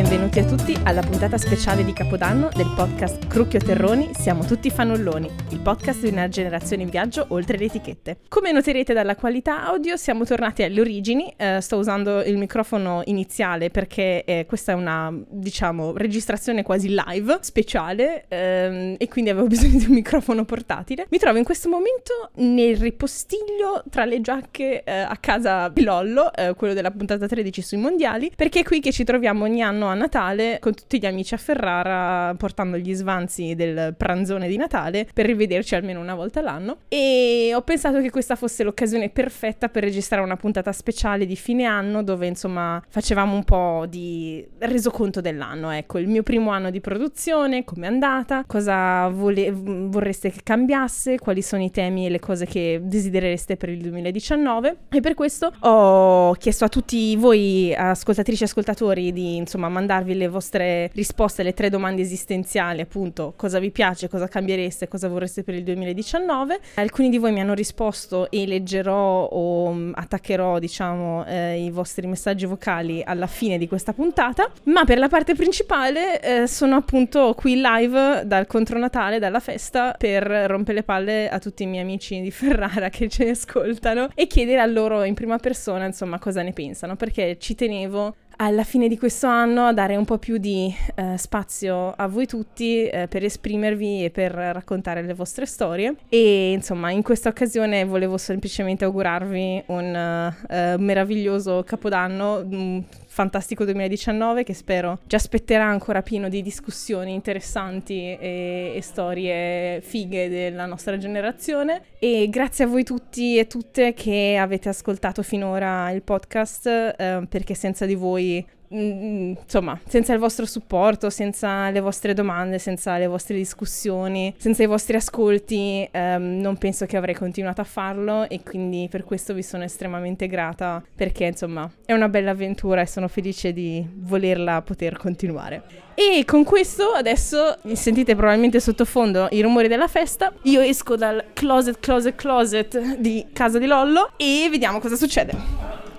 Benvenuti 0.00 0.38
a 0.38 0.44
tutti 0.46 0.74
alla 0.84 1.02
puntata 1.02 1.36
speciale 1.36 1.84
di 1.84 1.92
Capodanno 1.92 2.48
del 2.56 2.72
podcast 2.74 3.26
Crucchio 3.26 3.60
Terroni. 3.60 4.12
Siamo 4.14 4.46
tutti 4.46 4.70
fanulloni, 4.70 5.30
il 5.60 5.66
podcast 5.66 6.00
di 6.00 6.08
una 6.08 6.28
generazione 6.28 6.84
in 6.84 6.88
viaggio 6.88 7.26
oltre 7.28 7.58
le 7.58 7.66
etichette. 7.66 8.20
Come 8.28 8.50
noterete 8.50 8.94
dalla 8.94 9.14
qualità 9.14 9.66
audio 9.66 9.96
siamo 9.96 10.24
tornati 10.24 10.62
alle 10.62 10.80
origini, 10.80 11.32
eh, 11.36 11.60
sto 11.60 11.76
usando 11.76 12.22
il 12.22 12.38
microfono 12.38 13.02
iniziale 13.04 13.68
perché 13.68 14.24
eh, 14.24 14.46
questa 14.46 14.72
è 14.72 14.74
una, 14.74 15.12
diciamo, 15.28 15.96
registrazione 15.96 16.62
quasi 16.62 16.88
live, 16.88 17.38
speciale 17.42 18.24
ehm, 18.28 18.94
e 18.96 19.08
quindi 19.08 19.30
avevo 19.30 19.46
bisogno 19.48 19.78
di 19.78 19.84
un 19.84 19.92
microfono 19.92 20.46
portatile. 20.46 21.06
Mi 21.10 21.18
trovo 21.18 21.36
in 21.36 21.44
questo 21.44 21.68
momento 21.68 22.30
nel 22.36 22.76
ripostiglio 22.78 23.84
tra 23.90 24.06
le 24.06 24.22
giacche 24.22 24.82
eh, 24.82 24.92
a 24.92 25.16
casa 25.20 25.68
di 25.68 25.82
Lollo, 25.82 26.32
eh, 26.32 26.54
quello 26.54 26.72
della 26.72 26.90
puntata 26.90 27.26
13 27.26 27.60
sui 27.60 27.78
mondiali, 27.78 28.32
perché 28.34 28.60
è 28.60 28.62
qui 28.62 28.80
che 28.80 28.92
ci 28.92 29.04
troviamo 29.04 29.44
ogni 29.44 29.62
anno 29.62 29.88
a 29.88 29.94
Natale 29.94 30.58
con 30.58 30.74
tutti 30.74 30.98
gli 30.98 31.06
amici 31.06 31.34
a 31.34 31.38
Ferrara 31.38 32.34
portando 32.34 32.78
gli 32.78 32.94
svanzi 32.94 33.54
del 33.54 33.94
pranzone 33.96 34.48
di 34.48 34.56
Natale 34.56 35.06
per 35.12 35.26
rivederci 35.50 35.74
almeno 35.74 36.00
una 36.00 36.14
volta 36.14 36.38
all'anno 36.38 36.78
e 36.88 37.50
ho 37.54 37.62
pensato 37.62 38.00
che 38.00 38.10
questa 38.10 38.36
fosse 38.36 38.62
l'occasione 38.62 39.10
perfetta 39.10 39.68
per 39.68 39.82
registrare 39.82 40.22
una 40.22 40.36
puntata 40.36 40.70
speciale 40.72 41.26
di 41.26 41.34
fine 41.34 41.64
anno 41.64 42.02
dove 42.04 42.26
insomma 42.26 42.80
facevamo 42.88 43.34
un 43.34 43.44
po' 43.44 43.86
di 43.88 44.46
resoconto 44.58 45.20
dell'anno, 45.20 45.70
ecco, 45.70 45.98
il 45.98 46.08
mio 46.08 46.22
primo 46.22 46.50
anno 46.50 46.70
di 46.70 46.80
produzione, 46.80 47.64
com'è 47.64 47.86
andata, 47.86 48.44
cosa 48.46 49.08
vole- 49.08 49.50
vorreste 49.52 50.30
che 50.30 50.40
cambiasse, 50.42 51.18
quali 51.18 51.42
sono 51.42 51.62
i 51.62 51.70
temi 51.70 52.06
e 52.06 52.10
le 52.10 52.20
cose 52.20 52.46
che 52.46 52.80
desiderereste 52.82 53.56
per 53.56 53.70
il 53.70 53.80
2019 53.80 54.76
e 54.90 55.00
per 55.00 55.14
questo 55.14 55.52
ho 55.60 56.32
chiesto 56.34 56.64
a 56.64 56.68
tutti 56.68 57.16
voi 57.16 57.74
ascoltatrici 57.74 58.42
e 58.42 58.46
ascoltatori 58.46 59.12
di 59.12 59.36
insomma 59.36 59.68
mandarvi 59.68 60.14
le 60.14 60.28
vostre 60.28 60.90
risposte 60.94 61.40
alle 61.40 61.54
tre 61.54 61.70
domande 61.70 62.02
esistenziali, 62.02 62.80
appunto 62.80 63.32
cosa 63.36 63.58
vi 63.58 63.70
piace, 63.70 64.08
cosa 64.08 64.28
cambiereste, 64.28 64.86
cosa 64.88 65.08
vorreste 65.08 65.39
per 65.42 65.54
il 65.54 65.64
2019. 65.64 66.60
Alcuni 66.74 67.08
di 67.08 67.18
voi 67.18 67.32
mi 67.32 67.40
hanno 67.40 67.54
risposto 67.54 68.30
e 68.30 68.46
leggerò 68.46 69.24
o 69.24 69.72
mm, 69.72 69.92
attaccherò 69.94 70.58
diciamo 70.58 71.24
eh, 71.26 71.64
i 71.64 71.70
vostri 71.70 72.06
messaggi 72.06 72.46
vocali 72.46 73.02
alla 73.04 73.26
fine 73.26 73.58
di 73.58 73.68
questa 73.68 73.92
puntata, 73.92 74.50
ma 74.64 74.84
per 74.84 74.98
la 74.98 75.08
parte 75.08 75.34
principale 75.34 76.20
eh, 76.20 76.46
sono 76.46 76.76
appunto 76.76 77.34
qui 77.36 77.60
live 77.60 78.22
dal 78.24 78.46
contro 78.46 78.78
Natale, 78.78 79.18
dalla 79.18 79.40
festa 79.40 79.94
per 79.96 80.24
rompere 80.24 80.78
le 80.78 80.82
palle 80.82 81.28
a 81.28 81.38
tutti 81.38 81.62
i 81.62 81.66
miei 81.66 81.82
amici 81.82 82.20
di 82.20 82.30
Ferrara 82.30 82.88
che 82.88 83.08
ci 83.08 83.24
ascoltano 83.24 84.08
e 84.14 84.26
chiedere 84.26 84.60
a 84.60 84.66
loro 84.66 85.04
in 85.04 85.14
prima 85.14 85.38
persona 85.38 85.86
insomma 85.86 86.18
cosa 86.18 86.42
ne 86.42 86.52
pensano 86.52 86.96
perché 86.96 87.36
ci 87.38 87.54
tenevo 87.54 88.14
alla 88.42 88.64
fine 88.64 88.88
di 88.88 88.96
questo 88.96 89.26
anno 89.26 89.72
dare 89.74 89.96
un 89.96 90.04
po' 90.06 90.18
più 90.18 90.38
di 90.38 90.74
eh, 90.94 91.18
spazio 91.18 91.92
a 91.92 92.06
voi 92.06 92.26
tutti 92.26 92.86
eh, 92.86 93.06
per 93.06 93.22
esprimervi 93.22 94.04
e 94.04 94.10
per 94.10 94.32
raccontare 94.32 95.02
le 95.02 95.12
vostre 95.12 95.44
storie. 95.44 95.94
E 96.08 96.52
insomma 96.52 96.90
in 96.90 97.02
questa 97.02 97.28
occasione 97.28 97.84
volevo 97.84 98.16
semplicemente 98.16 98.84
augurarvi 98.84 99.64
un 99.66 100.32
uh, 100.48 100.80
meraviglioso 100.80 101.62
capodanno, 101.64 102.38
un 102.38 102.82
fantastico 103.10 103.64
2019 103.64 104.44
che 104.44 104.54
spero 104.54 105.00
ci 105.08 105.16
aspetterà 105.16 105.66
ancora 105.66 106.00
pieno 106.00 106.28
di 106.28 106.42
discussioni 106.42 107.12
interessanti 107.12 108.16
e, 108.16 108.72
e 108.76 108.80
storie 108.82 109.80
fighe 109.80 110.28
della 110.28 110.64
nostra 110.64 110.96
generazione. 110.96 111.82
E 111.98 112.28
grazie 112.30 112.64
a 112.64 112.66
voi 112.68 112.84
tutti 112.84 113.36
e 113.36 113.48
tutte 113.48 113.94
che 113.94 114.36
avete 114.40 114.68
ascoltato 114.68 115.24
finora 115.24 115.90
il 115.90 116.02
podcast 116.02 116.66
eh, 116.66 117.26
perché 117.28 117.54
senza 117.54 117.84
di 117.84 117.96
voi 117.96 118.46
Mm, 118.72 119.32
insomma, 119.42 119.78
senza 119.88 120.12
il 120.12 120.20
vostro 120.20 120.46
supporto, 120.46 121.10
senza 121.10 121.70
le 121.70 121.80
vostre 121.80 122.14
domande, 122.14 122.60
senza 122.60 122.98
le 122.98 123.08
vostre 123.08 123.34
discussioni, 123.34 124.32
senza 124.36 124.62
i 124.62 124.66
vostri 124.66 124.96
ascolti, 124.96 125.88
ehm, 125.90 126.38
non 126.40 126.56
penso 126.56 126.86
che 126.86 126.96
avrei 126.96 127.16
continuato 127.16 127.60
a 127.60 127.64
farlo 127.64 128.28
e 128.28 128.42
quindi 128.44 128.86
per 128.88 129.02
questo 129.02 129.34
vi 129.34 129.42
sono 129.42 129.64
estremamente 129.64 130.28
grata 130.28 130.80
perché 130.94 131.24
insomma 131.24 131.68
è 131.84 131.92
una 131.92 132.08
bella 132.08 132.30
avventura 132.30 132.82
e 132.82 132.86
sono 132.86 133.08
felice 133.08 133.52
di 133.52 133.84
volerla 133.92 134.62
poter 134.62 134.96
continuare. 134.96 135.62
E 135.94 136.24
con 136.24 136.44
questo 136.44 136.92
adesso 136.92 137.58
sentite 137.72 138.14
probabilmente 138.14 138.60
sottofondo 138.60 139.26
i 139.32 139.42
rumori 139.42 139.66
della 139.66 139.88
festa. 139.88 140.32
Io 140.42 140.60
esco 140.60 140.96
dal 140.96 141.24
closet, 141.32 141.80
closet, 141.80 142.14
closet 142.14 142.96
di 142.98 143.26
casa 143.32 143.58
di 143.58 143.66
Lollo 143.66 144.12
e 144.16 144.46
vediamo 144.48 144.78
cosa 144.78 144.94
succede. 144.94 145.89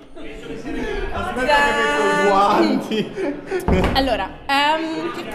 Aspetta 1.13 1.55
che 1.55 1.71
metto 1.77 2.03
i 2.07 2.27
guanti. 2.27 2.99
Allora, 3.93 4.29
um, 4.47 5.11
che 5.13 5.25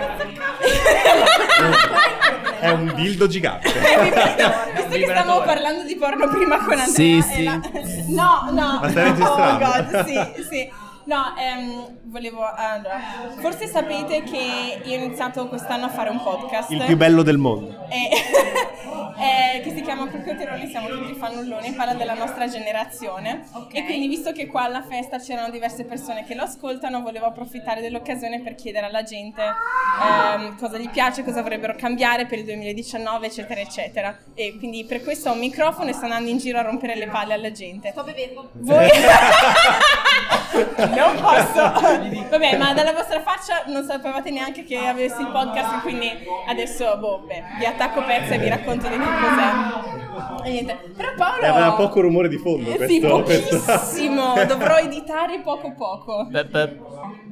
È 2.61 2.69
un 2.71 2.93
dildo 2.95 3.27
gigante. 3.27 3.69
Visto 3.71 4.89
che 4.91 5.05
stavamo 5.09 5.43
parlando 5.43 5.83
di 5.85 5.97
porno 5.97 6.29
prima 6.29 6.57
con 6.59 6.73
Andrea 6.79 6.87
Sì, 6.87 7.23
sì. 7.23 7.45
la- 7.45 7.61
No, 8.09 8.49
no. 8.53 8.79
Ma 8.81 8.89
stai 8.89 9.05
registrando? 9.05 9.65
Oh 9.65 9.71
god, 9.71 10.05
sì, 10.07 10.45
sì. 10.51 10.73
No, 11.07 11.35
ehm, 11.39 11.99
volevo... 12.05 12.45
Allora, 12.45 12.99
forse 13.39 13.69
sapete 13.69 14.25
che 14.25 14.81
io 14.85 14.99
ho 14.99 15.05
iniziato 15.05 15.47
quest'anno 15.47 15.87
a 15.87 15.89
fare 15.89 16.11
un 16.11 16.21
podcast. 16.21 16.71
Il 16.71 16.83
più 16.85 16.97
bello 16.97 17.23
del 17.23 17.39
mondo. 17.39 17.87
E- 17.89 18.11
eh, 19.57 19.61
che 19.61 19.73
si 19.73 19.83
chiama 19.83 20.09
Crucchio 20.09 20.37
Terroni, 20.37 20.67
siamo 20.67 20.89
tutti 20.89 21.15
fannulloni, 21.15 21.73
parla 21.73 21.95
della 21.95 22.15
nostra 22.15 22.49
generazione. 22.49 23.45
E 23.71 23.85
quindi, 23.85 24.09
visto 24.09 24.33
che 24.33 24.49
qua 24.49 24.65
alla 24.65 24.83
festa 24.83 25.19
c'erano 25.19 25.51
diverse 25.51 25.85
persone 25.85 26.25
che 26.25 26.35
lo 26.35 26.43
ascoltano, 26.43 27.01
volevo 27.03 27.27
approfittare 27.27 27.81
dell'occasione 27.81 28.41
per 28.41 28.57
chiedere 28.57 28.87
alla 28.87 29.05
gente 29.05 29.43
ehm, 29.43 30.59
cosa 30.59 30.77
gli 30.77 30.91
piace, 30.91 31.23
cosa 31.23 31.41
vorrebbero 31.41 31.77
cambiare 31.77 32.27
per 32.27 32.39
il 32.39 32.47
2019, 32.47 33.27
eccetera, 33.27 33.61
eccetera. 33.61 34.19
E 34.35 34.57
quindi 34.59 34.85
per 34.85 35.05
questo 35.05 35.31
ho 35.31 35.35
un 35.35 35.39
microfono 35.39 35.89
e 35.89 35.93
sto 35.93 36.07
andando 36.07 36.29
in 36.29 36.39
giro 36.39 36.59
a 36.59 36.63
rompere 36.63 36.97
le 36.97 37.07
palle 37.07 37.35
alla 37.35 37.53
gente. 37.53 37.91
Sto 37.93 38.03
bevendo. 38.03 38.51
Voi... 38.55 38.89
non 40.97 41.15
posso. 41.21 42.29
Vabbè, 42.31 42.57
ma 42.59 42.73
dalla 42.75 42.93
vostra 42.93 43.21
faccia 43.21 43.63
non 43.67 43.85
sapevate 43.85 44.31
neanche 44.31 44.65
che 44.65 44.79
avessi 44.87 45.21
il 45.21 45.29
podcast, 45.29 45.81
quindi 45.83 46.11
adesso, 46.49 46.97
boh, 46.99 47.25
beh, 47.27 47.43
vi 47.59 47.65
attacco 47.67 48.03
pezza 48.03 48.35
e 48.35 48.39
vi 48.39 48.49
racconto 48.49 48.89
di 48.89 48.97
che 48.97 49.05
cos'è. 49.05 50.45
E 50.45 50.51
niente. 50.51 50.79
Però 50.97 51.09
Paolo... 51.17 51.43
E 51.43 51.47
aveva 51.47 51.73
poco 51.73 52.01
rumore 52.01 52.29
di 52.29 52.39
fondo 52.39 52.71
Eh, 52.71 52.77
questo. 52.77 52.93
sì, 52.95 53.01
questo- 53.23 53.59
pochissimo. 53.73 54.35
Dovrò 54.47 54.77
editare 54.77 55.41
poco 55.41 55.73
poco. 55.75 56.25
Beh, 56.31 56.45
beh, 56.47 56.79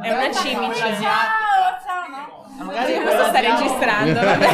È 0.03 0.13
una 0.13 0.33
cimice. 0.33 0.81
Ciao, 1.01 1.79
ciao, 1.85 2.09
no? 2.11 2.43
Sì, 2.87 2.93
questo 3.01 3.25
sta 3.25 3.41
registrando, 3.41 4.21
vabbè. 4.21 4.49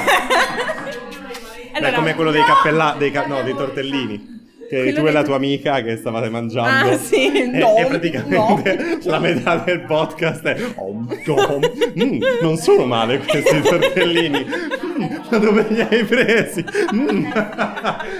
Beh, 1.72 1.80
è 1.90 1.92
come 1.94 2.14
quello 2.14 2.30
dei 2.30 2.42
cappellati, 2.44 2.98
dei, 2.98 3.10
ca- 3.10 3.26
no, 3.26 3.42
dei 3.42 3.54
tortellini. 3.54 4.38
Che 4.70 4.92
tu 4.92 5.04
e 5.04 5.10
la 5.10 5.24
tua 5.24 5.34
amica 5.34 5.82
che 5.82 5.96
stavate 5.96 6.28
mangiando. 6.30 6.90
Ah, 6.92 6.96
sì, 6.96 7.26
E- 7.26 7.46
no, 7.46 7.76
E, 7.76 7.86
praticamente 7.86 8.76
no. 8.76 8.98
la 9.10 9.18
metà 9.18 9.56
del 9.56 9.80
podcast 9.80 10.44
è. 10.46 10.56
"Om, 10.76 11.08
tom, 11.24 11.60
mm, 12.00 12.20
non 12.40 12.56
sono 12.56 12.84
male 12.84 13.18
questi 13.18 13.60
tortellini. 13.68 14.46
Ma 15.30 15.38
dove 15.38 15.66
li 15.68 15.80
hai 15.80 16.04
presi? 16.04 16.64
Mm. 16.94 17.30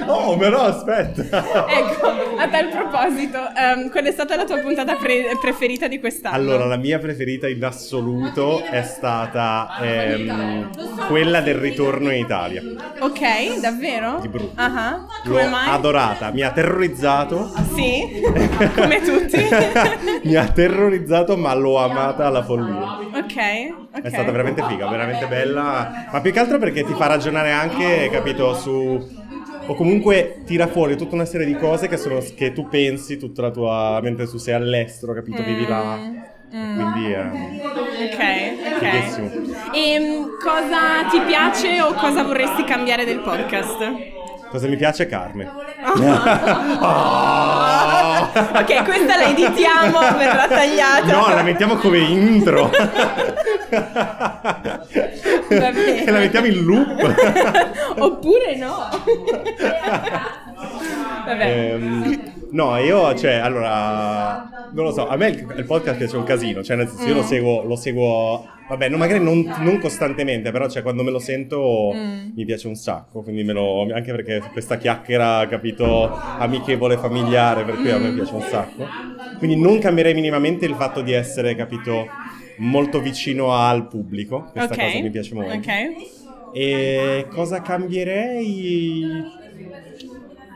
Oh, 0.06 0.36
però 0.36 0.62
aspetta. 0.64 1.22
Ecco, 1.68 2.06
a 2.38 2.48
tal 2.48 2.68
proposito, 2.68 3.38
ehm, 3.56 3.90
qual 3.90 4.04
è 4.04 4.10
stata 4.12 4.34
la 4.36 4.44
tua 4.44 4.58
puntata 4.58 4.94
pre- 4.96 5.36
preferita 5.40 5.86
di 5.88 5.98
quest'anno? 6.00 6.34
Allora, 6.36 6.64
la 6.66 6.76
mia 6.76 6.98
preferita 6.98 7.48
in 7.48 7.62
assoluto 7.64 8.62
è 8.64 8.82
stata 8.82 9.68
ehm, 9.80 10.70
quella 11.06 11.40
del 11.40 11.54
ritorno 11.56 12.10
in 12.10 12.18
Italia. 12.24 12.62
Ok, 13.00 13.60
davvero? 13.60 14.18
Di 14.20 14.28
brutto. 14.28 14.52
Ah, 14.56 15.06
L'ho 15.24 15.30
Come 15.30 15.46
mai? 15.48 15.68
adorata, 15.70 16.30
mi 16.32 16.42
ha 16.42 16.50
terrorizzato. 16.50 17.52
Sì, 17.74 18.20
come 18.74 19.00
tutti. 19.02 19.38
mi 20.28 20.34
ha 20.34 20.46
terrorizzato, 20.48 21.36
ma 21.36 21.54
l'ho 21.54 21.78
amata 21.78 22.26
alla 22.26 22.42
follia. 22.42 22.98
ok, 23.14 23.14
ok. 23.94 24.02
È 24.02 24.08
stata 24.08 24.30
veramente 24.30 24.62
figa, 24.66 24.88
veramente 24.88 25.26
bella. 25.26 26.06
Ma 26.12 26.20
più 26.20 26.32
che 26.32 26.38
altro 26.38 26.58
perché 26.58 26.69
ti 26.72 26.94
fa 26.94 27.06
ragionare 27.06 27.50
anche, 27.50 28.08
capito, 28.10 28.54
su. 28.54 29.18
O 29.66 29.74
comunque 29.74 30.42
tira 30.46 30.66
fuori 30.66 30.96
tutta 30.96 31.14
una 31.14 31.24
serie 31.24 31.46
di 31.46 31.54
cose 31.54 31.86
che, 31.86 31.96
sono, 31.96 32.18
che 32.34 32.52
tu 32.52 32.68
pensi 32.68 33.16
tutta 33.18 33.42
la 33.42 33.50
tua. 33.50 34.00
mentre 34.02 34.26
tu 34.26 34.38
sei 34.38 34.54
all'estero, 34.54 35.12
capito? 35.12 35.42
Vivi 35.42 35.66
là. 35.66 35.96
Mm. 36.54 36.74
Quindi 36.74 37.12
è. 37.12 37.20
Ok, 37.22 38.18
ok. 38.74 38.78
Fighissimo. 38.78 39.30
E 39.72 40.26
cosa 40.42 41.08
ti 41.10 41.20
piace 41.26 41.80
o 41.80 41.92
cosa 41.94 42.24
vorresti 42.24 42.64
cambiare 42.64 43.04
del 43.04 43.20
podcast? 43.20 43.78
Cosa 44.50 44.66
mi 44.66 44.76
piace, 44.76 45.06
Carme. 45.06 45.69
Ok, 48.30 48.84
questa 48.84 49.16
la 49.16 49.28
editiamo, 49.28 49.98
verrà 50.16 50.46
tagliata. 50.46 51.16
No, 51.16 51.34
la 51.34 51.42
mettiamo 51.42 51.74
come 51.76 51.98
intro. 51.98 52.70
e 55.48 56.10
la 56.10 56.18
mettiamo 56.18 56.46
in 56.46 56.64
loop. 56.64 57.14
Oppure 57.98 58.56
no. 58.56 58.88
Vabbè. 61.26 61.44
Ehm, 61.44 62.32
No, 62.52 62.76
io, 62.78 63.14
cioè, 63.14 63.34
allora, 63.34 64.32
non 64.70 64.84
lo 64.84 64.90
so, 64.92 65.06
a 65.06 65.16
me 65.16 65.28
il, 65.28 65.54
il 65.56 65.64
podcast 65.66 65.96
piace 65.96 66.16
un 66.16 66.24
casino, 66.24 66.62
cioè 66.64 66.76
nel 66.76 66.88
senso 66.88 67.08
io 67.08 67.14
lo 67.14 67.20
Mm. 67.20 67.24
seguo, 67.24 67.64
lo 67.64 67.76
seguo, 67.76 68.62
vabbè, 68.66 68.88
no, 68.88 68.96
magari 68.96 69.22
non, 69.22 69.52
non 69.58 69.78
costantemente, 69.78 70.50
però 70.50 70.68
cioè 70.68 70.82
quando 70.82 71.02
me 71.04 71.10
lo 71.12 71.20
sento 71.20 71.94
Mm. 71.94 72.30
mi 72.34 72.44
piace 72.44 72.66
un 72.66 72.74
sacco, 72.74 73.22
quindi 73.22 73.44
me 73.44 73.52
lo, 73.52 73.82
anche 73.92 74.10
perché 74.12 74.50
questa 74.50 74.78
chiacchiera, 74.78 75.46
capito, 75.48 76.18
amichevole, 76.36 76.98
familiare, 76.98 77.64
per 77.64 77.78
cui 77.78 77.90
a 77.90 77.98
Mm. 77.98 78.02
me 78.02 78.12
piace 78.12 78.34
un 78.34 78.42
sacco. 78.42 78.96
Quindi 79.36 79.56
non 79.56 79.78
cambierei 79.78 80.12
minimamente 80.14 80.66
il 80.66 80.74
fatto 80.74 81.02
di 81.02 81.12
essere, 81.12 81.54
capito, 81.54 82.16
molto 82.56 83.00
vicino 83.00 83.52
al 83.54 83.86
pubblico, 83.86 84.48
questa 84.50 84.74
Ok. 84.74 84.80
cosa 84.80 84.98
mi 85.00 85.10
piace 85.10 85.34
molto. 85.34 85.56
Ok. 85.56 85.68
E 86.52 87.28
cosa 87.30 87.60
cambierei? 87.62 89.38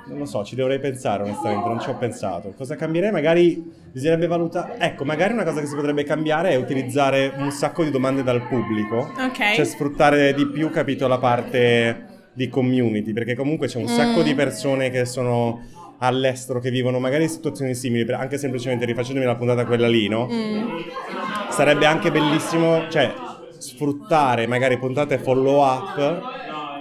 Non 0.06 0.19
lo 0.19 0.25
so, 0.27 0.45
ci 0.45 0.55
dovrei 0.55 0.79
pensare 0.79 1.23
onestamente, 1.23 1.67
non 1.69 1.81
ci 1.81 1.89
ho 1.89 1.97
pensato. 1.97 2.53
Cosa 2.56 2.77
cambierei? 2.77 3.11
Magari 3.11 3.62
bisognerebbe 3.91 4.27
valutare... 4.27 4.77
Ecco, 4.79 5.05
magari 5.05 5.33
una 5.33 5.45
cosa 5.45 5.61
che 5.61 5.67
si 5.67 5.75
potrebbe 5.75 6.05
cambiare 6.05 6.51
è 6.51 6.56
utilizzare 6.56 7.33
un 7.37 7.51
sacco 7.51 7.83
di 7.85 7.91
domande 7.91 8.23
dal 8.23 8.47
pubblico. 8.47 9.12
Ok. 9.19 9.55
Cioè 9.55 9.65
sfruttare 9.65 10.35
di 10.35 10.47
più, 10.47 10.71
capito, 10.71 11.09
la 11.09 11.19
parte 11.19 12.06
di 12.35 12.49
community, 12.49 13.12
perché 13.12 13.35
comunque 13.35 13.67
c'è 13.67 13.79
un 13.79 13.87
sacco 13.87 14.21
Mm. 14.21 14.25
di 14.25 14.35
persone 14.35 14.91
che 14.91 15.05
sono 15.06 15.62
all'estero, 15.99 16.59
che 16.59 16.71
vivono 16.71 16.99
magari 16.99 17.29
situazioni 17.29 17.75
simili, 17.75 18.12
anche 18.12 18.37
semplicemente 18.37 18.85
rifacendomi 18.85 19.25
la 19.25 19.37
puntata 19.37 19.65
quella 19.65 19.89
lì, 19.89 20.09
no? 20.09 20.29
Mm. 20.31 20.69
sarebbe 21.51 21.87
anche 21.87 22.11
bellissimo, 22.11 22.89
cioè, 22.91 23.12
sfruttare 23.59 24.47
magari 24.47 24.77
puntate 24.79 25.17
follow 25.19 25.62
up 25.65 26.34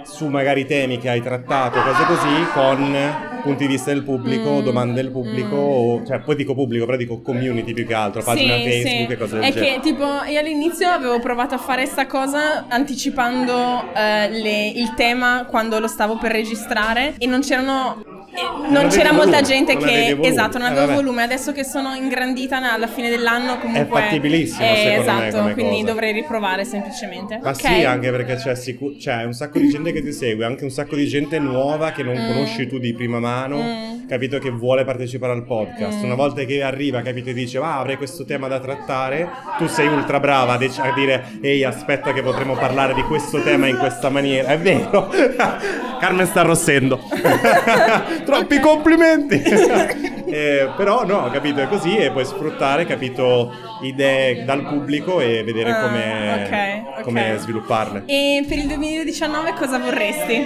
su 0.04 0.26
magari 0.28 0.66
temi 0.66 0.98
che 0.98 1.08
hai 1.08 1.20
trattato, 1.22 1.80
cose 1.80 2.04
così, 2.04 2.46
con 2.52 2.94
punti 3.42 3.66
di 3.66 3.72
vista 3.72 3.92
del 3.92 4.02
pubblico, 4.04 4.60
Mm. 4.60 4.64
domande 4.64 4.94
del 5.02 5.10
pubblico, 5.10 5.54
Mm. 5.56 5.58
o, 5.60 6.04
cioè 6.06 6.20
poi 6.20 6.36
dico 6.36 6.54
pubblico, 6.54 6.84
però 6.86 6.96
dico 6.96 7.20
community 7.20 7.72
più 7.74 7.86
che 7.86 7.94
altro, 7.94 8.22
pagina 8.22 8.54
Sì, 8.56 8.62
Facebook 8.62 9.06
sì. 9.06 9.12
e 9.12 9.16
cose 9.16 9.34
del 9.38 9.44
È 9.44 9.52
genere. 9.52 9.72
che 9.74 9.80
tipo 9.80 10.04
io 10.28 10.38
all'inizio 10.38 10.88
avevo 10.88 11.18
provato 11.18 11.54
a 11.54 11.58
fare 11.58 11.84
sta 11.86 12.06
cosa 12.06 12.66
anticipando 12.68 13.92
eh, 13.94 14.28
le- 14.30 14.68
il 14.68 14.94
tema 14.94 15.44
quando 15.48 15.78
lo 15.78 15.88
stavo 15.88 16.16
per 16.16 16.32
registrare 16.32 17.14
e 17.18 17.26
non 17.26 17.40
c'erano 17.40 18.02
eh, 18.34 18.68
non, 18.68 18.76
avevi 18.76 18.94
c'era 18.94 19.12
molta 19.12 19.40
volume, 19.40 19.42
gente 19.46 19.74
non 19.74 19.84
che 19.84 20.18
esatto, 20.22 20.58
non 20.58 20.66
Eh, 20.68 20.70
avevo 20.70 20.86
vabbè. 20.86 20.94
volume. 21.00 21.22
Adesso 21.22 21.52
che 21.52 21.64
sono 21.64 21.94
ingrandita 21.94 22.72
alla 22.72 22.86
fine 22.86 23.08
dell'anno 23.10 23.58
comunque 23.58 24.00
fattibilissimo, 24.00 24.64
eh, 24.66 24.76
secondo 24.76 25.12
me, 25.20 25.28
esatto, 25.28 25.52
quindi 25.52 25.74
cosa. 25.80 25.86
dovrei 25.86 26.12
riprovare 26.12 26.64
semplicemente. 26.64 27.38
Ma 27.42 27.50
Ok. 27.50 27.56
sì, 27.60 27.84
anche 27.84 28.10
perché 28.10 28.34
c'è, 28.36 28.54
sicu- 28.54 28.96
c'è 28.98 29.24
un 29.24 29.32
sacco 29.32 29.58
di 29.58 29.68
gente 29.68 29.92
che 29.92 30.02
ti 30.02 30.12
segue, 30.12 30.44
anche 30.44 30.64
un 30.64 30.70
sacco 30.70 30.96
di 30.96 31.06
gente 31.06 31.38
nuova 31.38 31.92
che 31.92 32.02
non 32.02 32.14
Mm. 32.16 32.26
conosci 32.32 32.66
tu 32.66 32.78
di 32.78 32.92
prima 32.94 33.18
mano, 33.20 33.56
Mm. 33.62 34.06
capito 34.08 34.38
che 34.38 34.50
vuole 34.50 34.84
partecipare 34.84 35.32
al 35.32 35.44
podcast. 35.44 36.00
Mm. 36.00 36.04
Una 36.04 36.14
volta 36.14 36.42
che 36.44 36.62
arriva, 36.62 37.02
capito, 37.02 37.30
e 37.30 37.34
dice, 37.34 37.58
ah, 37.58 37.78
avrei 37.78 37.96
questo 37.96 38.24
tema 38.24 38.48
da 38.48 38.58
trattare, 38.60 39.28
tu 39.58 39.66
sei 39.66 39.86
ultra 39.88 40.18
brava 40.20 40.54
a 40.54 40.92
dire, 40.94 41.24
ehi, 41.40 41.64
aspetta 41.64 42.12
che 42.12 42.22
potremo 42.22 42.54
parlare 42.54 42.94
di 42.94 43.02
questo 43.02 43.42
tema 43.42 43.66
in 43.66 43.76
questa 43.78 44.08
maniera. 44.10 44.48
È 44.48 44.58
vero, 44.58 45.08
Carmen 46.00 46.26
sta 46.26 46.40
arrossendo. 46.40 47.00
Troppi 48.24 48.58
complimenti. 48.60 49.42
Eh, 50.34 50.70
però 50.76 51.04
no, 51.04 51.30
capito, 51.30 51.60
è 51.60 51.68
così 51.68 51.96
e 51.96 52.10
puoi 52.10 52.24
sfruttare, 52.24 52.86
capito, 52.86 53.52
idee 53.82 54.44
dal 54.44 54.62
pubblico 54.66 55.20
e 55.20 55.44
vedere 55.44 55.70
Ah, 55.70 55.80
come, 55.82 56.82
ok, 56.82 56.96
ok. 56.98 57.02
come 57.04 57.36
svilupparle. 57.38 58.02
E 58.06 58.44
per 58.48 58.58
il 58.58 58.66
2019 58.66 59.52
cosa 59.52 59.78
vorresti? 59.78 60.44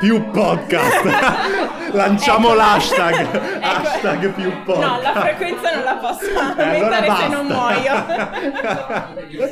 Più 0.00 0.30
podcast. 0.30 1.02
Lanciamo 1.92 2.48
Ecco. 2.48 2.56
l'hashtag. 2.56 3.20
Ecco. 3.20 3.38
Hashtag 3.60 4.28
più 4.30 4.52
podcast. 4.64 4.88
No, 4.96 5.00
la 5.02 5.20
frequenza 5.20 5.74
non 5.74 5.84
la 5.84 5.94
posso 5.94 6.24
E 6.24 6.34
allora 6.36 6.96
aumentare 6.96 7.02
se 7.02 7.06
basta. 7.06 7.28
non 7.28 7.46
muoio. 7.46 7.92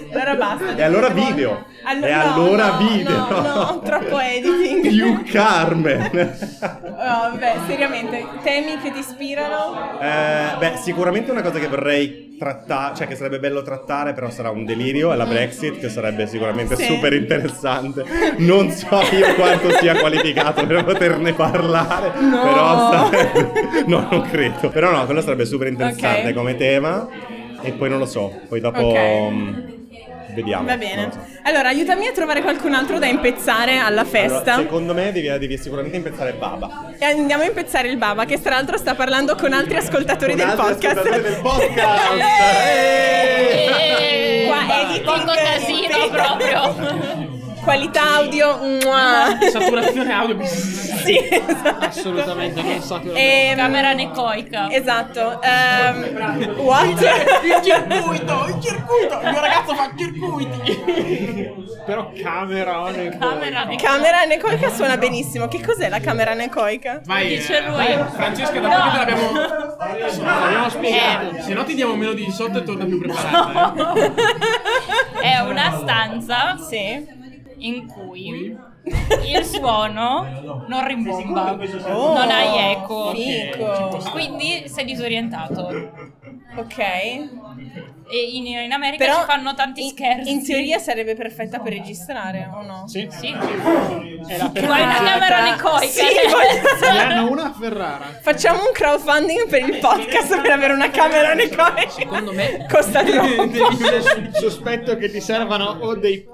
allora 0.12 0.34
basta. 0.34 0.76
E 0.76 0.82
allora 0.82 1.08
video. 1.08 1.64
Allo- 1.84 2.06
e 2.06 2.12
allora 2.12 2.66
no, 2.66 2.76
video. 2.78 3.16
No, 3.28 3.40
no, 3.40 3.80
troppo 3.84 4.18
editing. 4.18 4.80
Più 4.92 5.22
Carmen. 5.30 6.10
Oh, 6.82 7.30
vabbè, 7.30 7.54
seriamente, 7.66 8.24
temi 8.42 8.78
che 8.82 8.92
ti 8.92 8.98
ispirano? 8.98 9.98
Eh, 10.00 10.56
beh, 10.58 10.72
sicuramente 10.82 11.30
una 11.30 11.42
cosa 11.42 11.58
che 11.58 11.68
vorrei 11.68 12.36
trattare, 12.38 12.94
cioè 12.96 13.06
che 13.06 13.14
sarebbe 13.14 13.38
bello 13.38 13.62
trattare, 13.62 14.12
però 14.14 14.28
sarà 14.30 14.50
un 14.50 14.64
delirio, 14.64 15.12
è 15.12 15.16
la 15.16 15.26
Brexit, 15.26 15.78
che 15.78 15.88
sarebbe 15.88 16.26
sicuramente 16.26 16.74
Sì. 16.76 16.84
super 16.86 17.12
interessante. 17.12 18.04
Non 18.38 18.70
so 18.70 19.00
io 19.12 19.34
quanto 19.34 19.70
sia 19.78 19.94
qualificato 20.22 20.66
per 20.66 20.84
poterne 20.84 21.32
parlare, 21.32 22.12
No. 22.20 22.42
però 22.42 23.10
sarebbe... 23.10 23.84
No, 23.86 24.06
non 24.10 24.22
credo. 24.30 24.68
Però 24.68 24.90
no, 24.90 25.04
quello 25.04 25.20
sarebbe 25.20 25.44
super 25.44 25.66
interessante 25.66 26.28
Ok. 26.28 26.34
come 26.34 26.56
tema. 26.56 27.08
E 27.64 27.72
poi 27.72 27.88
non 27.88 27.98
lo 27.98 28.06
so, 28.06 28.40
poi 28.48 28.60
dopo... 28.60 28.80
Ok. 28.80 28.98
mm, 29.30 29.54
Vediamo. 30.34 30.64
Va 30.66 30.78
bene. 30.78 31.10
so. 31.12 31.18
Allora, 31.42 31.68
aiutami 31.68 32.06
a 32.06 32.12
trovare 32.12 32.40
qualcun 32.40 32.72
altro 32.72 32.98
da 32.98 33.04
impezzare 33.06 33.76
alla 33.76 34.04
festa. 34.04 34.54
Allora, 34.54 34.62
secondo 34.62 34.94
me 34.94 35.12
devi, 35.12 35.28
devi 35.38 35.58
sicuramente 35.58 35.98
impezzare 35.98 36.32
Baba. 36.32 36.94
E 36.98 37.04
andiamo 37.04 37.42
a 37.42 37.46
impezzare 37.46 37.88
il 37.88 37.98
Baba, 37.98 38.24
che 38.24 38.40
tra 38.40 38.54
l'altro 38.54 38.78
sta 38.78 38.94
parlando 38.94 39.34
con 39.34 39.52
altri 39.52 39.76
ascoltatori 39.76 40.30
Con 40.34 40.40
del 40.40 40.48
altri 40.48 40.64
podcast. 40.72 40.96
ascoltatori 40.96 41.22
del 41.22 41.38
podcast. 41.42 42.12
Eh! 43.58 44.44
Qua 44.46 44.80
editing 44.80 45.04
Poco 45.04 45.32
casino 45.34 46.08
proprio. 46.16 47.40
Qualità 47.62 48.14
audio. 48.16 48.56
mua. 48.58 49.38
Saturazione 49.50 50.12
audio. 50.12 50.38
Sì, 51.02 51.18
esatto. 51.28 51.84
Assolutamente, 51.84 52.62
non 52.62 52.80
so 52.80 53.00
che 53.00 53.10
Ehm, 53.12 53.56
Camera 53.56 53.92
necoica. 53.92 54.70
Esatto. 54.70 55.42
ehm, 55.42 56.54
what? 56.60 56.86
Il 57.42 57.60
circuito, 57.60 58.44
il 58.46 58.62
circuito. 58.62 59.20
Il 59.20 59.30
mio 59.32 59.40
ragazzo 59.40 59.74
fa 59.74 59.90
circuiti. 59.96 61.72
Però 61.84 62.12
camera 62.22 62.88
nel 62.90 63.16
Camera 63.18 63.64
necoica. 63.64 63.88
Camera 63.90 64.24
necoica 64.26 64.70
suona 64.70 64.96
benissimo. 64.96 65.48
Che 65.48 65.60
cos'è 65.60 65.88
la 65.88 65.98
camera 65.98 66.34
necoica? 66.34 67.00
Vai, 67.04 67.26
Dice 67.26 67.56
eh, 67.58 67.66
lui. 67.66 67.74
vai, 67.76 68.04
Francesca, 68.14 68.60
da 68.60 68.68
te 68.68 68.76
l'abbiamo 68.76 69.32
l'abbiamo 69.78 70.68
spiegato. 70.70 71.36
Eh. 71.36 71.42
Se 71.42 71.52
no 71.52 71.64
ti 71.64 71.74
diamo 71.74 71.96
meno 71.96 72.12
di 72.12 72.24
18 72.26 72.58
e 72.58 72.62
torna 72.62 72.84
più 72.84 73.00
preparata. 73.00 73.92
eh. 73.94 74.12
È 75.20 75.38
una 75.40 75.78
stanza 75.78 76.56
Sì. 76.58 77.20
In 77.66 77.86
cui 77.86 78.56
il 79.26 79.44
suono 79.44 80.64
non 80.66 80.86
rimbomba, 80.86 81.58
Oh, 81.88 82.14
non 82.14 82.30
hai 82.30 82.72
eco. 82.72 83.12
Fico. 83.14 83.98
Quindi 84.10 84.68
sei 84.68 84.84
disorientato. 84.84 85.90
Ok. 86.56 86.78
E 88.14 88.28
in, 88.36 88.46
in 88.46 88.72
America 88.72 89.04
Però 89.06 89.20
ci 89.20 89.24
fanno 89.26 89.54
tanti 89.54 89.84
in- 89.84 89.88
scherzi. 89.90 90.30
In 90.30 90.44
teoria 90.44 90.78
sarebbe 90.78 91.14
perfetta 91.14 91.60
per 91.60 91.72
registrare, 91.72 92.46
o 92.52 92.60
no? 92.60 92.86
Sì. 92.86 93.08
Sì. 93.10 93.28
È 93.32 94.36
la 94.36 94.50
Vuoi 94.52 94.82
una 94.82 95.02
camera 95.02 95.42
necoica? 95.50 95.86
Sì, 95.86 96.04
voglio- 96.30 96.92
Ne 96.92 96.98
hanno 97.00 97.30
una 97.30 97.44
a 97.44 97.52
Ferrara. 97.58 98.18
Facciamo 98.20 98.58
un 98.66 98.72
crowdfunding 98.72 99.48
per 99.48 99.66
il 99.66 99.78
podcast 99.78 100.40
per 100.42 100.50
avere 100.50 100.74
una 100.74 100.90
camera 100.90 101.32
necoica. 101.32 101.88
Secondo 101.88 102.32
me 102.34 102.66
costa 102.70 103.02
troppo. 103.02 103.50
sospetto 104.38 104.96
che 104.96 105.10
ti 105.10 105.20
servano 105.22 105.78
o 105.80 105.94
dei, 105.94 106.26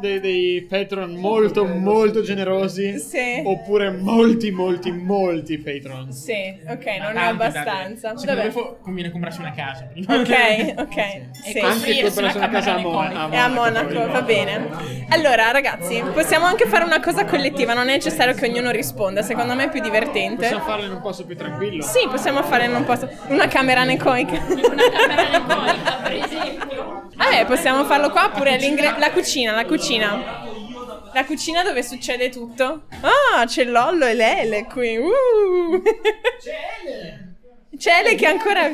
dei, 0.00 0.20
dei 0.20 0.66
patron 0.68 1.14
molto 1.14 1.64
molto 1.64 2.20
generosi 2.20 2.98
Sì. 2.98 3.40
oppure 3.42 3.90
molti 3.90 4.50
molti 4.50 4.90
molti 4.92 5.56
patron. 5.58 6.12
Sì, 6.12 6.60
ok, 6.68 6.84
non 7.00 7.16
è 7.16 7.22
abbastanza. 7.24 8.12
Vabbè. 8.12 8.52
conviene 8.82 9.10
comprarsi 9.10 9.40
una 9.40 9.52
casa 9.52 9.84
prima. 9.90 10.14
Ok, 10.16 10.74
ok. 11.30 11.46
E 11.46 11.50
Sì. 11.52 11.58
Anche 11.58 12.02
Costruirsi 12.02 12.02
comprarsi 12.02 12.36
una 12.36 12.46
una 12.46 12.58
casa 12.58 12.70
a, 12.70 12.74
camera 12.74 12.90
Mo- 12.90 13.02
necoica. 13.02 13.34
E 13.34 13.36
a 13.36 13.48
Monaco, 13.48 14.10
va 14.12 14.22
bene. 14.22 14.68
Allora, 15.10 15.50
ragazzi, 15.50 16.02
possiamo 16.12 16.46
anche 16.46 16.66
fare 16.66 16.84
una 16.84 17.00
cosa 17.00 17.24
collettiva, 17.24 17.74
non 17.74 17.88
è 17.88 17.92
necessario 17.94 18.34
che 18.34 18.46
ognuno 18.48 18.70
risponda, 18.70 19.22
secondo 19.22 19.54
me 19.54 19.64
è 19.64 19.68
più 19.70 19.80
divertente. 19.80 20.42
Possiamo 20.42 20.64
farlo 20.64 20.84
in 20.84 20.92
un 20.92 21.00
posto 21.00 21.24
più 21.24 21.36
tranquillo. 21.36 21.82
Sì, 21.82 22.06
possiamo 22.08 22.42
fare 22.42 22.64
in 22.66 22.74
un 22.74 22.84
posto 22.84 23.08
una 23.28 23.46
camera 23.48 23.84
necoica. 23.84 24.40
Una 24.48 24.60
camera 24.90 25.38
necoica, 25.38 25.92
per 26.02 26.12
esempio. 26.12 27.10
Vabbè, 27.14 27.44
possiamo 27.46 27.84
farlo 27.84 28.10
qua 28.10 28.26
oppure 28.26 28.58
la 28.98 29.10
cucina, 29.10 29.52
la 29.52 29.64
cucina. 29.64 30.50
La 31.14 31.24
cucina 31.26 31.62
dove 31.62 31.82
succede 31.82 32.30
tutto. 32.30 32.84
Ah, 33.02 33.44
c'è 33.44 33.64
Lollo 33.64 34.06
e 34.06 34.14
Lele 34.14 34.64
qui. 34.64 34.96
Uh. 34.96 35.82
C'è 37.76 38.00
Ele 38.00 38.14
che 38.14 38.26
ancora... 38.26 38.70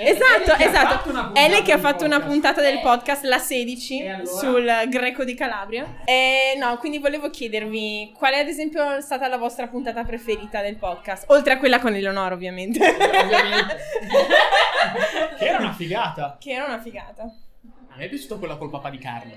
Esatto, 0.00 0.54
esatto. 0.62 1.34
Ele 1.34 1.62
che 1.62 1.72
ha 1.72 1.78
fatto 1.78 2.04
una 2.04 2.20
puntata 2.20 2.60
del 2.60 2.78
podcast, 2.80 3.24
la 3.24 3.38
16, 3.38 4.04
sul 4.38 4.70
greco 4.88 5.24
di 5.24 5.34
Calabria. 5.34 6.02
E 6.04 6.54
no, 6.56 6.76
quindi 6.78 6.98
volevo 6.98 7.30
chiedervi 7.30 8.12
qual 8.16 8.34
è 8.34 8.38
ad 8.38 8.46
esempio 8.46 9.00
stata 9.00 9.26
la 9.26 9.36
vostra 9.38 9.66
puntata 9.66 10.04
preferita 10.04 10.62
del 10.62 10.76
podcast? 10.76 11.24
Oltre 11.30 11.54
a 11.54 11.58
quella 11.58 11.80
con 11.80 11.94
Eleonora, 11.94 12.32
ovviamente. 12.34 12.78
Che 15.38 15.44
era 15.46 15.58
una 15.58 15.72
figata. 15.72 16.36
che 16.40 16.50
era 16.52 16.64
una 16.64 16.80
figata. 16.80 17.22
A 17.22 17.96
me 17.96 18.04
è 18.04 18.08
piaciuta 18.08 18.36
quella 18.36 18.56
col 18.56 18.70
papà 18.70 18.90
di 18.90 18.98
Carlo. 18.98 19.32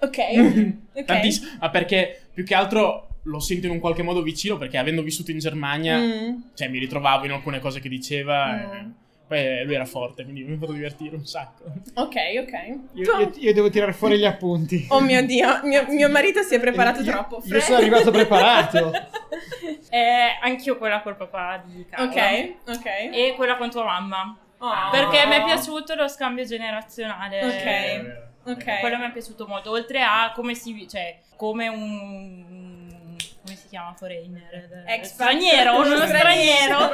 Ok. 0.00 0.18
ok. 0.94 1.04
Tantiss- 1.04 1.58
ma 1.60 1.70
perché 1.70 2.22
più 2.34 2.44
che 2.44 2.54
altro 2.54 3.06
lo 3.26 3.38
sento 3.38 3.66
in 3.66 3.72
un 3.72 3.78
qualche 3.78 4.02
modo 4.02 4.20
vicino 4.22 4.58
perché 4.58 4.76
avendo 4.78 5.02
vissuto 5.02 5.30
in 5.30 5.38
Germania, 5.38 5.96
Mm. 5.98 6.40
cioè 6.54 6.66
mi 6.68 6.78
ritrovavo 6.80 7.24
in 7.24 7.30
alcune 7.32 7.60
cose 7.60 7.78
che 7.80 7.88
diceva. 7.88 8.46
Mm. 8.52 8.58
e 8.60 8.92
poi 9.32 9.64
lui 9.64 9.74
era 9.74 9.86
forte, 9.86 10.24
quindi 10.24 10.42
mi 10.42 10.58
fatto 10.58 10.72
divertire 10.72 11.16
un 11.16 11.24
sacco. 11.24 11.64
Ok, 11.94 12.16
ok. 12.40 12.78
Io, 12.94 13.18
io- 13.18 13.32
io 13.34 13.54
devo 13.54 13.70
tirare 13.70 13.92
fuori 13.94 14.18
gli 14.18 14.26
appunti. 14.26 14.86
Oh 14.90 15.00
mio 15.00 15.24
Dio, 15.24 15.60
mio, 15.64 15.86
mio 15.88 16.10
marito 16.10 16.42
si 16.42 16.54
è 16.54 16.60
preparato 16.60 17.00
Io- 17.00 17.10
troppo. 17.10 17.36
io 17.36 17.42
Fred? 17.42 17.60
sono 17.62 17.76
arrivato 17.78 18.10
preparato. 18.10 18.90
Eh, 19.94 20.38
anch'io 20.40 20.78
quella 20.78 21.02
col 21.02 21.16
papà 21.16 21.62
di 21.66 21.84
Carla. 21.88 22.06
Ok, 22.06 22.54
ok. 22.66 22.86
E 23.12 23.34
quella 23.36 23.56
con 23.56 23.68
tua 23.70 23.84
mamma. 23.84 24.36
Oh. 24.58 24.70
Perché 24.90 25.26
mi 25.26 25.34
è 25.34 25.44
piaciuto 25.44 25.94
lo 25.94 26.08
scambio 26.08 26.44
generazionale. 26.44 27.44
Ok. 28.44 28.52
Ok. 28.52 28.80
Quello 28.80 28.96
mi 28.96 29.04
è 29.04 29.12
piaciuto 29.12 29.46
molto. 29.46 29.70
Oltre 29.70 30.00
a 30.00 30.32
come 30.34 30.54
si. 30.54 30.88
cioè, 30.88 31.18
come 31.36 31.68
un. 31.68 33.16
come 33.44 33.56
si 33.56 33.68
chiama 33.68 33.92
foreigner? 33.94 34.82
Expat. 34.86 35.04
straniero, 35.04 35.74
uno 35.76 35.94
Uno 35.94 36.06
straniero. 36.06 36.88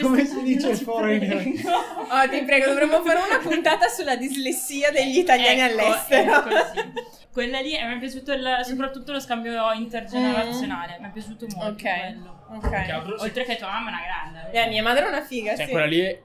Come 0.00 0.24
si 0.24 0.42
dice 0.42 0.74
foreigner? 0.76 1.36
Oh, 1.36 2.28
ti 2.30 2.42
prego, 2.44 2.66
dovremmo 2.68 3.02
fare 3.02 3.20
una 3.26 3.38
puntata 3.38 3.88
sulla 3.88 4.16
dislessia 4.16 4.90
degli 4.90 5.18
italiani 5.18 5.60
Ecco, 5.60 5.80
all'estero. 5.80 6.32
ecco, 6.46 6.50
sì. 6.74 7.18
Quella 7.32 7.60
lì 7.60 7.76
e 7.76 7.86
mi 7.86 7.94
è 7.94 7.98
piaciuto 7.98 8.32
il- 8.32 8.60
soprattutto 8.64 9.12
lo 9.12 9.20
scambio 9.20 9.52
intergenerazionale. 9.72 10.96
Mi 11.00 11.06
è 11.06 11.10
piaciuto 11.12 11.46
molto 11.54 11.70
Ok. 11.70 11.82
quello. 11.82 12.38
Ok. 12.52 12.72
altro, 12.72 13.18
sì. 13.18 13.24
Oltre 13.24 13.44
che 13.44 13.56
tua 13.56 13.68
mamma 13.68 13.90
è 13.90 13.92
una 13.92 14.02
grande. 14.42 14.58
Eh, 14.58 14.68
mia 14.68 14.82
madre 14.82 15.04
è 15.04 15.08
una 15.08 15.22
figa, 15.22 15.54
Cioè, 15.54 15.66
sì. 15.66 15.70
quella 15.70 15.86
lì, 15.86 16.18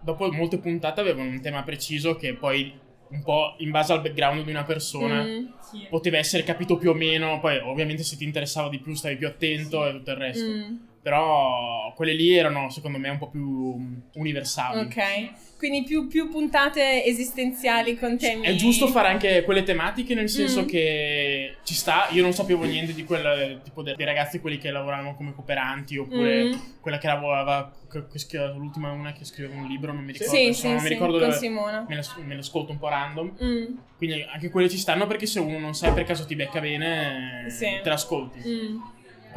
dopo 0.00 0.30
molte 0.32 0.58
puntate, 0.58 1.00
avevano 1.00 1.28
un 1.30 1.40
tema 1.40 1.62
preciso 1.62 2.16
che 2.16 2.34
poi, 2.34 2.76
un 3.10 3.22
po' 3.22 3.54
in 3.58 3.70
base 3.70 3.92
al 3.92 4.00
background 4.02 4.42
di 4.44 4.50
una 4.50 4.64
persona, 4.64 5.22
Mm. 5.22 5.46
Sì. 5.60 5.86
poteva 5.88 6.18
essere 6.18 6.42
capito 6.42 6.76
più 6.76 6.90
o 6.90 6.94
meno. 6.94 7.38
Poi, 7.38 7.58
ovviamente, 7.58 8.02
se 8.02 8.16
ti 8.16 8.24
interessava 8.24 8.68
di 8.68 8.80
più, 8.80 8.94
stavi 8.94 9.16
più 9.16 9.28
attento 9.28 9.86
e 9.86 9.92
tutto 9.92 10.10
il 10.10 10.16
resto. 10.16 10.44
Mm. 10.44 10.76
Però, 11.08 11.92
quelle 11.96 12.12
lì 12.12 12.34
erano, 12.34 12.68
secondo 12.68 12.98
me, 12.98 13.08
un 13.08 13.16
po' 13.16 13.28
più 13.30 13.76
mm, 13.78 13.94
universali. 14.16 14.80
Ok. 14.80 15.56
Quindi 15.56 15.82
più, 15.82 16.06
più 16.06 16.28
puntate 16.28 17.02
esistenziali 17.04 17.98
con 17.98 18.16
temi. 18.18 18.46
È 18.46 18.54
giusto 18.54 18.86
fare 18.88 19.08
anche 19.08 19.42
quelle 19.42 19.62
tematiche, 19.62 20.14
nel 20.14 20.28
senso 20.28 20.62
Mm. 20.62 20.66
che 20.66 21.56
ci 21.64 21.74
sta. 21.74 22.06
Io 22.10 22.22
non 22.22 22.32
sapevo 22.32 22.64
niente 22.64 22.92
di 22.92 23.04
quel 23.04 23.60
tipo 23.64 23.82
de- 23.82 23.94
dei 23.96 24.04
ragazzi, 24.06 24.38
quelli 24.38 24.58
che 24.58 24.70
lavoravano 24.70 25.16
come 25.16 25.32
cooperanti, 25.34 25.96
oppure 25.96 26.44
Mm. 26.44 26.52
quella 26.80 26.98
che 26.98 27.06
lavorava. 27.06 27.72
che- 27.90 28.04
che 28.28 28.36
l'ultima 28.54 28.90
una 28.90 29.12
che 29.14 29.24
scriveva 29.24 29.58
un 29.58 29.66
libro, 29.66 29.94
non 29.94 30.04
mi 30.04 30.12
ricordo. 30.12 30.34
Sì, 30.34 30.44
insomma, 30.48 30.54
sì, 30.54 30.66
non 30.66 30.82
mi 30.82 30.88
sì, 30.88 30.88
ricordo 30.92 31.18
con 31.18 31.28
dove- 31.28 31.38
Simona. 31.40 31.86
Me 31.88 32.00
me 32.26 32.34
le 32.34 32.40
ascolto 32.40 32.70
un 32.72 32.78
po' 32.78 32.88
random. 32.90 33.32
Mm. 33.42 33.64
Quindi 33.96 34.26
anche 34.30 34.50
quelle 34.50 34.68
ci 34.68 34.76
stanno 34.76 35.06
perché 35.06 35.24
se 35.24 35.40
uno 35.40 35.58
non 35.58 35.72
sa 35.74 35.90
per 35.92 36.04
caso 36.04 36.26
ti 36.26 36.34
becca 36.34 36.60
bene, 36.60 37.46
Sì. 37.48 37.64
te 37.82 37.88
l'ascolti. 37.88 38.40
Mm. 38.46 38.76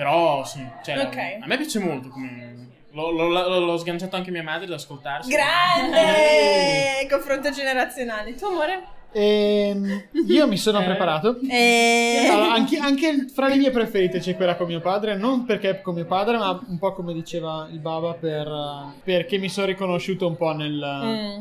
Però 0.02 0.44
sì, 0.44 0.66
cioè, 0.84 0.98
Ok. 0.98 1.18
a 1.42 1.46
me 1.46 1.58
piace 1.58 1.78
molto. 1.80 2.10
Come... 2.10 2.50
L'ho, 2.94 3.12
l'ho- 3.12 3.60
l'ho- 3.60 3.78
sganciato 3.78 4.16
anche 4.16 4.32
mia 4.32 4.42
madre 4.42 4.66
ad 4.66 4.72
ascoltarsi. 4.74 5.30
Grande! 5.32 7.06
Confronto 7.08 7.52
generazionale. 7.52 8.34
Tu 8.34 8.46
amore? 8.46 8.84
Ehm, 9.14 10.06
io 10.28 10.48
mi 10.48 10.58
sono 10.58 10.82
Eh. 10.82 10.86
preparato. 10.86 11.38
Eh... 11.48 12.28
Allora, 12.32 12.54
anche, 12.54 12.78
anche 12.80 13.28
fra 13.32 13.48
le 13.48 13.58
mie 13.58 13.70
preferite 13.70 14.18
c'è 14.20 14.36
quella 14.36 14.56
con 14.56 14.66
mio 14.68 14.80
padre, 14.82 15.16
non 15.16 15.46
perché 15.46 15.70
è 15.70 15.82
con 15.82 15.94
mio 15.94 16.06
padre, 16.06 16.38
ma 16.38 16.60
un 16.68 16.80
po' 16.80 16.94
come 16.94 17.14
diceva 17.14 17.68
il 17.72 17.80
Baba, 17.80 18.14
per, 18.14 18.48
eh, 18.48 19.00
perché 19.04 19.38
mi 19.38 19.50
sono 19.50 19.68
riconosciuto 19.68 20.26
un 20.28 20.36
po' 20.36 20.52
nel... 20.54 20.74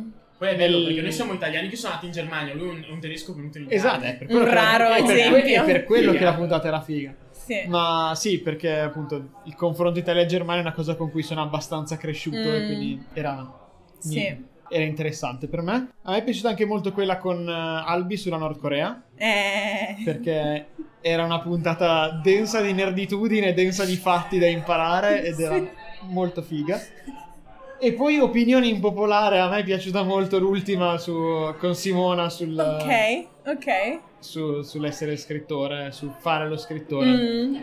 Mm. 0.02 0.08
Poi 0.36 0.48
è 0.48 0.56
bello 0.56 0.82
perché 0.84 1.02
noi 1.02 1.12
siamo 1.12 1.32
italiani 1.34 1.68
che 1.68 1.76
sono 1.76 1.92
nati 1.94 2.06
in 2.06 2.12
Germania, 2.12 2.54
lui 2.54 2.68
è 2.68 2.70
un, 2.70 2.84
un 2.92 2.98
tedesco 3.00 3.34
venuto 3.34 3.58
in 3.58 3.64
Italia. 3.64 3.78
Esatto, 3.78 4.04
è 4.04 4.14
per 4.16 4.26
quello 4.26 4.42
Un 4.42 4.48
che- 4.48 4.54
raro 4.54 4.88
è 4.90 5.02
per, 5.04 5.16
esempio. 5.16 5.62
è 5.62 5.64
per 5.64 5.84
quello 5.84 6.12
Figa. 6.12 6.18
che 6.18 6.24
la 6.24 6.34
puntata 6.34 6.68
era 6.68 6.80
figa. 6.80 7.14
Sì. 7.42 7.62
Ma 7.66 8.12
sì, 8.14 8.38
perché 8.40 8.78
appunto 8.78 9.28
il 9.44 9.54
confronto 9.56 9.98
Italia-Germania 9.98 10.60
è 10.62 10.64
una 10.66 10.74
cosa 10.74 10.94
con 10.94 11.10
cui 11.10 11.22
sono 11.22 11.42
abbastanza 11.42 11.96
cresciuto 11.96 12.36
Mm. 12.48 12.54
e 12.54 12.66
quindi 12.66 13.04
era, 13.14 13.50
Sì. 13.98 14.44
era 14.68 14.84
interessante 14.84 15.48
per 15.48 15.62
me. 15.62 15.92
A 16.02 16.12
me 16.12 16.18
è 16.18 16.22
piaciuta 16.24 16.50
anche 16.50 16.64
molto 16.66 16.92
quella 16.92 17.18
con 17.18 17.48
eh, 17.48 17.52
Albi 17.86 18.16
sulla 18.16 18.36
Nord 18.36 18.58
Corea, 18.58 19.02
Eh... 19.16 19.96
perché 20.04 20.66
era 21.00 21.24
una 21.24 21.40
puntata 21.40 22.10
densa 22.22 22.60
di 22.60 22.72
nerditudine, 22.72 23.54
densa 23.54 23.84
di 23.84 23.96
fatti 23.96 24.38
da 24.38 24.46
imparare 24.46 25.24
ed 25.24 25.40
era 25.40 25.56
Sì. 25.56 25.68
molto 26.02 26.42
figa. 26.42 26.78
E 27.82 27.94
poi 27.94 28.18
opinione 28.18 28.66
impopolare, 28.68 29.40
a 29.40 29.48
me 29.48 29.60
è 29.60 29.64
piaciuta 29.64 30.02
molto 30.02 30.38
l'ultima 30.38 30.98
su- 30.98 31.54
con 31.58 31.74
Simona 31.74 32.28
sul, 32.28 32.54
Ok, 32.58 33.26
ok. 33.46 34.00
Su- 34.20 34.62
sull'essere 34.62 35.16
scrittore, 35.16 35.90
su 35.92 36.12
fare 36.18 36.48
lo 36.48 36.56
scrittore. 36.56 37.06
Mm. 37.10 37.56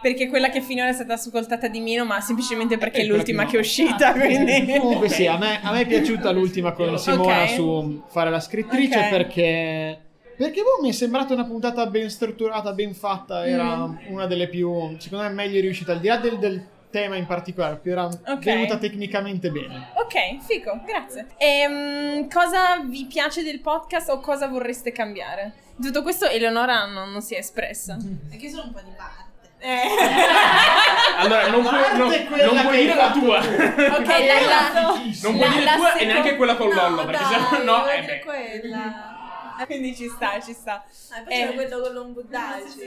Perché 0.00 0.28
quella 0.28 0.48
che 0.50 0.60
finora 0.60 0.88
è 0.88 0.92
stata 0.92 1.12
ascoltata 1.14 1.68
di 1.68 1.78
meno, 1.80 2.04
ma 2.04 2.20
semplicemente 2.20 2.76
perché 2.76 3.02
è 3.02 3.04
l'ultima 3.04 3.46
che 3.46 3.56
è 3.56 3.60
uscita, 3.60 4.12
quindi... 4.18 4.66
Comunque 4.78 5.08
sì, 5.08 5.26
a 5.28 5.38
me, 5.38 5.60
a 5.62 5.70
me 5.70 5.82
è 5.82 5.86
piaciuta 5.86 6.32
l'ultima 6.32 6.72
con 6.72 6.98
Simona 6.98 7.42
Ok. 7.42 7.48
su 7.50 8.02
fare 8.08 8.30
la 8.30 8.40
scrittrice 8.40 8.98
Ok. 8.98 9.08
perché... 9.10 9.98
Perché 10.36 10.62
boh, 10.62 10.82
mi 10.82 10.88
è 10.88 10.92
sembrata 10.92 11.34
una 11.34 11.44
puntata 11.44 11.86
ben 11.86 12.10
strutturata, 12.10 12.72
ben 12.72 12.94
fatta, 12.94 13.46
era 13.46 13.86
Mm. 13.86 13.96
una 14.08 14.26
delle 14.26 14.48
più, 14.48 14.96
secondo 14.98 15.24
me, 15.24 15.30
meglio 15.30 15.60
riuscite, 15.60 15.92
al 15.92 16.00
di 16.00 16.08
là 16.08 16.16
del, 16.16 16.38
del 16.38 16.60
tema 16.92 17.16
in 17.16 17.26
particolare, 17.26 17.76
più 17.78 17.90
era 17.90 18.04
Ok. 18.04 18.38
venuta 18.44 18.76
tecnicamente 18.76 19.50
bene. 19.50 19.88
Ok, 19.94 20.44
fico, 20.46 20.80
grazie. 20.86 21.26
Ehm, 21.38 22.28
cosa 22.30 22.78
vi 22.86 23.06
piace 23.06 23.42
del 23.42 23.58
podcast 23.60 24.10
o 24.10 24.20
cosa 24.20 24.46
vorreste 24.46 24.92
cambiare? 24.92 25.52
Di 25.74 25.86
tutto 25.86 26.02
questo 26.02 26.28
Eleonora 26.28 26.84
non, 26.84 27.10
non 27.10 27.22
si 27.22 27.34
è 27.34 27.38
espressa. 27.38 27.96
Perché 28.28 28.48
sono 28.50 28.64
un 28.66 28.72
po' 28.72 28.80
di 28.84 28.92
parte. 28.96 29.30
Eh. 29.58 29.80
Allora, 31.18 31.48
non 31.48 31.62
puoi, 31.62 31.80
non, 31.96 32.08
non 32.08 32.10
che 32.10 32.62
puoi 32.62 32.76
dire 32.78 32.94
la 32.94 33.10
tua. 33.12 33.38
Ok, 33.40 34.06
la, 34.06 34.40
la, 34.48 34.72
Non 34.72 35.36
puoi 35.36 35.38
la- 35.38 35.48
dire 35.48 35.64
la 35.64 35.74
tua 35.76 35.94
e 35.94 36.04
neanche 36.04 36.36
quella 36.36 36.56
con 36.56 36.68
Lollo, 36.68 37.04
perché 37.04 37.24
se 37.24 37.36
no, 37.58 37.62
no, 37.62 37.82
oltre 37.82 38.16
eh 38.16 38.24
quella. 38.24 39.11
Quindi 39.66 39.94
ci 39.94 40.08
sta, 40.08 40.40
ci 40.40 40.52
sta. 40.52 40.84
Ah, 41.10 41.22
poi 41.22 41.32
Eh. 41.32 41.36
c'era 41.38 41.52
quello 41.52 41.80
con 41.80 41.92
l'ombudaci. 41.92 42.80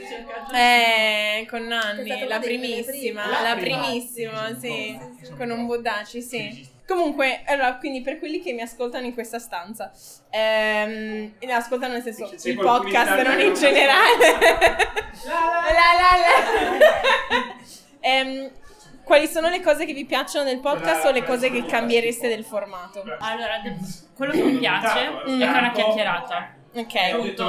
Eh, 0.54 1.46
con 1.48 1.62
Nanni, 1.66 2.26
la 2.26 2.38
primissima, 2.38 3.26
la 3.28 3.40
La 3.40 3.56
prima. 3.56 3.78
primissima, 3.82 4.48
sì, 4.58 4.58
Sì, 4.60 4.98
sì, 5.20 5.24
sì. 5.26 5.32
con 5.36 5.50
un 5.50 5.66
Bodaci, 5.66 6.22
sì. 6.22 6.74
Comunque, 6.86 7.42
allora, 7.46 7.74
quindi 7.78 8.00
per 8.00 8.18
quelli 8.20 8.40
che 8.40 8.52
mi 8.52 8.60
ascoltano 8.60 9.06
in 9.06 9.12
questa 9.14 9.40
stanza, 9.40 9.90
ehm, 10.30 11.32
ascoltano 11.50 11.94
nel 11.94 12.02
senso 12.02 12.30
C'è 12.36 12.50
il 12.50 12.56
podcast, 12.56 13.22
non 13.26 13.40
in 13.40 13.54
generale. 13.54 14.38
La, 15.24 15.72
la, 15.72 16.16
la. 16.22 17.56
Ehm, 18.00 18.50
quali 19.02 19.26
sono 19.26 19.48
le 19.48 19.60
cose 19.60 19.84
che 19.84 19.92
vi 19.92 20.04
piacciono 20.04 20.44
del 20.44 20.60
podcast 20.60 21.04
o 21.06 21.10
le 21.10 21.24
cose 21.24 21.50
che 21.50 21.64
cambiereste 21.64 22.28
del 22.28 22.44
formato? 22.44 23.02
Allora, 23.18 23.60
quello 24.14 24.32
che 24.32 24.42
mi 24.42 24.58
piace 24.58 25.06
è 25.06 25.10
che 25.24 25.44
è 25.44 25.48
una 25.48 25.72
chiacchierata. 25.72 26.54
Ok. 26.76 27.16
Punto, 27.16 27.44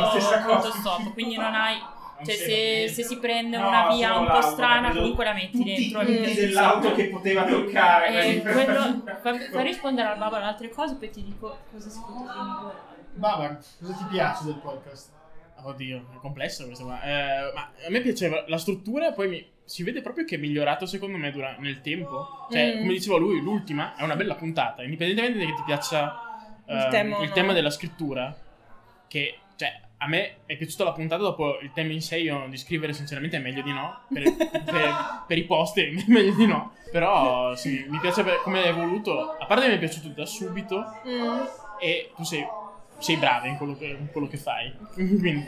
punto 0.45 0.71
stop. 0.71 1.13
Quindi 1.13 1.35
non 1.35 1.53
hai. 1.53 1.77
Cioè, 2.17 2.33
se, 2.33 2.87
se 2.91 3.03
si 3.03 3.19
prende 3.19 3.57
una 3.57 3.89
via 3.89 4.17
un 4.17 4.25
po' 4.25 4.41
strana, 4.41 4.91
comunque 4.91 5.23
la 5.23 5.33
metti 5.33 5.63
dentro. 5.63 5.99
un 5.99 6.51
sacco. 6.51 6.93
che 6.95 7.09
poteva 7.09 7.43
toccare. 7.45 8.07
E 8.37 8.41
quello. 8.41 9.03
Fa, 9.21 9.37
fa 9.51 9.61
rispondere 9.61 10.07
al 10.07 10.17
babbo 10.17 10.37
alle 10.37 10.45
altre 10.45 10.69
cose, 10.69 10.95
poi 10.95 11.11
ti 11.11 11.23
dico 11.23 11.59
cosa 11.71 11.87
si 11.89 11.99
può 12.03 12.21
dire. 12.23 12.73
Baba, 13.13 13.59
cosa 13.79 13.93
ti 13.93 14.05
piace 14.09 14.45
del 14.45 14.55
podcast? 14.55 15.11
Oddio, 15.61 15.97
è 16.15 16.17
complesso 16.19 16.65
questo 16.65 16.85
qua. 16.85 16.99
Eh, 17.03 17.51
ma 17.53 17.69
a 17.85 17.89
me 17.89 17.99
piaceva 18.01 18.43
la 18.47 18.57
struttura, 18.57 19.11
poi 19.11 19.27
mi- 19.29 19.47
si 19.63 19.83
vede 19.83 20.01
proprio 20.01 20.25
che 20.25 20.35
è 20.35 20.39
migliorato 20.39 20.87
secondo 20.87 21.17
me 21.17 21.29
dura- 21.31 21.55
nel 21.59 21.81
tempo. 21.81 22.47
Cioè, 22.49 22.75
Mm. 22.75 22.79
come 22.79 22.93
diceva 22.93 23.17
lui, 23.19 23.39
l'ultima 23.41 23.95
è 23.95 24.01
una 24.01 24.15
bella 24.15 24.33
puntata, 24.33 24.81
indipendentemente 24.81 25.45
che 25.45 25.53
ti 25.53 25.63
piaccia 25.63 26.19
Il 26.67 26.75
ehm, 26.77 26.89
tema 26.89 27.17
il 27.21 27.27
no. 27.27 27.33
tema 27.33 27.53
della 27.53 27.69
scrittura, 27.69 28.35
che 29.07 29.39
cioè, 29.55 29.79
a 29.97 30.07
me 30.07 30.37
è 30.45 30.55
piaciuta 30.55 30.83
la 30.83 30.91
puntata 30.91 31.21
dopo 31.23 31.57
il 31.61 31.71
tema 31.73 31.91
in 31.91 32.01
sé, 32.01 32.17
io 32.19 32.45
di 32.49 32.57
scrivere 32.57 32.93
sinceramente 32.93 33.37
è 33.37 33.39
meglio 33.39 33.61
di 33.63 33.71
no, 33.73 34.01
per, 34.13 34.23
per- 34.63 35.23
per 35.27 35.37
i 35.37 35.43
post 35.45 35.79
è 35.79 35.89
meglio 36.07 36.33
di 36.35 36.45
no, 36.45 36.73
però 36.91 37.55
sì, 37.55 37.85
mi 37.89 37.99
piace 37.99 38.23
come 38.43 38.63
è 38.63 38.67
evoluto, 38.67 39.31
a 39.31 39.45
parte 39.45 39.67
mi 39.67 39.75
è 39.75 39.79
piaciuto 39.79 40.09
da 40.09 40.25
subito 40.25 40.83
Mm. 41.07 41.39
e 41.79 42.11
tu 42.15 42.23
sei, 42.23 42.45
sei 42.99 43.15
brava 43.17 43.45
in 43.47 43.57
quello 43.57 43.77
che, 43.77 43.85
in 43.85 44.07
quello 44.11 44.27
che 44.27 44.37
fai, 44.37 44.73
quindi... 44.93 45.45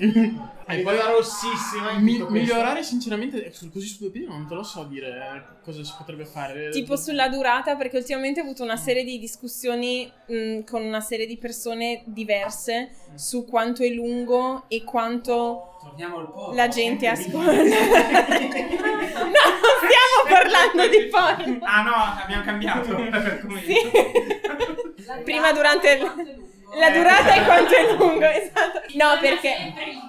E 0.70 0.82
poi 0.82 0.96
la 0.96 1.10
rossissima 1.10 1.94
in 1.94 2.04
Mi- 2.04 2.24
migliorare 2.30 2.84
sinceramente 2.84 3.52
così 3.74 3.88
su 3.88 3.98
due 4.02 4.12
piedi 4.12 4.28
non 4.28 4.46
te 4.48 4.54
lo 4.54 4.62
so 4.62 4.84
dire 4.84 5.58
cosa 5.64 5.84
si 5.84 5.92
potrebbe 5.98 6.26
fare. 6.26 6.70
Tipo 6.70 6.96
sulla 6.96 7.28
durata, 7.28 7.76
perché 7.76 7.98
ultimamente 7.98 8.40
ho 8.40 8.44
avuto 8.44 8.62
una 8.64 8.78
serie 8.78 9.04
di 9.04 9.18
discussioni 9.18 10.08
mh, 10.28 10.60
con 10.66 10.84
una 10.84 11.02
serie 11.02 11.26
di 11.26 11.38
persone 11.38 12.04
diverse 12.06 12.92
su 13.16 13.46
quanto 13.46 13.82
è 13.82 13.90
lungo 13.90 14.66
e 14.68 14.84
quanto 14.84 15.76
Torniamo 15.82 16.20
al 16.20 16.32
porno. 16.32 16.54
la 16.54 16.68
gente 16.68 17.08
ascolta. 17.08 17.50
no, 17.64 17.64
non 17.64 17.72
stiamo 19.80 20.22
parlando 20.30 20.88
di 20.88 21.08
porno. 21.10 21.58
Ah 21.66 21.82
no, 21.82 21.96
abbiamo 22.22 22.44
cambiato. 22.44 22.96
Sì. 23.66 23.74
Prima 25.24 25.52
durante 25.52 25.90
il... 25.92 26.48
La 26.76 26.92
durata 26.92 27.34
è 27.34 27.44
quanto 27.46 27.74
è 27.74 27.94
lungo, 27.94 28.26
esatto. 28.30 28.82
No, 28.94 29.18
perché 29.20 29.56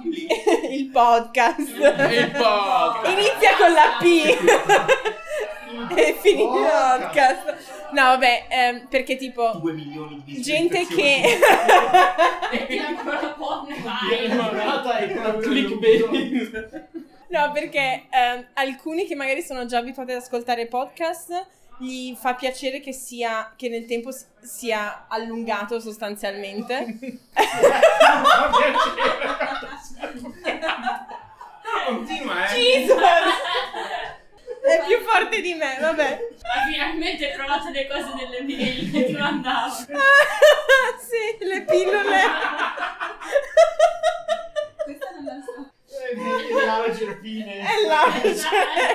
il 0.71 0.87
podcast 0.91 1.59
Il 1.59 2.31
podcast. 2.37 3.09
inizia 3.09 3.57
con 3.57 3.73
la 3.73 3.97
P 3.99 4.05
e 5.97 6.17
finisce 6.21 6.43
il 6.43 7.01
podcast. 7.01 7.57
No, 7.93 8.03
vabbè, 8.03 8.47
ehm, 8.49 8.87
perché 8.89 9.17
tipo 9.17 9.53
2 9.55 9.73
milioni 9.73 10.23
di 10.25 10.41
gente 10.43 10.87
che. 10.87 11.39
No, 17.29 17.53
perché 17.53 18.07
ehm, 18.11 18.47
alcuni 18.55 19.07
che 19.07 19.15
magari 19.15 19.43
sono 19.43 19.65
già 19.67 19.79
abituati 19.79 20.11
ad 20.13 20.19
ascoltare 20.19 20.67
podcast 20.67 21.47
gli 21.81 22.15
fa 22.15 22.35
piacere 22.35 22.81
che 22.81 22.93
sia 22.93 23.55
che 23.57 23.69
nel 23.69 23.87
tempo 23.87 24.11
si- 24.13 24.27
sia 24.41 25.07
allungato 25.09 25.81
sostanzialmente. 25.81 26.99
Continua, 31.87 32.49
eh. 32.49 32.55
Jesus! 32.55 32.99
È 34.63 34.85
più 34.87 34.99
forte 35.01 35.41
di 35.41 35.55
me, 35.55 35.79
vabbè. 35.81 36.29
Hai 36.43 36.73
finalmente 36.73 37.33
trovato 37.33 37.71
le 37.71 37.89
cose 37.89 38.13
delle 38.17 38.43
mail 38.43 38.91
che 38.93 39.07
ti 39.07 39.13
mandavo. 39.13 39.75
sì, 41.01 41.45
le 41.45 41.63
pillole. 41.65 42.21
Questa 44.85 45.11
non 45.15 45.25
la 45.25 45.41
so. 45.43 45.73
Large 46.67 47.19
fine. 47.23 47.59
È 47.61 47.87
large, 47.87 48.49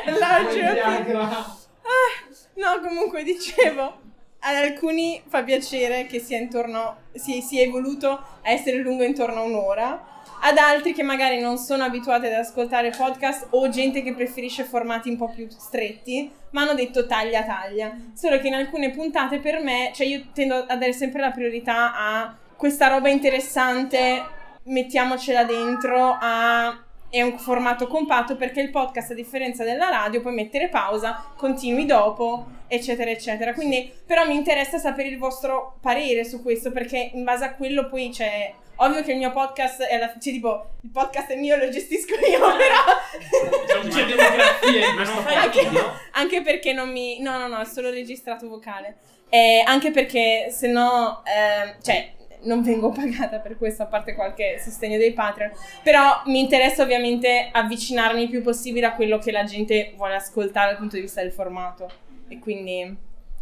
è 0.04 0.12
large. 0.12 1.65
Ah, 1.86 2.28
no, 2.56 2.80
comunque 2.82 3.24
dicevo, 3.24 4.02
ad 4.40 4.56
alcuni 4.56 5.22
fa 5.28 5.44
piacere 5.44 6.06
che 6.08 6.20
sia 6.20 6.38
intorno, 6.38 6.98
si 7.14 7.42
sia 7.42 7.62
evoluto 7.62 8.10
a 8.10 8.50
essere 8.50 8.78
lungo 8.78 9.04
intorno 9.04 9.42
a 9.42 9.44
un'ora. 9.44 10.14
Ad 10.42 10.58
altri 10.58 10.94
che 10.94 11.02
magari 11.02 11.40
non 11.40 11.58
sono 11.58 11.84
abituati 11.84 12.26
ad 12.28 12.34
ascoltare 12.34 12.92
podcast 12.96 13.48
o 13.52 13.70
gente 13.70 14.04
che 14.04 14.14
preferisce 14.14 14.64
formati 14.64 15.10
un 15.10 15.18
po' 15.18 15.30
più 15.30 15.48
stretti, 15.50 16.32
mi 16.52 16.60
hanno 16.60 16.74
detto 16.74 17.08
taglia 17.08 17.44
taglia. 17.44 17.96
Solo 18.14 18.40
che 18.40 18.48
in 18.48 18.54
alcune 18.54 18.92
puntate 18.92 19.40
per 19.40 19.62
me, 19.62 19.92
cioè 19.96 20.06
io 20.06 20.26
tendo 20.34 20.66
a 20.68 20.76
dare 20.76 20.94
sempre 20.94 21.22
la 21.22 21.32
priorità 21.32 21.96
a 21.96 22.36
questa 22.56 22.88
roba 22.88 23.10
interessante, 23.10 24.24
mettiamocela 24.64 25.44
dentro 25.44 26.18
a 26.20 26.85
è 27.16 27.22
un 27.22 27.38
formato 27.40 27.88
compatto 27.88 28.36
perché 28.36 28.60
il 28.60 28.72
podcast, 28.72 29.12
a 29.12 29.14
differenza 29.14 29.64
della 29.64 29.88
radio, 29.88 30.20
puoi 30.20 30.34
mettere 30.34 30.68
pausa, 30.68 31.32
continui 31.38 31.86
dopo, 31.86 32.46
eccetera, 32.68 33.10
eccetera. 33.10 33.54
Quindi, 33.54 33.90
però 34.06 34.26
mi 34.26 34.36
interessa 34.36 34.78
sapere 34.78 35.08
il 35.08 35.18
vostro 35.18 35.78
parere 35.80 36.26
su 36.26 36.42
questo 36.42 36.74
perché 36.74 37.12
in 37.14 37.24
base 37.24 37.46
a 37.46 37.56
quello 37.56 37.88
poi 37.88 38.10
c'è. 38.10 38.54
Ovvio 38.80 39.02
che 39.04 39.14
il 39.14 39.18
mio 39.18 39.32
podcast 39.32 39.84
è 39.84 39.96
alla 39.96 40.10
cioè 40.20 40.34
tipo 40.34 40.72
il 40.82 40.90
podcast 40.90 41.30
è 41.30 41.38
mio, 41.38 41.56
lo 41.56 41.70
gestisco 41.70 42.16
io, 42.16 42.40
però 42.58 43.82
Non 43.82 43.90
c'è 43.90 44.06
demografia 44.06 44.90
in 44.90 44.96
questo 44.98 45.24
anche, 45.34 45.70
anche 46.12 46.42
perché 46.42 46.74
non 46.74 46.90
mi 46.90 47.22
no, 47.22 47.38
no, 47.38 47.48
no, 47.48 47.62
è 47.62 47.66
solo 47.66 47.90
registrato 47.92 48.50
vocale. 48.50 48.98
E 49.30 49.64
anche 49.66 49.92
perché 49.92 50.50
se 50.52 50.68
no 50.68 51.24
ehm, 51.24 51.78
cioè 51.82 52.12
non 52.46 52.64
vengo 52.64 52.90
pagata 52.90 53.40
per 53.40 53.58
questo, 53.58 53.84
a 53.84 53.86
parte 53.88 54.16
qualche 54.16 54.60
sostegno 54.60 54.98
dei 54.98 55.14
Patreon. 55.14 55.52
Però 55.84 56.22
mi 56.26 56.40
interessa 56.40 56.82
ovviamente 56.84 57.50
avvicinarmi 57.52 58.24
il 58.24 58.30
più 58.30 58.42
possibile 58.42 58.86
a 58.88 58.94
quello 58.96 59.18
che 59.20 59.32
la 59.32 59.44
gente 59.44 59.94
vuole 59.98 60.16
ascoltare 60.16 60.70
dal 60.70 60.78
punto 60.78 60.96
di 60.96 61.02
vista 61.02 61.22
del 61.22 61.32
formato. 61.34 61.90
E 62.28 62.40
quindi, 62.40 62.96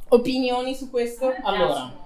opinioni 0.10 0.76
su 0.76 0.89
questo? 0.89 1.34
Allora, 1.44 2.02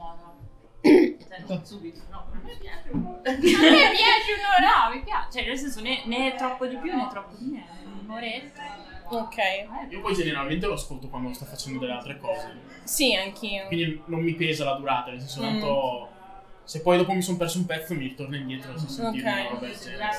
Cioè, 0.81 1.59
subito, 1.63 1.99
no, 2.09 2.25
a 2.31 2.39
me 2.43 2.55
piace. 2.59 2.89
A 2.91 3.31
me 3.31 3.37
piace 3.39 4.33
un'ora, 4.37 4.89
no, 4.89 4.95
mi 4.95 5.03
piace. 5.03 5.39
Cioè, 5.39 5.47
nel 5.47 5.57
senso, 5.57 5.81
né, 5.81 6.01
né 6.05 6.35
troppo 6.35 6.65
di 6.65 6.75
più 6.77 6.95
né 6.95 7.07
troppo 7.09 7.35
di 7.37 7.45
meno. 7.51 7.65
Un'oretta. 8.05 8.85
Ok. 9.09 9.37
Eh, 9.37 9.67
Io 9.89 10.01
poi 10.01 10.13
generalmente 10.13 10.65
lo 10.65 10.73
ascolto 10.73 11.07
quando 11.07 11.33
sto 11.33 11.45
facendo 11.45 11.79
delle 11.79 11.93
altre 11.93 12.17
cose. 12.17 12.51
Sì, 12.83 13.13
anch'io. 13.15 13.67
Quindi 13.67 14.01
non 14.05 14.21
mi 14.21 14.33
pesa 14.33 14.63
la 14.65 14.73
durata, 14.73 15.11
nel 15.11 15.19
senso 15.19 15.41
Mm. 15.41 15.43
tanto... 15.43 16.09
Se 16.67 16.81
poi 16.81 16.97
dopo 16.97 17.13
mi 17.13 17.21
sono 17.21 17.37
perso 17.37 17.59
un 17.59 17.65
pezzo 17.65 17.93
mi 17.93 18.03
ritorno 18.03 18.35
indietro 18.35 18.77
se 18.77 18.87
sentirmi 18.89 19.19
Ok. 19.29 19.35
una 19.39 19.49
roba 19.49 19.67
del 19.67 19.77
genere. 19.77 20.09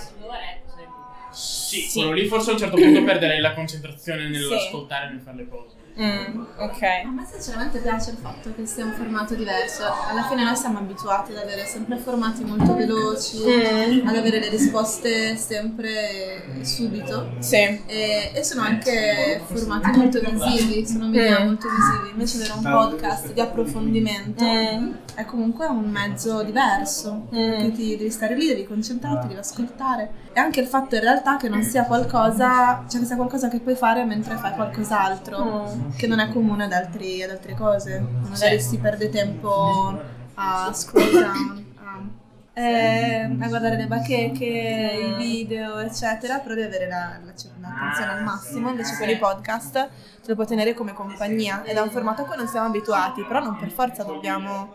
Sì, 1.30 1.80
Sì. 1.82 1.98
quello 1.98 2.12
lì 2.14 2.24
forse 2.26 2.50
a 2.50 2.52
un 2.54 2.58
certo 2.58 2.76
punto 2.76 3.04
perderei 3.04 3.40
la 3.40 3.52
concentrazione 3.52 4.28
nell'ascoltare 4.28 5.08
e 5.08 5.10
nel 5.10 5.20
fare 5.20 5.36
le 5.36 5.48
cose. 5.48 5.76
Mm, 6.00 6.44
ok. 6.58 6.82
A 7.06 7.10
me 7.10 7.26
sinceramente 7.28 7.78
piace 7.80 8.10
il 8.10 8.18
fatto 8.18 8.54
che 8.54 8.66
sia 8.66 8.84
un 8.84 8.92
formato 8.92 9.34
diverso. 9.34 9.82
Alla 10.08 10.22
fine 10.28 10.44
noi 10.44 10.54
siamo 10.54 10.78
abituati 10.78 11.32
ad 11.32 11.38
avere 11.38 11.64
sempre 11.64 11.96
formati 11.96 12.44
molto 12.44 12.74
veloci, 12.76 13.38
Mm. 13.44 14.06
ad 14.06 14.14
avere 14.14 14.38
le 14.38 14.48
risposte 14.48 15.36
sempre 15.36 16.60
subito. 16.62 17.32
Sì. 17.40 17.56
E, 17.86 18.30
e 18.32 18.44
sono 18.44 18.62
anche 18.62 19.40
formati 19.44 19.90
molto 19.98 20.20
visivi, 20.20 20.86
sono 20.86 21.08
media 21.08 21.40
Mm. 21.40 21.46
molto 21.46 21.66
visivi. 21.68 22.10
Invece 22.12 22.36
avere 22.36 22.52
un 22.52 22.62
podcast 22.62 23.32
di 23.32 23.40
approfondimento 23.40 24.44
Mm. 24.44 24.92
è 25.16 25.24
comunque 25.24 25.66
un 25.66 25.90
mezzo 25.90 26.42
diverso. 26.44 27.26
Mm. 27.34 27.50
Perché 27.50 27.72
ti 27.72 27.96
devi 27.96 28.10
stare 28.10 28.36
lì, 28.36 28.46
devi 28.46 28.64
concentrarti, 28.66 29.26
devi 29.26 29.40
ascoltare. 29.40 30.26
E 30.38 30.40
anche 30.40 30.60
il 30.60 30.68
fatto 30.68 30.94
in 30.94 31.00
realtà 31.00 31.36
che 31.36 31.48
non 31.48 31.64
sia 31.64 31.82
qualcosa, 31.82 32.84
cioè 32.88 33.00
che 33.00 33.06
sia 33.06 33.16
qualcosa 33.16 33.48
che 33.48 33.58
puoi 33.58 33.74
fare 33.74 34.04
mentre 34.04 34.36
fai 34.36 34.52
qualcos'altro 34.52 35.74
Mm. 35.74 35.96
che 35.96 36.06
non 36.06 36.20
è 36.20 36.30
comune 36.30 36.62
ad, 36.62 36.72
altri- 36.72 37.20
ad 37.24 37.30
altre 37.30 37.54
cose. 37.56 37.98
Magari 37.98 38.60
Sì. 38.60 38.68
si 38.68 38.78
perde 38.78 39.08
tempo 39.08 39.98
a 40.34 40.72
down, 40.92 41.64
a, 41.82 42.60
eh, 42.60 43.22
a 43.24 43.48
guardare 43.48 43.76
le 43.78 43.86
bacheche, 43.88 44.44
i 44.44 45.14
video, 45.16 45.78
eccetera, 45.78 46.38
però 46.38 46.54
devi 46.54 46.68
avere 46.68 46.86
la- 46.86 47.18
la- 47.20 47.32
l'attenzione 47.60 48.12
al 48.12 48.22
massimo. 48.22 48.68
Invece 48.68 48.92
Sì. 48.92 48.98
con 49.00 49.08
i 49.08 49.18
podcast 49.18 49.72
te 49.72 49.88
lo 50.28 50.34
puoi 50.36 50.46
tenere 50.46 50.72
come 50.72 50.92
compagnia 50.92 51.64
ed 51.64 51.76
è 51.76 51.80
un 51.80 51.90
formato 51.90 52.22
a 52.22 52.26
cui 52.26 52.36
non 52.36 52.46
siamo 52.46 52.68
abituati, 52.68 53.24
però 53.24 53.40
non 53.42 53.56
per 53.56 53.72
forza 53.72 54.04
dobbiamo 54.04 54.72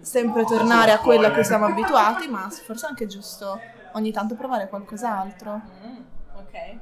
sempre 0.00 0.44
tornare 0.44 0.90
a 0.90 0.98
quello 0.98 1.28
a 1.28 1.30
cui 1.30 1.44
siamo 1.44 1.66
abituati, 1.66 2.26
ma 2.26 2.48
forse 2.50 2.86
è 2.86 2.88
anche 2.88 3.06
giusto 3.06 3.60
ogni 3.94 4.12
tanto 4.12 4.34
provare 4.36 4.68
qualcos'altro. 4.68 5.54
Mm, 5.54 5.96
ok. 6.36 6.78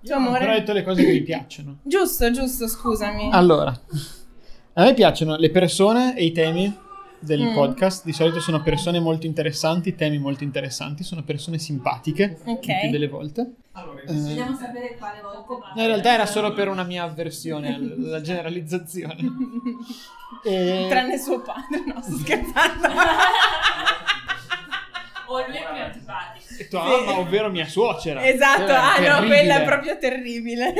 Tu 0.00 0.08
io 0.08 0.14
ho 0.14 0.18
ancora 0.18 0.38
amore? 0.38 0.58
detto 0.58 0.72
le 0.72 0.82
cose 0.84 1.04
che 1.04 1.12
mi 1.12 1.22
piacciono. 1.22 1.78
Giusto, 1.84 2.30
giusto, 2.30 2.66
scusami. 2.68 3.30
Allora, 3.32 3.70
a 4.74 4.82
me 4.84 4.94
piacciono 4.94 5.36
le 5.36 5.50
persone 5.50 6.16
e 6.16 6.24
i 6.24 6.32
temi 6.32 6.86
del 7.20 7.42
Mm. 7.42 7.54
podcast. 7.54 8.04
Di 8.04 8.12
solito 8.12 8.38
sono 8.38 8.62
persone 8.62 9.00
molto 9.00 9.26
interessanti, 9.26 9.96
temi 9.96 10.18
molto 10.18 10.44
interessanti, 10.44 11.02
sono 11.02 11.24
persone 11.24 11.58
simpatiche 11.58 12.38
Ok. 12.44 12.66
il 12.68 12.76
più 12.82 12.90
delle 12.90 13.08
volte. 13.08 13.40
Eh, 14.06 14.12
Vogliamo 14.12 14.56
sapere 14.56 14.96
quale 14.96 15.20
volta. 15.20 15.72
no, 15.74 15.80
in 15.82 15.86
realtà 15.88 16.12
era 16.12 16.26
solo 16.26 16.52
per 16.52 16.68
una 16.68 16.82
mia 16.84 17.02
avversione 17.04 17.74
alla 17.74 18.20
generalizzazione. 18.20 19.16
E- 20.44 20.86
Tranne 20.90 21.18
suo 21.18 21.40
padre, 21.40 21.82
no, 21.92 22.00
sto 22.02 22.16
scherzando. 22.18 22.88
O 25.28 25.46
lui 25.46 25.56
è 25.56 25.66
più 25.70 25.82
antipatico. 25.82 26.46
tua 26.70 26.82
mamma, 26.84 27.18
ovvero 27.18 27.50
mia 27.50 27.66
suocera. 27.66 28.26
esatto, 28.26 28.64
Quella 28.64 28.82
ah 28.94 28.98
no, 28.98 29.04
terribile. 29.04 29.26
quella 29.36 29.60
è 29.60 29.64
proprio 29.64 29.98
terribile. 29.98 30.74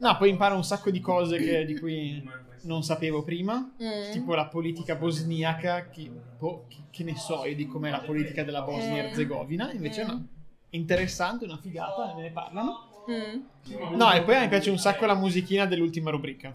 No, 0.00 0.16
poi 0.16 0.30
imparo 0.30 0.54
un 0.56 0.64
sacco 0.64 0.90
di 0.90 1.00
cose 1.00 1.38
che- 1.38 1.64
di 1.64 1.78
cui 1.78 2.22
non 2.62 2.82
sapevo 2.82 3.22
prima. 3.22 3.72
Mm. 3.82 4.10
Tipo 4.12 4.34
la 4.34 4.46
politica 4.46 4.94
bosniaca, 4.96 5.88
che, 5.90 6.10
boh, 6.38 6.66
che- 6.68 6.76
che 6.90 7.04
ne 7.04 7.16
so 7.16 7.44
io 7.46 7.54
di 7.54 7.66
com'è 7.66 7.90
la 7.90 8.00
politica 8.00 8.42
della 8.42 8.62
Bosnia 8.62 9.02
e 9.02 9.06
Herzegovina. 9.06 9.70
Invece 9.72 10.04
Mm. 10.04 10.06
no, 10.08 10.26
interessante, 10.70 11.44
una 11.44 11.58
figata, 11.58 12.12
me 12.16 12.22
ne 12.22 12.30
parlano. 12.30 12.88
Mm. 13.10 13.96
No, 13.96 14.12
e 14.12 14.22
poi 14.22 14.40
mi 14.40 14.48
piace 14.48 14.70
un 14.70 14.78
sacco 14.78 15.06
la 15.06 15.14
musichina 15.14 15.66
dell'ultima 15.66 16.10
rubrica. 16.10 16.54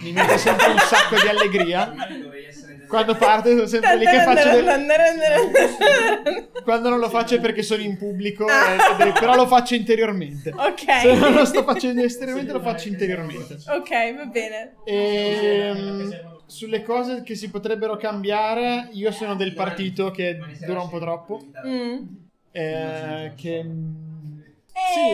Mi 0.00 0.12
mette 0.12 0.38
sempre 0.38 0.68
un 0.70 0.78
sacco 0.78 1.14
di 1.20 1.28
allegria. 1.28 1.92
Quando 2.88 3.14
parte 3.14 3.50
sono 3.54 3.66
sempre 3.66 3.96
lì 3.96 4.04
che 4.04 4.20
faccio 4.22 4.50
del- 4.50 6.48
Quando 6.62 6.88
non 6.90 6.98
lo 6.98 7.08
faccio 7.08 7.36
è 7.36 7.40
perché 7.40 7.62
sono 7.62 7.80
in 7.80 7.96
pubblico, 7.96 8.46
eh, 8.46 9.12
però 9.18 9.34
lo 9.34 9.46
faccio 9.46 9.74
interiormente. 9.74 10.52
Se 11.00 11.14
non 11.14 11.32
lo 11.32 11.40
Ok. 11.40 11.46
sto 11.46 11.62
facendo 11.64 12.02
esteriormente, 12.02 12.52
lo 12.52 12.60
faccio 12.60 12.88
interiormente. 12.88 13.54
Ok, 13.68 14.14
va 14.16 14.24
bene. 14.26 14.74
Ehm, 14.84 16.20
sulle 16.44 16.82
cose 16.82 17.22
che 17.22 17.34
si 17.34 17.48
potrebbero 17.48 17.96
cambiare, 17.96 18.88
io 18.92 19.10
sono 19.10 19.34
del 19.36 19.54
partito 19.54 20.10
che 20.10 20.38
dura 20.66 20.82
un 20.82 20.88
po' 20.90 20.98
troppo. 21.00 21.42
Mm. 21.66 21.96
eh, 22.54 23.32
che 23.36 23.64
sì, 24.72 25.12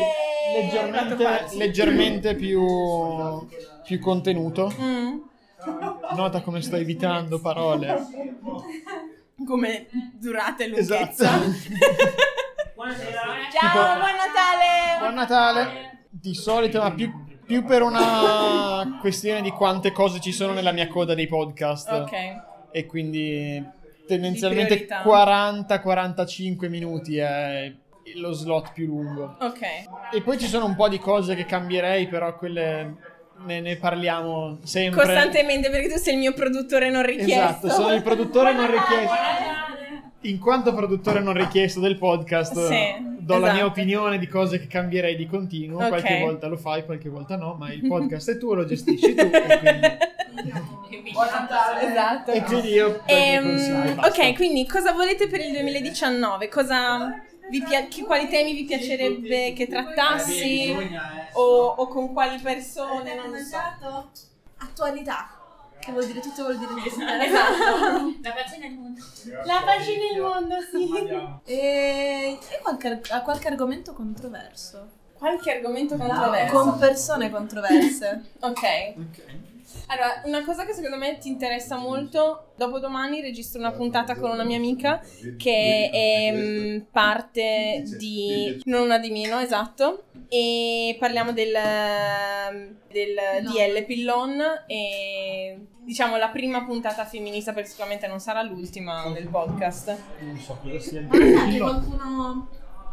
fatto 0.93 1.17
leggermente, 1.17 1.57
leggermente 1.57 2.35
più, 2.35 2.63
più 3.85 4.01
contenuto. 4.01 4.73
Mm. 4.81 5.19
Nota 6.15 6.41
come 6.43 6.63
sto 6.63 6.77
evitando 6.77 7.41
parole. 7.41 8.07
Come 9.47 9.87
durata 10.15 10.65
e 10.65 10.69
lunghezza. 10.69 11.11
Esatto. 11.11 11.51
Ciao, 12.79 13.99
buon 13.99 14.15
Natale! 14.15 14.99
Buon 15.01 15.15
Natale. 15.15 16.07
Di 16.11 16.35
solito, 16.35 16.81
ma 16.81 16.93
più, 16.93 17.13
più 17.45 17.65
per 17.65 17.83
una 17.83 18.99
questione 19.01 19.43
di 19.43 19.51
quante 19.51 19.91
cose 19.91 20.21
ci 20.21 20.33
sono 20.33 20.53
nella 20.53 20.73
mia 20.73 20.87
coda 20.87 21.15
dei 21.15 21.27
podcast. 21.27 21.91
Ok. 21.91 22.13
E 22.71 22.87
quindi 22.87 23.63
tendenzialmente 24.07 24.87
priorità. 24.87 25.03
40-45 25.03 26.69
minuti 26.69 27.19
è 27.19 27.73
lo 28.17 28.33
slot 28.33 28.73
più 28.73 28.87
lungo. 28.87 29.37
Ok. 29.41 29.61
E 30.13 30.23
poi 30.23 30.39
ci 30.39 30.47
sono 30.47 30.65
un 30.67 30.75
po' 30.75 30.89
di 30.89 30.99
cose 30.99 31.35
che 31.35 31.45
cambierei, 31.45 32.07
però 32.09 32.37
quelle 32.37 32.95
ne, 33.45 33.61
ne 33.61 33.77
parliamo 33.77 34.59
sempre. 34.63 35.05
Costantemente 35.05 35.71
perché 35.71 35.89
tu 35.89 35.99
sei 35.99 36.15
il 36.15 36.19
mio 36.21 36.33
produttore 36.33 36.91
non 36.91 37.05
richiesto. 37.05 37.67
Esatto, 37.67 37.69
sono 37.71 37.93
il 37.95 38.03
produttore 38.03 38.53
non 38.53 38.71
richiesto. 38.71 39.15
In 40.23 40.41
quanto 40.41 40.75
produttore 40.75 41.21
non 41.21 41.33
richiesto 41.35 41.79
del 41.79 41.97
podcast, 41.97 42.67
Sì, 42.67 42.77
do 43.21 43.35
la 43.35 43.41
mia 43.41 43.51
esatto. 43.53 43.67
opinione 43.67 44.19
di 44.19 44.27
cose 44.27 44.59
che 44.59 44.67
cambierei 44.67 45.15
di 45.15 45.27
continuo. 45.27 45.79
Ok. 45.81 45.89
Qualche 45.89 46.19
volta 46.21 46.47
lo 46.49 46.57
fai, 46.57 46.85
qualche 46.85 47.09
volta 47.09 47.37
no, 47.37 47.55
ma 47.55 47.73
il 47.73 47.87
podcast 47.87 48.33
è 48.33 48.37
tuo, 48.39 48.55
lo 48.55 48.65
gestisci 48.65 49.15
tu. 49.15 49.21
e 49.25 49.59
quindi, 50.89 51.13
Esatto. 51.89 52.33
e 52.33 52.43
quindi 52.43 52.69
io 52.71 53.01
Ehm, 53.07 53.99
ok, 54.03 54.35
quindi 54.35 54.67
cosa 54.67 54.93
volete 54.93 55.29
per 55.29 55.41
il 55.41 55.53
2019? 55.53 56.49
Cosa 56.49 57.23
pia- 57.63 57.87
che- 57.89 58.05
quali 58.05 58.29
temi 58.29 58.53
vi 58.55 58.65
piacerebbe 58.65 59.53
che 59.55 59.67
trattassi? 59.67 60.75
O, 61.35 61.67
o 61.67 61.89
con 61.89 62.13
quali 62.13 62.39
persone? 62.41 63.15
Non 63.15 63.31
lo 63.31 63.39
so. 63.39 64.11
Attualità. 64.59 65.33
Che 65.81 65.93
vuol 65.93 66.07
dire 66.07 66.21
tutto, 66.21 66.43
vuol 66.43 66.59
dire 66.59 66.73
niente. 66.75 66.89
Esatto. 67.25 68.15
La 68.23 68.33
pagina 68.33 68.67
del 68.67 68.77
mondo. 68.77 69.01
La 69.45 69.63
pagina 69.65 70.03
del 70.13 70.21
mondo, 70.21 70.57
sì. 70.61 70.91
E, 71.45 72.39
e 72.51 72.59
qualche, 72.63 73.01
a 73.11 73.23
qualche 73.23 73.49
argomento 73.49 73.93
controverso. 73.93 74.89
Qualche 75.15 75.53
argomento 75.53 75.97
controverso. 75.97 76.53
Con 76.55 76.79
persone 76.79 77.31
controverse. 77.31 78.25
Ok. 78.41 78.95
Allora, 79.91 80.21
una 80.25 80.45
cosa 80.45 80.67
che 80.67 80.75
secondo 80.75 80.99
me 80.99 81.17
ti 81.17 81.29
interessa 81.29 81.77
molto, 81.77 82.53
dopodomani 82.57 83.23
registro 83.23 83.59
una 83.59 83.73
puntata 83.73 84.17
con 84.17 84.31
una 84.31 84.45
mia 84.45 84.59
amica 84.59 85.01
che 85.39 85.91
è 85.91 86.83
parte 86.91 87.83
di 87.97 88.61
Non 88.65 88.83
una 88.83 88.99
di 88.99 89.11
meno, 89.11 89.39
esatto, 89.39 90.05
e 90.29 90.95
parliamo 90.99 91.33
del, 91.33 91.55
del 92.89 93.17
DL 93.43 93.85
Pillon 93.87 94.43
e 94.67 95.59
diciamo 95.81 96.19
la 96.19 96.29
prima 96.29 96.65
puntata 96.65 97.07
femminista 97.07 97.55
perché 97.55 97.71
sicuramente 97.71 98.07
non 98.07 98.21
sarà 98.21 98.43
l'ultima 98.43 99.11
del 99.11 99.29
podcast. 99.29 99.97
Non 100.21 100.37
so 100.37 100.59
cosa 100.63 100.79
sia 100.79 101.01
il 101.01 101.07
Parlare 101.07 101.59
qualcuno 101.59 102.49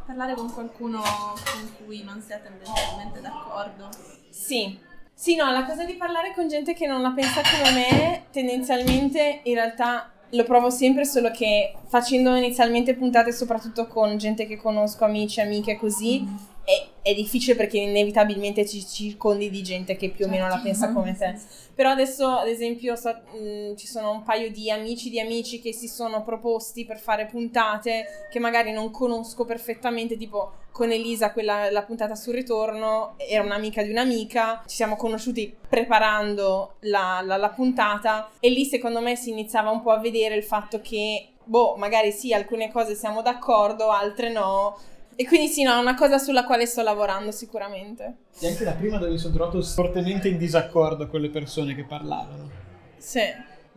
parlare 0.05 0.36
con 0.36 0.53
qualcuno 0.53 1.01
con 1.01 1.71
cui 1.84 2.03
non 2.03 2.21
sia 2.21 2.38
tendenzialmente 2.38 3.19
d'accordo. 3.19 3.89
Sì. 4.29 4.93
Sì, 5.17 5.36
no, 5.36 5.49
la 5.49 5.63
cosa 5.65 5.86
di 5.86 5.93
parlare 5.93 6.34
con 6.36 6.49
gente 6.49 6.73
che 6.73 6.86
non 6.86 7.01
la 7.01 7.12
pensa 7.12 7.41
come 7.41 7.71
me, 7.71 8.23
tendenzialmente 8.32 9.39
in 9.43 9.54
realtà 9.54 10.12
lo 10.32 10.43
provo 10.43 10.69
sempre, 10.69 11.06
solo 11.06 11.32
che 11.32 11.73
facendo 11.88 12.36
inizialmente 12.36 12.95
puntate 12.95 13.32
soprattutto 13.32 13.88
con 13.88 14.17
gente 14.17 14.45
che 14.45 14.58
conosco, 14.58 15.06
amici, 15.06 15.39
amiche, 15.39 15.78
così, 15.78 16.28
è, 16.65 17.10
è 17.10 17.13
difficile 17.13 17.56
perché 17.56 17.78
inevitabilmente 17.78 18.67
ci 18.67 18.86
circondi 18.86 19.49
di 19.49 19.62
gente 19.63 19.95
che 19.95 20.10
più 20.10 20.25
o 20.25 20.28
meno 20.28 20.47
la 20.47 20.60
pensa 20.62 20.91
come 20.91 21.15
te. 21.15 21.39
Però 21.75 21.89
adesso, 21.91 22.28
ad 22.28 22.47
esempio, 22.47 22.95
so- 22.95 23.21
mh, 23.38 23.75
ci 23.75 23.86
sono 23.86 24.12
un 24.12 24.23
paio 24.23 24.49
di 24.51 24.71
amici 24.71 25.10
di 25.10 25.19
amici 25.19 25.62
che 25.62 25.71
si 25.73 25.88
sono 25.88 26.23
proposti 26.23 26.86
per 26.86 26.97
fare 26.97 27.28
puntate 27.28 28.28
che 28.32 28.39
magari 28.39 28.71
non 28.71 28.91
conosco 28.91 29.45
perfettamente, 29.45 30.17
tipo 30.17 30.63
con 30.71 30.91
Elisa, 30.91 31.32
quella, 31.32 31.69
la 31.71 31.84
puntata 31.84 32.15
sul 32.15 32.34
ritorno, 32.34 33.13
era 33.17 33.43
un'amica 33.43 33.82
di 33.84 33.91
un'amica, 33.91 34.63
ci 34.67 34.75
siamo 34.75 34.95
conosciuti 34.97 35.56
preparando 35.69 36.75
la, 36.82 37.21
la- 37.23 37.38
la 37.38 37.49
puntata 37.49 38.30
e 38.39 38.49
lì 38.49 38.65
secondo 38.65 38.99
me 39.01 39.15
si 39.15 39.30
iniziava 39.30 39.69
un 39.69 39.82
po' 39.82 39.91
a 39.91 39.99
vedere 39.99 40.36
il 40.36 40.43
fatto 40.43 40.82
che, 40.82 41.28
boh, 41.43 41.75
magari 41.78 42.12
sì, 42.12 42.34
alcune 42.34 42.71
cose 42.71 42.95
siamo 42.95 43.21
d'accordo, 43.21 43.89
altre 43.89 44.32
no. 44.32 44.78
E 45.17 45.25
quindi 45.25 45.47
sì, 45.47 45.63
no, 45.63 45.73
è 45.75 45.80
una 45.80 45.95
cosa 45.95 46.17
sulla 46.17 46.43
quale 46.43 46.65
sto 46.65 46.82
lavorando 46.82 47.32
sicuramente. 47.32 48.15
E 48.39 48.47
anche 48.47 48.63
la 48.63 48.73
prima 48.73 48.97
dove 48.97 49.12
mi 49.12 49.17
sono 49.17 49.34
trovato 49.34 49.62
fortemente 49.62 50.28
in 50.28 50.38
disaccordo 50.38 51.08
con 51.08 51.21
le 51.21 51.30
persone 51.30 51.73
che 51.73 51.86
parlavano. 51.86 52.49
Sì. 52.97 53.21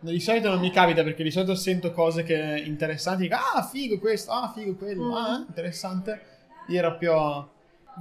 Di 0.01 0.19
solito 0.19 0.49
non 0.49 0.59
mi 0.59 0.71
capita 0.71 1.03
perché 1.03 1.23
di 1.23 1.31
solito 1.31 1.55
sento 1.55 1.91
cose 1.91 2.23
che 2.23 2.63
interessanti. 2.65 3.23
Dico, 3.23 3.35
ah, 3.35 3.63
figo 3.63 3.99
questo, 3.99 4.31
ah, 4.31 4.51
figo 4.53 4.75
quello, 4.75 5.09
Mm. 5.09 5.13
ah, 5.13 5.45
interessante. 5.47 6.21
Io 6.67 6.77
ero 6.77 6.97
più 6.97 7.11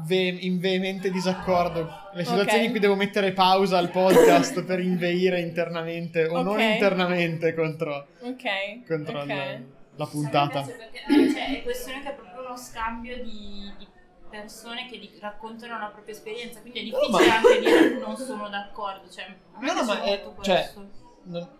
ve- 0.07 0.37
in 0.41 0.59
veemente 0.61 1.11
disaccordo. 1.11 1.89
Le 2.15 2.25
situazioni 2.25 2.61
Ok. 2.61 2.65
in 2.67 2.71
cui 2.71 2.81
devo 2.81 2.95
mettere 2.95 3.33
pausa 3.33 3.79
al 3.79 3.91
podcast 3.91 4.63
per 4.65 4.79
inveire 4.81 5.41
internamente 5.41 6.25
o 6.27 6.43
non 6.43 6.55
Ok. 6.55 6.61
internamente 6.61 7.55
contro, 7.55 8.07
Ok. 8.21 8.87
contro 8.87 9.23
il- 9.23 9.65
la 9.97 10.07
puntata. 10.07 10.63
Perché, 10.63 10.99
eh, 11.09 11.31
cioè, 11.33 11.59
è 11.59 11.63
questione 11.65 12.03
che 12.05 12.11
proprio 12.13 12.38
uno 12.49 12.57
scambio 12.57 13.23
di, 13.23 13.71
di 13.79 13.87
persone 14.31 14.87
che 14.89 14.99
di- 14.99 15.11
raccontano 15.21 15.79
la 15.79 15.87
propria 15.87 16.15
esperienza, 16.15 16.61
quindi 16.61 16.81
è 16.81 16.83
difficile 16.85 17.27
ma- 17.29 17.37
anche 17.37 17.59
dire 17.61 17.99
non 17.99 18.17
sono 18.17 18.49
d'accordo. 18.49 19.09
Cioè, 19.11 19.25
a 19.53 19.61
me 19.61 19.67
No, 19.67 19.73
no, 19.75 19.85
ma 19.85 20.03
è- 20.03 20.25
cioè, 20.43 20.73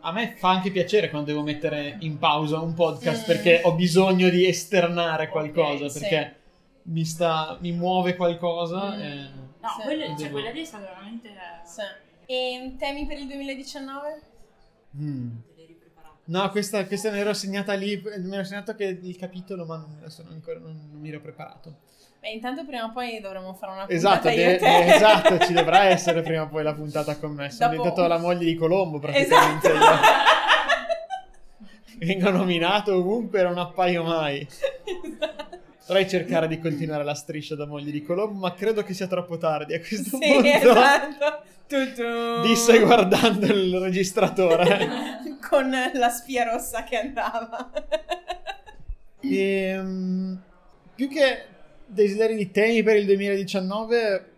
A 0.01 0.13
me 0.13 0.35
fa 0.39 0.49
anche 0.49 0.71
piacere 0.71 1.11
quando 1.11 1.31
devo 1.31 1.43
mettere 1.43 1.97
in 2.01 2.17
pausa 2.17 2.59
un 2.59 2.73
podcast 2.73 3.25
Mm. 3.25 3.27
perché 3.27 3.61
ho 3.65 3.73
bisogno 3.75 4.31
di 4.31 4.47
esternare 4.47 5.29
qualcosa, 5.29 5.85
Ok, 5.85 5.91
sì. 5.91 5.99
perché 6.01 6.37
mi, 6.85 7.05
sta, 7.05 7.59
mi 7.61 7.73
muove 7.73 8.17
qualcosa. 8.17 8.97
Mm. 8.97 9.01
e- 9.01 9.31
No, 9.61 9.69
Sì. 9.77 9.83
quello- 9.83 10.05
cioè, 10.07 10.15
Devo- 10.15 10.31
quella 10.31 10.51
lì 10.51 10.61
è 10.63 10.65
stata 10.65 10.85
veramente... 10.87 11.31
Sì. 11.67 11.81
E 12.33 12.75
temi 12.79 13.07
per 13.07 13.19
il 13.19 13.27
2019? 13.27 14.23
Mm. 14.97 15.31
No, 16.29 16.51
questa, 16.51 16.85
questa 16.87 17.11
me 17.11 17.17
l'ero 17.17 17.33
segnata 17.33 17.73
lì, 17.75 18.03
mi 18.19 18.35
ero 18.35 18.45
segnato 18.45 18.75
che 18.75 18.99
il 19.03 19.17
capitolo, 19.17 19.65
ma 19.65 19.77
non, 19.77 19.97
adesso 20.01 20.23
non 20.25 20.33
ancora 20.35 20.59
non, 20.59 20.89
non 20.91 21.01
mi 21.01 21.09
ero 21.09 21.21
preparato. 21.21 21.79
Beh, 22.21 22.31
intanto 22.31 22.65
prima 22.67 22.85
o 22.85 22.93
poi 22.93 23.21
dovremo 23.21 23.55
fare 23.55 23.73
una 23.73 23.87
puntata 23.87 24.31
Esatto, 24.33 24.65
de- 24.65 24.95
esatto, 24.95 25.39
ci 25.47 25.53
dovrà 25.55 25.85
essere 25.85 26.21
prima 26.23 26.43
o 26.43 26.49
poi 26.49 26.65
la 26.65 26.75
puntata 26.75 27.17
con 27.17 27.33
me. 27.33 27.49
Sono 27.51 27.71
Dopo- 27.71 27.83
diventato 27.83 28.09
la 28.09 28.19
moglie 28.19 28.45
di 28.45 28.55
Colombo 28.57 28.99
praticamente. 28.99 29.73
Esatto. 29.73 30.07
Vengo 31.99 32.31
nominato 32.31 32.95
ovunque 32.97 33.43
non 33.43 33.57
appaio 33.59 34.03
mai. 34.05 34.47
Dovrei 35.87 36.09
cercare 36.09 36.47
di 36.49 36.59
continuare 36.61 37.03
la 37.05 37.15
striscia 37.15 37.55
da 37.57 37.67
moglie 37.67 37.91
di 37.91 38.03
Colombo, 38.03 38.39
ma 38.41 38.53
credo 38.53 38.83
che 38.83 38.93
sia 38.93 39.07
troppo 39.07 39.39
tardi 39.39 39.75
a 39.75 39.79
questo 39.81 40.19
Sì, 40.19 40.33
punto. 40.33 40.47
esatto. 40.49 41.43
Disse 42.43 42.79
guardando 42.81 43.47
il 43.47 43.79
registratore. 43.79 45.17
Con 45.49 45.71
la 45.95 46.09
spia 46.09 46.45
rossa 46.45 46.85
che 46.85 46.97
andava. 46.97 47.71
Ehm, 49.21 50.41
più 50.95 51.09
che 51.09 51.45
desideri 51.85 52.37
di 52.37 52.51
temi 52.53 52.83
per 52.85 52.97
il 52.97 53.05
2019, 53.05 54.31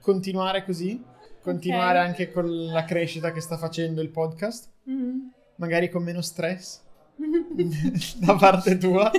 continuare 0.00 0.64
così. 0.64 1.02
Continuare 1.42 1.98
Ok. 1.98 2.04
anche 2.06 2.30
con 2.30 2.66
la 2.66 2.84
crescita 2.84 3.32
che 3.32 3.40
sta 3.40 3.56
facendo 3.56 4.00
il 4.00 4.10
podcast. 4.10 4.68
Mm. 4.88 5.28
Magari 5.56 5.90
con 5.90 6.02
meno 6.04 6.20
stress 6.20 6.80
da 8.18 8.36
parte 8.36 8.78
tua. 8.78 9.10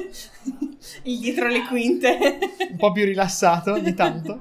Il 1.04 1.19
dietro 1.19 1.47
le 1.47 1.65
quinte. 1.67 2.17
Un 2.71 2.78
po' 2.78 2.91
più 2.91 3.04
rilassato 3.06 3.74
ogni 3.74 3.93
tanto. 3.93 4.39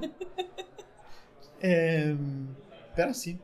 Ehm, 1.59 2.55
però 2.93 3.11
sì, 3.13 3.37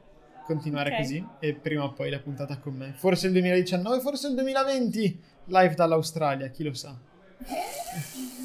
continuare 0.45 0.91
Ok. 0.91 0.97
così. 0.97 1.25
E 1.39 1.53
prima 1.53 1.83
o 1.83 1.93
poi 1.93 2.09
la 2.09 2.19
puntata 2.19 2.57
con 2.57 2.73
me. 2.75 2.93
Forse 2.95 3.27
il 3.27 3.33
2019, 3.33 3.99
forse 3.99 4.27
il 4.27 4.33
2020. 4.35 5.23
Live 5.45 5.75
dall'Australia, 5.75 6.47
chi 6.49 6.63
lo 6.63 6.73
sa. 6.73 6.95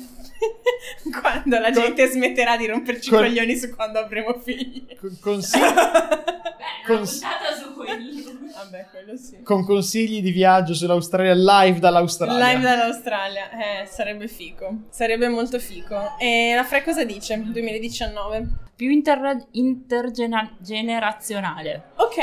quando 1.21 1.59
la 1.59 1.71
Con- 1.71 1.83
gente 1.83 2.07
smetterà 2.07 2.57
di 2.57 2.67
romperci 2.67 3.09
i 3.09 3.13
con- 3.13 3.21
coglioni 3.23 3.57
su 3.57 3.75
quando 3.75 3.99
avremo 3.99 4.39
figli. 4.39 4.87
Con, 4.99 5.17
consigli- 5.21 5.61
Beh, 5.63 6.93
una 6.93 6.99
Cons- 6.99 7.19
puntata 7.21 7.55
su 7.57 7.75
quello. 7.75 8.31
Vabbè, 8.55 8.87
quello 8.91 9.17
sì. 9.17 9.43
con 9.43 9.65
consigli 9.65 10.21
di 10.23 10.31
viaggio 10.31 10.75
sull'Australia 10.75 11.33
live 11.35 11.79
dall'Australia. 11.79 12.47
Live 12.53 12.61
dall'Australia, 12.63 13.51
eh, 13.83 13.87
sarebbe 13.87 14.29
fico. 14.29 14.83
Sarebbe 14.91 15.29
molto 15.29 15.59
fico. 15.59 16.17
E 16.19 16.53
la 16.55 16.65
Fre 16.65 16.83
cosa 16.85 17.03
dice? 17.05 17.41
2019. 17.43 18.47
Più 18.77 18.91
interra- 18.91 19.43
intergenerazionale. 19.53 21.83
Ok, 21.97 22.17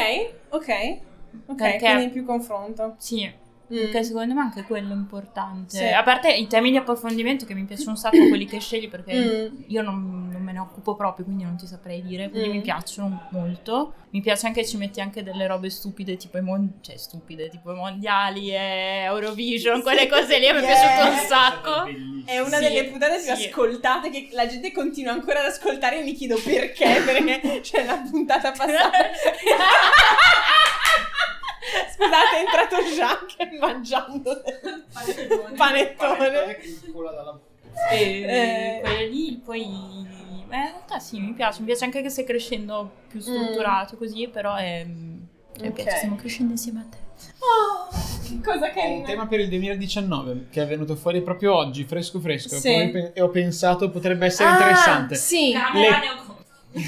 ok. 0.49 0.97
Ok, 1.47 1.55
Perché- 1.55 1.91
quindi 1.93 2.10
più 2.10 2.25
confronto. 2.25 2.95
Sì. 2.97 3.32
Perché 3.69 4.03
secondo 4.03 4.34
me 4.34 4.41
anche 4.41 4.63
quello 4.63 4.91
è 4.91 4.95
importante. 4.95 5.77
Sì. 5.77 5.86
A 5.86 6.03
parte 6.03 6.32
i 6.34 6.47
temi 6.47 6.71
di 6.71 6.77
approfondimento 6.77 7.45
che 7.45 7.53
mi 7.53 7.63
piacciono 7.65 7.91
un 7.91 7.97
sacco 7.97 8.17
quelli 8.27 8.45
che 8.45 8.60
scegli 8.60 8.89
perché 8.89 9.13
Mm. 9.51 9.62
io 9.67 9.82
non, 9.82 10.29
non 10.32 10.41
me 10.41 10.51
ne 10.51 10.60
occupo 10.60 10.95
proprio, 10.95 11.25
quindi 11.25 11.43
non 11.43 11.55
ti 11.58 11.67
saprei 11.67 12.01
dire. 12.01 12.29
Quindi 12.29 12.49
Mm. 12.49 12.51
mi 12.53 12.62
piacciono 12.62 13.27
molto. 13.32 13.93
Mi 14.12 14.21
piace 14.21 14.47
anche 14.47 14.62
che 14.62 14.67
ci 14.67 14.77
metti 14.77 15.01
anche 15.01 15.21
delle 15.21 15.45
robe 15.45 15.69
stupide, 15.69 16.17
tipo 16.17 16.38
i 16.39 16.41
mon- 16.41 16.79
cioè 16.82 16.97
stupide, 16.97 17.47
tipo 17.49 17.71
i 17.71 17.75
mondiali 17.75 18.49
e 18.51 19.03
Eurovision, 19.05 19.84
quelle 19.84 20.08
cose 20.08 20.39
lì 20.39 20.45
mi 20.51 20.58
è 20.58 20.62
Yeah. 20.62 20.62
piaciuto 20.62 21.10
un 21.12 21.27
sacco. 21.27 21.86
È 22.25 22.39
una 22.39 22.58
Sì, 22.58 22.63
delle 22.63 22.86
puntate 22.86 23.15
più 23.23 23.36
sì. 23.36 23.45
ascoltate 23.47 24.10
che 24.10 24.29
la 24.32 24.47
gente 24.47 24.71
continua 24.71 25.12
ancora 25.13 25.39
ad 25.41 25.45
ascoltare 25.45 25.99
e 25.99 26.03
mi 26.03 26.13
chiedo 26.13 26.39
perché, 26.43 27.01
perché 27.05 27.60
c'è 27.62 27.86
la 27.86 27.97
puntata 28.10 28.51
passata. 28.51 28.97
Scusate, 31.93 32.36
è 32.36 32.39
entrato 32.39 32.75
Jacques 32.95 33.60
mangiando 33.60 34.41
panettone. 34.93 35.55
panettone. 35.55 36.58
E 37.91 38.21
Eh. 38.27 38.79
quelle 38.82 39.08
lì 39.08 39.41
poi 39.43 39.62
eh, 39.62 39.65
in 39.65 40.45
realtà 40.49 40.99
sì, 40.99 41.19
mi 41.19 41.34
piace, 41.34 41.60
mi 41.62 41.65
piace 41.67 41.86
anche 41.86 42.01
che 42.01 42.10
stai 42.10 42.25
crescendo 42.25 42.91
più 43.08 43.19
strutturato 43.21 43.95
così, 43.97 44.27
però 44.27 44.55
è, 44.55 44.84
mi 44.86 45.27
Ok. 45.62 45.71
piace, 45.73 45.97
stiamo 45.97 46.15
crescendo 46.15 46.51
insieme 46.53 46.79
a 46.82 46.86
te. 46.89 46.97
Oh, 47.39 47.88
che 48.23 48.39
cosa 48.43 48.65
Ho 48.65 48.67
un 48.69 48.73
carina. 48.73 49.05
tema 49.05 49.27
per 49.27 49.39
il 49.41 49.49
2019 49.49 50.47
che 50.49 50.62
è 50.63 50.67
venuto 50.67 50.95
fuori 50.95 51.21
proprio 51.21 51.53
oggi, 51.55 51.84
fresco 51.84 52.19
fresco. 52.19 52.55
Sì. 52.55 52.69
E 53.13 53.21
ho 53.21 53.29
pensato 53.29 53.89
potrebbe 53.89 54.25
essere 54.25 54.49
Ah, 54.49 54.53
interessante. 54.53 55.15
Sì. 55.15 55.51
Camera 55.53 55.99
Le- 56.71 56.82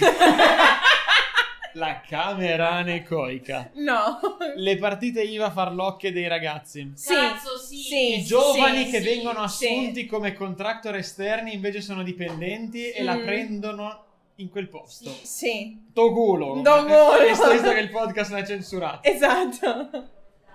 La 1.74 2.02
camera 2.08 2.72
anecoica. 2.72 3.72
No. 3.76 4.20
Le 4.56 4.78
partite 4.78 5.22
IVA 5.22 5.52
farlocche 5.52 6.12
dei 6.12 6.28
ragazzi. 6.28 6.92
Sì. 6.96 7.14
Cazzo, 7.14 7.58
sì. 7.58 7.78
Sì. 7.78 8.20
I 8.20 8.24
giovani 8.24 8.86
sì, 8.86 8.92
che 8.92 9.02
sì, 9.02 9.04
vengono 9.08 9.48
sì. 9.48 9.66
assunti 9.68 10.06
come 10.06 10.34
contractor 10.34 10.96
esterni 10.96 11.54
invece 11.54 11.82
sono 11.82 12.04
dipendenti 12.04 12.90
e 12.92 13.04
la 13.04 13.16
Mm. 13.16 13.26
prendono 13.26 14.04
in 14.36 14.50
quel 14.50 14.68
posto. 14.70 15.10
Sì. 15.22 15.90
To 15.94 16.12
culo. 16.12 16.62
Do 16.62 16.84
culo. 16.86 17.28
Visto, 17.28 17.72
che 17.72 17.80
il 17.80 17.90
podcast 17.90 18.34
è 18.34 18.46
censurato. 18.46 19.08
Esatto. 19.08 20.10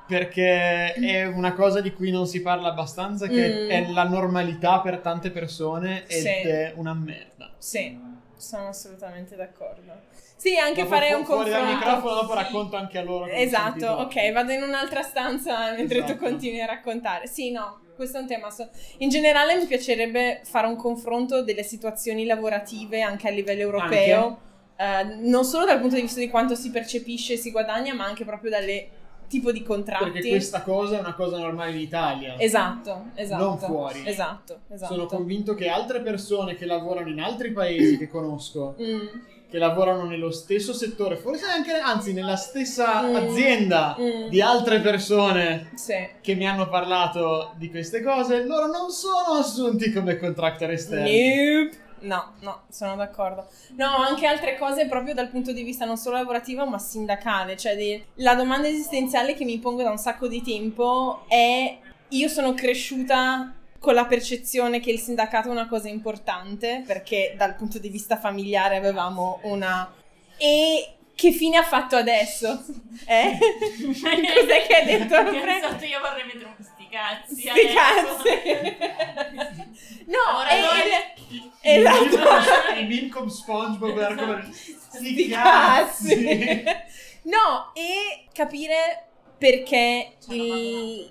Perché 0.07 0.93
è 0.95 1.27
una 1.27 1.53
cosa 1.53 1.81
di 1.81 1.93
cui 1.93 2.11
non 2.13 2.27
si 2.27 2.41
parla 2.41 2.69
abbastanza, 2.69 3.27
che 3.27 3.65
Mm. 3.67 3.71
è 3.71 3.91
la 3.91 4.05
normalità 4.05 4.79
per 4.81 4.99
tante 4.99 5.31
persone 5.31 6.07
ed 6.07 6.21
Sì. 6.21 6.29
è 6.29 6.73
una 6.77 6.95
merda. 6.95 7.51
Sì, 7.59 7.99
sono 8.37 8.69
assolutamente 8.69 9.37
d'accordo. 9.37 10.15
Sì, 10.37 10.57
anche 10.59 10.83
Dopo 10.83 10.95
fare 10.95 11.11
fu- 11.13 11.19
un 11.19 11.25
fuori 11.25 11.51
dal 11.51 11.61
confronto. 11.61 11.87
microfono 11.87 12.15
dopo 12.21 12.33
Sì. 12.33 12.39
racconto 12.39 12.77
anche 12.77 12.99
a 12.99 13.03
loro. 13.03 13.27
Esatto, 13.27 13.87
ok, 13.87 14.33
vado 14.33 14.53
in 14.53 14.63
un'altra 14.63 15.03
stanza 15.03 15.73
mentre 15.73 16.01
tu 16.01 16.05
Esatto. 16.13 16.25
continui 16.25 16.61
a 16.61 16.67
raccontare. 16.67 17.27
Sì, 17.27 17.51
no, 17.51 17.81
questo 17.97 18.19
è 18.19 18.21
un 18.21 18.27
tema. 18.27 18.51
so- 18.51 18.69
In 18.99 19.09
generale 19.09 19.57
mi 19.57 19.65
piacerebbe 19.65 20.43
fare 20.45 20.67
un 20.67 20.77
confronto 20.77 21.43
delle 21.43 21.63
situazioni 21.63 22.27
lavorative 22.27 23.01
anche 23.01 23.29
a 23.29 23.31
livello 23.31 23.63
europeo, 23.63 24.39
eh, 24.77 25.05
non 25.21 25.45
solo 25.45 25.65
dal 25.65 25.81
punto 25.81 25.95
di 25.95 26.03
vista 26.03 26.21
di 26.21 26.29
quanto 26.29 26.55
si 26.55 26.71
percepisce 26.71 27.33
e 27.33 27.37
si 27.39 27.51
guadagna, 27.51 27.95
ma 27.95 28.05
anche 28.05 28.25
proprio 28.27 28.51
dalle 28.51 28.89
tipo 29.29 29.53
di 29.53 29.63
contratti. 29.63 30.11
Perché 30.11 30.29
questa 30.29 30.63
cosa 30.63 30.97
è 30.97 31.01
una 31.01 31.15
cosa 31.15 31.39
normale 31.39 31.73
in 31.73 31.79
Italia. 31.81 32.35
Esatto, 32.39 33.07
esatto. 33.15 33.43
Non 33.45 33.59
fuori. 33.59 34.03
Esatto, 34.07 34.61
esatto. 34.69 34.93
Sono 34.95 35.07
convinto 35.07 35.55
che 35.55 35.69
altre 35.69 36.01
persone 36.01 36.55
che 36.55 36.67
lavorano 36.67 37.09
in 37.09 37.21
altri 37.21 37.53
paesi 37.53 37.99
che 37.99 38.09
conosco, 38.09 38.75
Mm, 38.81 39.07
che 39.49 39.59
lavorano 39.59 40.05
nello 40.05 40.31
stesso 40.33 40.73
settore, 40.73 41.17
forse 41.17 41.47
anche, 41.47 41.73
anzi, 41.73 42.13
nella 42.13 42.37
stessa 42.37 43.03
Mm. 43.03 43.15
azienda 43.17 43.97
Mm. 43.99 44.29
di 44.29 44.41
altre 44.41 44.81
persone 44.81 45.71
sì. 45.75 45.95
che 46.21 46.35
mi 46.35 46.47
hanno 46.49 46.69
parlato 46.69 47.53
di 47.57 47.71
queste 47.71 48.03
cose, 48.03 48.45
loro 48.45 48.67
non 48.67 48.91
sono 48.91 49.39
assunti 49.39 49.93
come 49.93 50.19
contractor 50.19 50.71
esterni. 50.71 51.63
Nope. 51.65 51.85
No, 52.01 52.35
no, 52.41 52.63
sono 52.69 52.95
d'accordo. 52.97 53.47
No, 53.77 53.97
anche 53.97 54.27
altre 54.27 54.57
cose 54.59 54.87
proprio 54.87 55.15
dal 55.15 55.29
punto 55.29 55.53
di 55.53 55.63
vista 55.63 55.85
non 55.85 55.97
solo 55.97 56.17
lavorativo 56.17 56.67
ma 56.67 56.79
sindacale, 56.79 57.57
cioè 57.57 57.75
di- 57.77 58.03
la 58.17 58.35
domanda 58.35 58.69
esistenziale 58.69 59.35
che 59.35 59.45
mi 59.45 59.59
pongo 59.59 59.83
da 59.83 59.91
un 59.91 59.99
sacco 59.99 60.29
di 60.29 60.43
tempo 60.43 61.25
è 61.29 61.79
io 62.11 62.29
sono 62.29 62.55
cresciuta 62.55 63.53
con 63.79 63.95
la 63.95 64.05
percezione 64.07 64.81
che 64.81 64.91
il 64.91 65.01
sindacato 65.01 65.49
è 65.49 65.51
una 65.51 65.69
cosa 65.69 65.89
importante 65.89 66.83
perché 66.87 67.35
dal 67.37 67.55
punto 67.57 67.79
di 67.79 67.89
vista 67.89 68.17
familiare 68.17 68.77
avevamo 68.77 69.41
una 69.43 69.93
e 70.37 70.91
che 71.15 71.33
fine 71.33 71.57
ha 71.57 71.63
fatto 71.63 71.97
adesso? 71.97 72.63
Eh? 73.07 73.39
Cos'è 73.39 74.67
che 74.67 74.75
hai 74.75 74.85
detto? 74.85 75.15
Ho 75.17 75.25
pensato 75.25 75.85
io 75.85 76.01
vorrei 76.01 76.27
mettere 76.27 76.45
un 76.45 76.55
sti 76.87 76.95
cazzi. 76.95 77.35
Sti 77.41 77.49
adesso. 77.49 77.75
cazzi. 78.23 78.77
no, 80.07 80.43
è, 80.49 80.61
è- 81.61 81.79
esatto. 81.79 82.79
I 82.79 82.87
meme 82.87 83.09
con 83.09 83.31
SpongeBob 83.31 83.99
era 83.99 84.15
come 84.15 84.49
sti 84.53 84.77
Sti 85.13 85.29
cazzi. 85.29 86.25
cazzi. 86.63 86.65
No, 87.23 87.73
e 87.75 88.27
capire 88.33 89.09
perché 89.39 90.13
il 90.29 91.11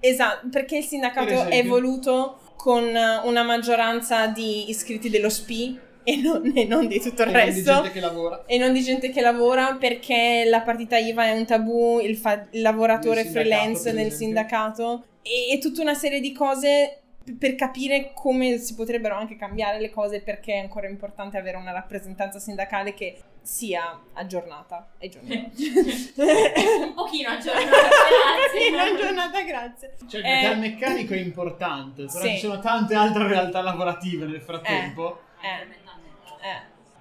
esatto, 0.00 0.46
perché 0.50 0.76
il 0.76 0.80
Per 0.82 0.88
sindacato 0.88 1.28
esempio? 1.32 1.58
è 1.58 1.64
voluto 1.66 2.38
con 2.56 2.84
una 2.84 3.42
maggioranza 3.42 4.26
di 4.26 4.68
iscritti 4.70 5.10
dello 5.10 5.28
SPI 5.28 5.80
e 6.08 6.16
non, 6.16 6.52
e 6.54 6.64
non 6.64 6.86
di 6.86 7.00
tutto 7.00 7.22
il 7.22 7.28
E 7.28 7.32
non 7.32 7.44
di 7.44 7.50
resto. 7.54 7.72
gente 7.74 7.90
che 7.90 8.00
lavora. 8.00 8.44
E 8.46 8.56
non 8.58 8.72
di 8.72 8.82
gente 8.82 9.10
che 9.10 9.20
lavora 9.20 9.74
perché 9.74 10.44
la 10.46 10.62
partita 10.62 10.96
IVA 10.96 11.26
è 11.26 11.32
un 11.32 11.44
tabù, 11.44 12.00
il, 12.00 12.16
fa- 12.16 12.46
il 12.50 12.62
lavoratore 12.62 13.22
Nel 13.24 13.32
freelance 13.32 13.92
nel 13.92 14.10
sindacato 14.12 15.04
e, 15.22 15.52
e 15.52 15.58
tutta 15.58 15.82
una 15.82 15.94
serie 15.94 16.20
di 16.20 16.32
cose 16.32 17.00
per 17.38 17.56
capire 17.56 18.12
come 18.14 18.56
si 18.56 18.74
potrebbero 18.74 19.14
anche 19.14 19.36
cambiare 19.36 19.78
le 19.80 19.90
cose 19.90 20.22
perché 20.22 20.54
è 20.54 20.58
ancora 20.60 20.88
importante 20.88 21.36
avere 21.36 21.58
una 21.58 21.72
rappresentanza 21.72 22.38
sindacale 22.38 22.94
che 22.94 23.18
sia 23.42 24.00
aggiornata 24.14 24.88
ai 24.98 25.10
giorni. 25.10 25.50
Un 26.16 26.94
pochino 26.94 27.28
aggiornata, 27.28 27.66
grazie. 27.70 28.78
aggiornata, 28.78 29.42
grazie. 29.42 29.94
Cioè, 30.08 30.22
Eh, 30.24 30.50
il 30.52 30.58
meccanico 30.58 31.12
è 31.12 31.18
importante, 31.18 32.06
però 32.06 32.24
sì. 32.24 32.30
ci 32.30 32.38
sono 32.38 32.60
tante 32.60 32.94
altre 32.94 33.26
realtà 33.28 33.60
lavorative 33.60 34.24
nel 34.24 34.40
frattempo. 34.40 35.20
eh, 35.42 35.46
eh. 35.48 35.86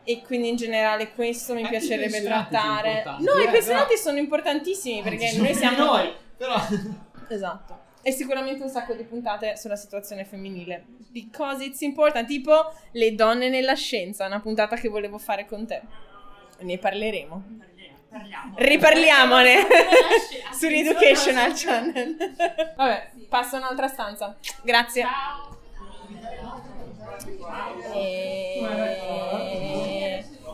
E 0.03 0.21
quindi 0.21 0.47
in 0.49 0.55
generale 0.55 1.11
questo 1.11 1.53
mi 1.53 1.63
Anche 1.63 1.79
piacerebbe 1.79 2.21
sono 2.21 2.25
trattare. 2.27 3.03
No, 3.19 3.33
eh, 3.33 3.43
i 3.43 3.49
pensionati 3.49 3.87
però- 3.87 3.99
sono 4.01 4.17
importantissimi 4.17 5.01
perché 5.01 5.25
Anzi, 5.25 5.37
noi 5.37 5.53
sono 5.53 5.59
siamo 5.73 5.85
noi, 5.85 6.13
però 6.37 6.55
Esatto. 7.29 7.85
E 8.01 8.11
sicuramente 8.13 8.63
un 8.63 8.69
sacco 8.69 8.93
di 8.93 9.03
puntate 9.03 9.57
sulla 9.57 9.75
situazione 9.75 10.23
femminile. 10.23 10.85
Because 11.09 11.61
it's 11.65 11.81
important. 11.81 12.25
Tipo 12.25 12.71
le 12.91 13.15
donne 13.15 13.49
nella 13.49 13.73
scienza, 13.73 14.25
una 14.25 14.39
puntata 14.39 14.77
che 14.77 14.87
volevo 14.87 15.17
fare 15.17 15.45
con 15.45 15.67
te. 15.67 15.81
Ne 16.59 16.77
parleremo. 16.77 17.43
Parliamo. 18.09 18.53
Riparliamone 18.57 19.55
Sull'educational 20.57 21.53
sull'Educational 21.53 21.53
Channel. 21.53 22.35
Vabbè, 22.77 23.11
passo 23.27 23.57
a 23.57 23.59
un'altra 23.59 23.87
stanza. 23.89 24.37
Grazie. 24.63 25.01
Ciao. 25.01 26.65
E... 27.93 28.63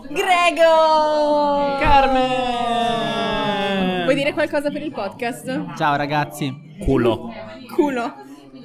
Grego! 0.10 1.78
Carmen! 1.80 3.24
Vuoi 4.04 4.16
dire 4.16 4.32
qualcosa 4.34 4.70
per 4.70 4.82
il 4.82 4.92
podcast? 4.92 5.76
Ciao 5.76 5.96
ragazzi. 5.96 6.76
Culo. 6.80 7.34
Culo. 7.74 8.14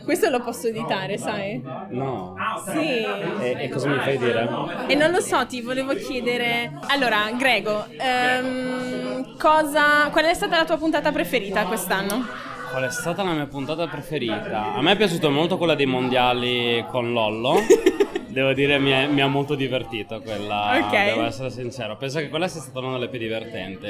Questo 0.05 0.31
lo 0.31 0.41
posso 0.41 0.69
editare, 0.69 1.19
sai? 1.19 1.61
No. 1.91 2.35
Sì. 2.67 3.05
E, 3.41 3.57
e 3.59 3.69
cosa 3.69 3.89
mi 3.89 3.99
fai 3.99 4.17
dire? 4.17 4.49
E 4.87 4.95
non 4.95 5.11
lo 5.11 5.21
so, 5.21 5.45
ti 5.47 5.61
volevo 5.61 5.95
chiedere. 5.95 6.79
Allora, 6.89 7.31
Grego, 7.37 7.85
ehm, 7.99 9.37
cosa, 9.37 10.09
qual 10.11 10.25
è 10.25 10.33
stata 10.35 10.57
la 10.57 10.65
tua 10.65 10.79
puntata 10.79 11.13
preferita 11.13 11.67
quest'anno? 11.67 12.25
Qual 12.70 12.83
è 12.85 12.90
stata 12.90 13.22
la 13.22 13.33
mia 13.33 13.46
puntata 13.46 13.87
preferita? 13.87 14.74
A 14.74 14.81
me 14.83 14.92
è 14.92 14.96
piaciuta 14.96 15.28
molto 15.28 15.57
quella 15.57 15.74
dei 15.74 15.87
mondiali 15.87 16.85
con 16.90 17.12
Lollo. 17.12 17.54
Devo 18.28 18.52
dire, 18.52 18.78
mi, 18.78 18.90
è- 18.90 19.07
mi 19.07 19.20
ha 19.20 19.26
molto 19.26 19.54
divertito 19.54 20.20
quella. 20.20 20.78
Ok. 20.78 20.90
Devo 21.04 21.24
essere 21.24 21.50
sincero. 21.50 21.96
Penso 21.96 22.18
che 22.18 22.28
quella 22.28 22.46
sia 22.46 22.61
stata 22.61 22.78
una 22.81 22.92
delle 22.92 23.09
più 23.09 23.18
divertenti. 23.18 23.88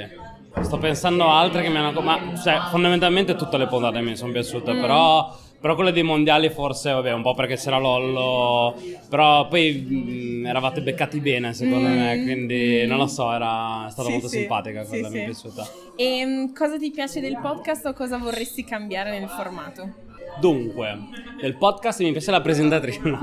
Sto 0.60 0.78
pensando 0.78 1.28
a 1.28 1.38
altre 1.40 1.62
che 1.62 1.68
mi 1.68 1.76
hanno. 1.76 2.00
Ma 2.00 2.18
cioè, 2.42 2.58
fondamentalmente 2.70 3.34
tutte 3.34 3.58
le 3.58 3.66
puntate 3.66 4.00
mi 4.00 4.16
sono 4.16 4.32
piaciute, 4.32 4.72
Mm. 4.72 4.80
però. 4.80 5.36
Però 5.60 5.74
quelle 5.74 5.90
dei 5.90 6.04
mondiali 6.04 6.50
forse, 6.50 6.92
vabbè, 6.92 7.12
un 7.12 7.22
po' 7.22 7.34
perché 7.34 7.56
c'era 7.56 7.78
Lollo. 7.78 8.76
Però 9.08 9.48
poi 9.48 9.86
mm, 9.90 10.46
eravate 10.46 10.80
beccati 10.82 11.18
bene, 11.20 11.52
secondo 11.52 11.88
Mm. 11.88 11.92
me. 11.98 12.22
Quindi 12.22 12.86
non 12.86 12.96
lo 12.98 13.08
so, 13.08 13.32
era 13.32 13.88
stata 13.90 14.06
Sì, 14.06 14.12
molto 14.12 14.28
sì. 14.28 14.38
simpatica 14.38 14.84
quella, 14.84 15.08
sì. 15.08 15.14
mi 15.14 15.20
è 15.20 15.24
piaciuta. 15.24 15.66
E 15.96 16.24
mm, 16.24 16.54
cosa 16.54 16.78
ti 16.78 16.90
piace 16.92 17.20
del 17.20 17.38
podcast 17.40 17.86
o 17.86 17.92
cosa 17.92 18.18
vorresti 18.18 18.62
cambiare 18.64 19.18
nel 19.18 19.28
formato? 19.28 19.94
Dunque, 20.40 20.96
del 21.40 21.56
podcast 21.56 22.00
mi 22.02 22.12
piace 22.12 22.30
la 22.30 22.40
presentatrice. 22.40 23.00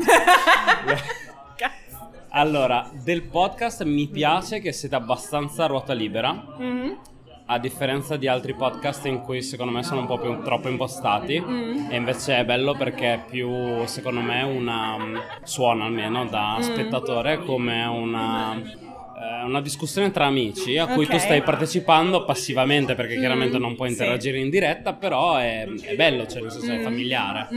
allora, 2.30 2.90
del 3.02 3.24
podcast 3.24 3.84
mi 3.86 4.08
piace 4.08 4.60
che 4.60 4.74
siete 4.74 4.96
abbastanza 4.96 5.64
a 5.64 5.68
ruota 5.68 5.94
libera, 5.94 6.34
Mhm. 6.58 6.98
A 7.48 7.60
differenza 7.60 8.18
di 8.18 8.28
altri 8.28 8.56
podcast 8.56 9.06
in 9.06 9.22
cui 9.22 9.42
secondo 9.44 9.72
me 9.72 9.84
sono 9.84 10.00
un 10.02 10.08
po' 10.08 10.18
più 10.18 10.42
troppo 10.42 10.68
impostati. 10.68 11.40
Mm. 11.40 11.92
E 11.92 11.96
invece 11.96 12.38
è 12.40 12.46
bello 12.46 12.76
perché 12.76 13.14
è 13.14 13.20
più, 13.30 13.86
secondo 13.86 14.22
me, 14.22 14.42
una. 14.44 14.98
suona 15.44 15.86
almeno 15.86 16.26
da 16.26 16.56
Mm. 16.58 16.62
spettatore 16.62 17.38
come 17.44 17.84
una. 17.86 18.56
eh, 18.56 19.44
Una 19.46 19.62
discussione 19.62 20.12
tra 20.12 20.26
amici 20.26 20.78
a 20.78 20.88
cui 20.88 21.06
Ok. 21.06 21.12
tu 21.12 21.18
stai 21.20 21.42
partecipando 21.44 22.26
passivamente 22.26 22.96
perché 22.96 23.16
Mm, 23.16 23.20
chiaramente 23.20 23.58
non 23.60 23.76
puoi 23.76 23.90
sì. 23.90 23.94
interagire 24.02 24.40
in 24.40 24.50
diretta, 24.50 24.94
però 24.94 25.38
è, 25.38 25.66
è 25.68 25.96
bello, 25.96 26.26
cioè 26.28 26.42
nel 26.42 26.52
senso 26.52 26.72
è 26.72 26.80
Mm. 26.80 26.84
familiare. 26.84 27.48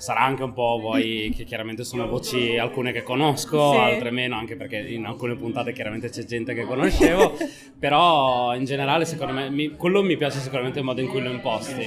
Sarà 0.00 0.20
anche 0.20 0.42
un 0.44 0.54
po' 0.54 0.78
voi 0.80 1.30
che 1.36 1.44
chiaramente 1.44 1.84
sono 1.84 2.08
voci 2.08 2.56
alcune 2.56 2.90
che 2.90 3.02
conosco, 3.02 3.72
Sì. 3.72 3.76
altre 3.76 4.10
meno, 4.10 4.34
anche 4.34 4.56
perché 4.56 4.78
in 4.78 5.04
alcune 5.04 5.36
puntate 5.36 5.74
chiaramente 5.74 6.08
c'è 6.08 6.24
gente 6.24 6.54
che 6.54 6.64
conoscevo, 6.64 7.34
però 7.78 8.54
in 8.54 8.64
generale 8.64 9.04
secondo 9.04 9.34
me 9.34 9.50
mi- 9.50 9.76
quello 9.76 10.02
mi 10.02 10.16
piace 10.16 10.38
sicuramente 10.38 10.78
il 10.78 10.86
modo 10.86 11.02
in 11.02 11.08
cui 11.08 11.20
lo 11.20 11.28
imposti. 11.30 11.86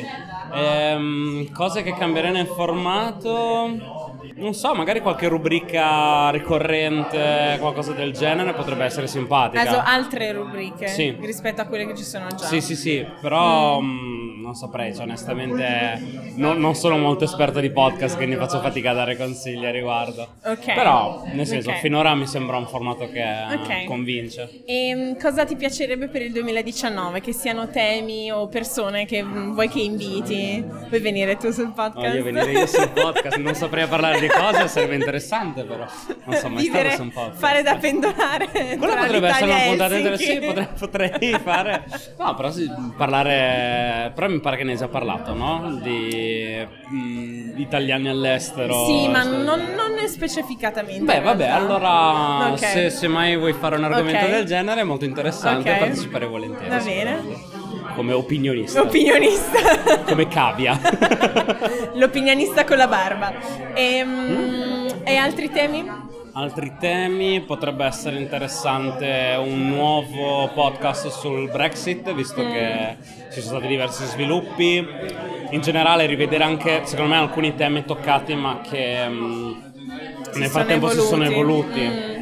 Ehm, 0.54 1.52
cose 1.52 1.82
che 1.82 1.94
cambierei 1.96 2.32
nel 2.32 2.46
formato... 2.46 4.03
Non 4.36 4.54
so, 4.54 4.74
magari 4.74 5.00
qualche 5.02 5.28
rubrica 5.28 6.30
ricorrente, 6.30 7.58
qualcosa 7.60 7.92
del 7.94 8.12
genere 8.14 8.54
potrebbe 8.54 8.84
essere 8.84 9.08
simpatica. 9.08 9.62
Also, 9.62 9.82
altre 9.84 10.32
rubriche 10.32 10.88
Sì. 10.88 11.16
rispetto 11.22 11.62
a 11.62 11.66
quelle 11.66 11.86
che 11.86 11.96
ci 11.96 12.04
sono 12.04 12.28
già. 12.30 12.46
Sì, 12.46 12.60
sì, 12.62 12.76
sì, 12.76 13.06
però 13.22 13.80
mh, 13.80 14.42
non 14.42 14.56
saprei, 14.56 14.94
cioè, 14.94 15.04
onestamente 15.04 16.02
no- 16.36 16.54
non 16.54 16.76
sono 16.76 16.98
molto 16.98 17.24
esperto 17.24 17.60
di 17.60 17.70
podcast, 17.72 18.16
quindi 18.16 18.36
faccio 18.36 18.60
fatica 18.60 18.92
a 18.92 18.94
dare 18.94 19.16
consigli 19.18 19.66
a 19.66 19.72
riguardo. 19.72 20.28
Ok. 20.46 20.74
Però, 20.74 21.24
nel 21.32 21.46
senso, 21.46 21.70
Ok. 21.70 21.78
finora 21.80 22.14
mi 22.16 22.26
sembra 22.28 22.58
un 22.58 22.68
formato 22.68 23.08
che 23.10 23.24
Ok. 23.54 23.86
convince. 23.86 24.64
E 24.66 24.94
mm, 24.96 25.20
cosa 25.20 25.46
ti 25.46 25.56
piacerebbe 25.56 26.08
per 26.08 26.22
il 26.22 26.32
2019? 26.32 27.22
Che 27.22 27.34
siano 27.34 27.70
temi 27.70 28.32
o 28.32 28.48
persone 28.48 29.06
che 29.06 29.24
mm, 29.24 29.54
vuoi 29.54 29.70
che 29.70 29.80
inviti? 29.80 30.64
Vuoi 30.90 31.00
venire 31.02 31.38
tu 31.38 31.52
sul 31.52 31.72
podcast? 31.74 32.08
Voglio 32.08 32.24
venire 32.24 32.52
io 32.52 32.66
sul 32.68 32.90
podcast, 32.90 33.38
non 33.38 33.54
saprei 33.54 33.86
parlare 33.88 34.20
di 34.28 34.34
cose, 34.34 34.68
sarebbe 34.68 34.96
interessante 34.96 35.64
però. 35.64 35.86
Non 36.26 36.36
so 36.36 36.50
mai 36.50 36.64
Vivere, 36.64 36.92
stato 36.92 36.96
su 36.96 37.02
un 37.04 37.12
podcast. 37.12 37.40
fare 37.40 37.62
da 37.62 37.76
pendolare. 37.76 38.48
Quello 38.52 38.92
tra 38.94 39.02
potrebbe 39.02 39.28
essere 39.28 39.46
una 39.52 39.60
puntata 39.60 39.96
interessante, 39.98 40.46
potrei, 40.46 40.68
potrei 40.78 41.40
fare. 41.44 41.84
No, 42.18 42.36
però 42.36 42.52
sì, 42.52 42.72
parlare. 42.98 44.12
Però 44.16 44.28
mi 44.30 44.40
pare 44.40 44.58
che 44.58 44.64
ne 44.64 44.72
hai 44.72 44.78
già 44.78 44.88
parlato, 44.88 45.34
no? 45.34 45.78
Di 45.82 46.66
mm, 46.92 47.58
italiani 47.58 48.10
all'estero. 48.10 48.86
Sì, 48.86 49.08
ma 49.10 49.24
Sì. 49.24 49.30
non, 49.30 49.44
non 49.76 49.98
è 50.04 50.08
specificatamente. 50.08 51.04
Beh, 51.06 51.20
vabbè, 51.22 51.48
allora 51.48 52.52
Ok. 52.52 52.58
se, 52.58 52.90
se 52.90 53.08
mai 53.08 53.38
vuoi 53.38 53.54
fare 53.54 53.76
un 53.78 53.84
argomento 53.84 54.26
Ok. 54.26 54.32
del 54.32 54.46
genere 54.46 54.82
è 54.82 54.84
molto 54.84 55.06
interessante, 55.06 55.72
Ok. 55.72 55.78
parteciperei 55.78 56.28
volentieri. 56.28 56.70
Va 56.70 56.78
bene. 56.78 57.53
Come 57.96 58.14
opinionista. 58.14 58.82
Opinionista. 58.82 60.02
Come 60.08 60.28
cavia. 60.28 60.80
L'opinionista 61.94 62.64
con 62.64 62.78
la 62.78 62.88
barba. 62.88 63.34
E, 63.74 64.04
Mm. 64.04 64.88
e 65.04 65.16
altri 65.16 65.50
temi? 65.52 65.88
Altri 66.36 66.74
temi 66.80 67.42
potrebbe 67.42 67.86
essere 67.86 68.18
interessante 68.18 69.36
un 69.38 69.70
nuovo 69.70 70.50
podcast 70.54 71.10
sul 71.10 71.50
Brexit, 71.52 72.12
visto 72.14 72.42
Mm. 72.44 72.52
che 72.52 72.98
ci 73.32 73.40
sono 73.42 73.58
stati 73.58 73.68
diversi 73.68 74.06
sviluppi. 74.06 74.84
In 75.52 75.62
generale, 75.62 76.08
rivedere 76.08 76.44
anche, 76.44 76.82
secondo 76.86 77.12
me, 77.14 77.20
alcuni 77.20 77.54
temi 77.54 77.86
toccati, 77.86 78.34
ma 78.34 78.62
che 78.68 79.08
mm, 79.08 79.52
Si 80.32 80.40
nel 80.40 80.50
frattempo 80.50 80.90
si 80.90 81.00
sono 81.00 81.24
evoluti. 81.26 81.80
evoluti. 81.82 82.13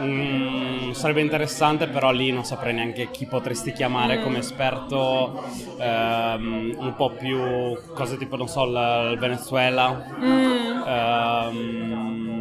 Mm, 0.00 0.90
sarebbe 0.92 1.20
interessante, 1.20 1.88
però 1.88 2.10
lì 2.12 2.30
non 2.30 2.44
saprei 2.44 2.72
neanche 2.72 3.10
chi 3.10 3.26
potresti 3.26 3.72
chiamare 3.72 4.18
Mm. 4.18 4.22
come 4.22 4.38
esperto, 4.38 5.34
ehm, 5.76 6.74
un 6.78 6.94
po' 6.94 7.16
più 7.16 7.76
cose 7.92 8.16
tipo, 8.16 8.36
non 8.36 8.46
so, 8.48 8.64
il, 8.64 9.10
il 9.12 9.18
Venezuela. 9.18 9.90
Mm. 10.20 10.82
Ehm, 10.86 12.37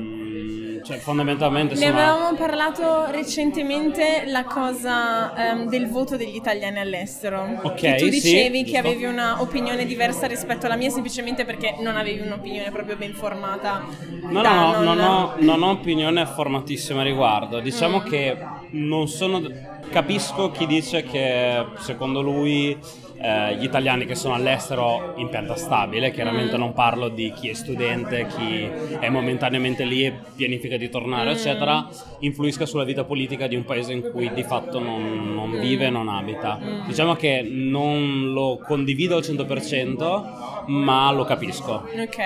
cioè, 0.88 0.98
fondamentalmente 1.00 1.74
Ne 1.76 1.80
sono... 1.88 2.00
avevamo 2.00 2.38
parlato 2.38 3.06
recentemente 3.12 4.24
la 4.28 4.46
cosa 4.46 5.34
ehm, 5.52 5.68
del 5.70 5.90
voto 5.90 6.16
degli 6.16 6.36
italiani 6.36 6.80
all'estero. 6.80 7.60
Ok, 7.64 7.74
che 7.76 7.96
tu 7.98 8.06
sì, 8.06 8.10
dicevi 8.10 8.60
che 8.64 8.72
giusto. 8.72 8.88
avevi 8.88 9.04
una 9.06 9.42
opinione 9.42 9.86
diversa 9.86 10.28
rispetto 10.28 10.66
alla 10.66 10.76
mia 10.78 10.90
semplicemente 10.90 11.44
perché 11.46 11.76
non 11.82 11.98
avevi 11.98 12.22
un'opinione 12.26 12.72
proprio 12.72 12.96
ben 12.96 13.14
formata. 13.14 13.86
No, 14.30 14.42
no, 14.42 14.42
no, 14.42 14.72
non- 14.72 14.84
non 14.84 15.00
ho, 15.00 15.34
non 15.40 15.62
ho 15.64 15.72
opinione 15.72 16.26
formatissima 16.26 17.02
a 17.02 17.04
riguardo. 17.04 17.60
Diciamo 17.60 18.00
Mm. 18.00 18.06
che 18.06 18.38
non 18.72 19.08
sono. 19.08 19.42
Capisco 19.90 20.52
chi 20.52 20.66
dice 20.68 21.04
che 21.04 21.66
secondo 21.80 22.22
lui 22.22 22.78
eh, 23.20 23.56
gli 23.56 23.64
italiani 23.64 24.06
che 24.06 24.16
sono 24.16 24.34
all'estero 24.36 25.14
in 25.18 25.30
pianta 25.30 25.56
stabile, 25.56 26.12
chiaramente 26.12 26.56
Mm. 26.56 26.60
non 26.60 26.74
parlo 26.74 27.10
di 27.10 27.32
chi 27.36 27.50
è 27.50 27.54
studente, 27.54 28.28
chi 28.28 28.70
è 29.00 29.10
momentaneamente 29.10 29.84
lì 29.86 30.06
e 30.06 30.14
pianifica 30.36 30.78
di 30.78 30.90
tornare, 30.90 31.30
Mm. 31.32 31.34
eccetera, 31.34 31.88
influisca 32.20 32.66
sulla 32.66 32.84
vita 32.84 33.04
politica 33.04 33.48
di 33.48 33.56
un 33.56 33.66
paese 33.66 33.94
in 33.94 34.10
cui 34.12 34.32
di 34.34 34.44
fatto 34.44 34.80
non, 34.80 35.34
non 35.34 35.50
Mm. 35.50 35.60
vive 35.60 35.86
e 35.86 35.90
non 35.90 36.08
abita. 36.10 36.60
Diciamo 36.86 37.16
che 37.16 37.42
non 37.50 38.32
lo 38.34 38.60
condivido 38.66 39.16
al 39.18 39.24
100%, 39.24 40.24
ma 40.68 41.12
lo 41.12 41.24
capisco. 41.24 41.84
Ok. 41.98 42.18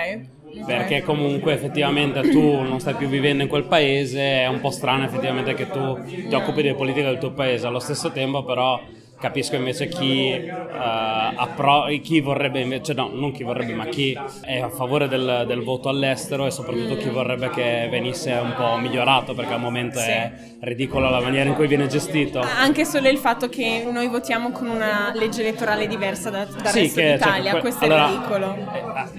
ok. 0.54 0.66
Perché 0.66 1.02
comunque 1.04 1.54
effettivamente 1.54 2.22
tu 2.30 2.42
non 2.62 2.80
stai 2.82 2.96
più 2.96 3.08
vivendo 3.08 3.42
in 3.44 3.48
quel 3.48 3.64
paese, 3.64 4.42
è 4.42 4.48
un 4.48 4.60
po' 4.60 4.70
strano 4.70 5.06
effettivamente 5.06 5.54
che 5.54 5.70
tu 5.70 5.98
ti 6.28 6.36
occupi 6.36 6.62
delle 6.62 6.76
politiche 6.76 7.06
del 7.06 7.18
tuo 7.20 7.32
paese, 7.32 7.68
allo 7.68 7.80
stesso 7.80 8.12
tempo 8.12 8.44
però 8.44 8.78
capisco 9.22 9.56
invece 9.56 9.88
chi, 9.88 10.32
eh, 10.32 10.50
appro- 10.74 11.86
chi 12.02 12.20
vorrebbe 12.20 12.60
invece, 12.60 12.94
no, 12.94 13.10
non 13.14 13.32
chi 13.32 13.44
vorrebbe, 13.44 13.74
ma 13.74 13.86
chi 13.86 14.18
è 14.42 14.60
a 14.60 14.70
favore 14.70 15.08
del, 15.08 15.44
del 15.48 15.62
voto 15.64 15.88
all'estero 15.90 16.46
e 16.48 16.52
soprattutto 16.52 16.98
chi 16.98 17.08
vorrebbe 17.10 17.50
che 17.52 17.88
venisse 17.90 18.32
un 18.34 18.54
po' 18.56 18.78
migliorato 18.78 19.34
perché 19.34 19.54
al 19.54 19.60
momento 19.60 20.00
Sì. 20.00 20.10
è 20.10 20.32
ridicola 20.62 21.10
la 21.10 21.22
maniera 21.22 21.48
in 21.50 21.56
cui 21.56 21.68
viene 21.68 21.88
gestito. 21.88 22.40
Anche 22.42 22.84
solo 22.84 23.08
il 23.10 23.18
fatto 23.18 23.48
che 23.48 23.88
noi 23.90 24.08
votiamo 24.08 24.52
con 24.52 24.68
una 24.68 25.12
legge 25.14 25.42
elettorale 25.42 25.88
diversa 25.88 26.30
da, 26.30 26.46
dal 26.46 26.68
Sì, 26.68 26.80
resto 26.82 27.00
che, 27.00 27.06
cioè, 27.08 27.12
d'Italia, 27.14 27.52
que- 27.52 27.60
questo 27.62 27.86
allora, 27.86 28.06
è 28.08 28.10
ridicolo. 28.12 28.56
eh, 28.56 28.80
ah, 28.96 29.10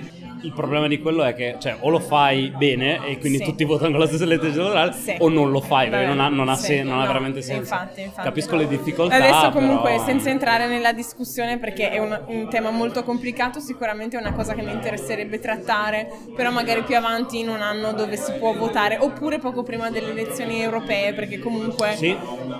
il 0.43 0.53
problema 0.53 0.87
di 0.89 1.01
quello 1.01 1.23
è 1.25 1.35
che 1.35 1.57
cioè, 1.59 1.77
o 1.81 1.89
lo 1.89 1.99
fai 2.01 2.53
bene 2.57 3.07
e 3.07 3.19
quindi 3.19 3.39
Sì. 3.39 3.45
tutti 3.45 3.65
votano 3.65 3.91
con 3.91 4.01
la 4.01 4.07
stessa 4.07 4.25
legge 4.25 4.47
elettorale 4.49 4.93
Sì. 4.93 5.15
o 5.19 5.29
non 5.29 5.51
lo 5.51 5.61
fai 5.61 5.89
perché 5.89 6.07
non 6.07 6.21
ha, 6.21 6.29
non 6.29 6.49
ha 6.49 6.55
sen- 6.57 6.87
non 6.87 6.99
ha 6.99 7.01
no, 7.03 7.07
veramente 7.07 7.43
senso. 7.43 7.61
infatti, 7.61 8.01
infatti. 8.03 8.23
Capisco 8.27 8.57
le 8.57 8.69
difficoltà. 8.69 9.15
Adesso 9.17 9.51
comunque 9.51 9.91
però- 9.93 10.05
senza 10.05 10.31
entrare 10.31 10.67
nella 10.67 10.93
discussione 10.93 11.59
perché 11.59 11.91
è 11.91 11.99
un, 11.99 12.19
un 12.27 12.49
tema 12.49 12.71
molto 12.71 13.03
complicato, 13.05 13.61
sicuramente 13.61 14.17
è 14.17 14.21
una 14.21 14.33
cosa 14.33 14.55
che 14.55 14.63
mi 14.63 14.73
interesserebbe 14.73 15.39
trattare, 15.39 16.09
però 16.35 16.51
magari 16.51 16.83
più 16.83 16.97
avanti 16.97 17.39
in 17.39 17.49
un 17.49 17.61
anno 17.61 17.93
dove 17.93 18.17
si 18.17 18.33
può 18.33 18.53
votare 18.55 18.99
oppure 18.99 19.39
poco 19.39 19.63
prima 19.63 19.91
delle 19.91 20.11
elezioni 20.11 20.61
europee 20.63 21.13
perché 21.15 21.39
comunque 21.39 21.97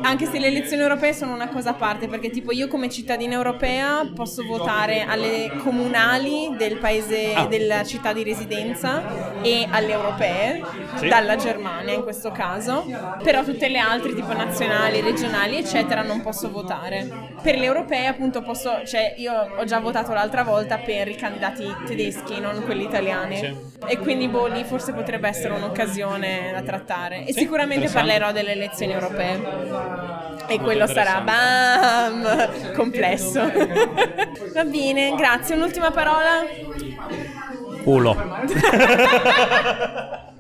anche 0.03 0.27
se 0.27 0.39
le 0.39 0.47
elezioni 0.47 0.83
europee 0.83 1.13
sono 1.13 1.33
una 1.35 1.49
cosa 1.49 1.71
a 1.71 1.75
parte 1.75 2.07
perché 2.09 2.31
tipo 2.31 2.53
io 2.53 2.69
come 2.69 2.89
cittadina 2.89 3.35
europea 3.35 4.11
posso 4.15 4.45
votare 4.45 5.03
alle 5.03 5.51
comunali 5.63 6.55
del 6.57 6.79
paese 6.79 7.33
Ah. 7.35 7.47
Della 7.73 7.85
città 7.85 8.13
di 8.13 8.23
residenza 8.23 9.03
e 9.43 9.67
alle 9.71 9.93
europee 9.93 10.63
Sì. 10.97 11.09
dalla 11.09 11.37
Germania 11.37 11.95
in 11.95 12.03
questo 12.03 12.31
caso 12.31 12.85
però 13.23 13.43
tutte 13.43 13.69
le 13.69 13.79
altre 13.79 14.15
tipo 14.15 14.33
nazionali 14.35 15.01
regionali 15.01 15.57
eccetera 15.57 16.03
non 16.03 16.21
posso 16.21 16.51
votare. 16.51 17.31
Per 17.43 17.57
le 17.59 17.65
europee 17.65 18.07
appunto 18.07 18.43
posso 18.43 18.85
cioè 18.87 19.15
io 19.17 19.33
ho 19.57 19.65
già 19.65 19.79
votato 19.81 20.13
l'altra 20.13 20.43
volta 20.45 20.77
per 20.79 21.09
i 21.09 21.15
candidati 21.17 21.65
tedeschi 21.87 22.39
non 22.41 22.63
quelli 22.65 22.85
italiani. 22.85 23.37
Sì. 23.37 23.57
e 23.87 23.99
quindi 23.99 24.29
boh 24.29 24.47
lì 24.47 24.63
forse 24.65 24.93
potrebbe 24.93 25.29
essere 25.29 25.55
un'occasione 25.55 26.51
da 26.53 26.63
trattare. 26.63 27.25
E 27.25 27.33
Sì, 27.33 27.41
sicuramente 27.41 27.89
parlerò 27.89 28.31
delle 28.33 28.53
elezioni 28.53 28.93
europee. 28.93 29.35
E 30.47 30.59
Molto 30.59 30.63
quello 30.65 30.87
sarà 30.87 31.21
bam 31.21 32.73
complesso. 32.75 33.41
Va 34.55 34.65
bene 34.65 35.15
grazie. 35.17 35.55
Un'ultima 35.55 35.91
parola 35.91 36.45
Culo. 37.85 38.17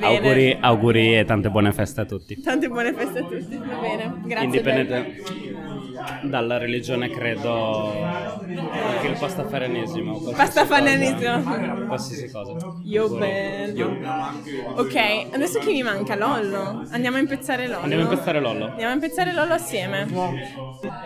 auguri, 0.00 0.56
auguri 0.60 1.18
e 1.18 1.24
tante 1.24 1.48
buone 1.50 1.72
feste 1.72 2.00
a 2.02 2.04
tutti. 2.04 2.40
tante 2.40 2.68
buone 2.68 2.92
feste 2.92 3.18
a 3.18 3.22
tutti 3.24 3.56
va 3.56 3.76
bene 3.80 4.12
grazie 4.24 4.44
Indipendente 4.44 5.60
dalla 6.22 6.58
religione 6.58 7.10
credo 7.10 7.92
anche 8.02 9.06
il 9.06 9.16
Pastafarianesimo. 9.18 10.18
cosa. 10.18 10.32
Qualsiasi 11.86 12.30
cosa. 12.30 12.56
Io 12.84 13.02
Auguri. 13.04 13.20
bello. 13.20 13.78
Io. 13.78 13.98
ok 14.76 15.26
adesso 15.32 15.58
chi 15.60 15.72
mi 15.72 15.82
manca 15.82 16.16
Lollo 16.16 16.84
andiamo 16.90 17.18
a 17.18 17.20
impezzare 17.20 17.68
Lollo 17.68 17.82
Andiamo 17.82 18.02
a 18.02 18.10
impezzare 18.10 18.40
Lollo. 18.40 18.64
Andiamo 18.66 18.90
a 18.90 18.94
impezzare 18.94 19.32
Lollo 19.32 19.52
assieme. 19.52 20.08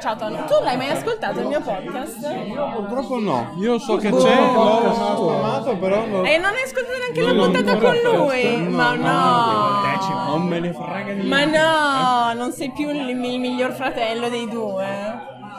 Ciao 0.00 0.16
Tony, 0.16 0.36
tu 0.46 0.54
l'hai 0.62 0.76
mai 0.76 0.88
ascoltato 0.88 1.40
il 1.40 1.46
mio 1.46 1.60
podcast? 1.60 2.34
Purtroppo 2.76 3.18
no, 3.18 3.54
io 3.60 3.78
so 3.78 3.96
che 3.96 4.08
c'è, 4.10 4.36
l'ho 4.36 4.80
trasformato, 4.82 5.76
però 5.76 6.06
non... 6.06 6.26
E 6.26 6.38
non 6.38 6.52
hai 6.54 6.62
ascoltato 6.62 6.98
neanche 6.98 7.20
la 7.20 7.32
puntata 7.34 7.76
con 7.76 7.96
lui? 7.96 8.55
No, 8.56 8.70
Ma 8.70 8.94
no! 8.94 10.34
Non 10.36 10.46
me 10.46 10.60
ne 10.60 10.72
frega 10.72 11.12
niente. 11.12 11.26
Ma 11.26 11.44
no, 11.44 12.32
non 12.34 12.52
sei 12.52 12.70
più 12.72 12.90
il, 12.90 13.08
il 13.08 13.16
miglior 13.16 13.72
fratello 13.72 14.28
dei 14.28 14.48
due. 14.48 14.84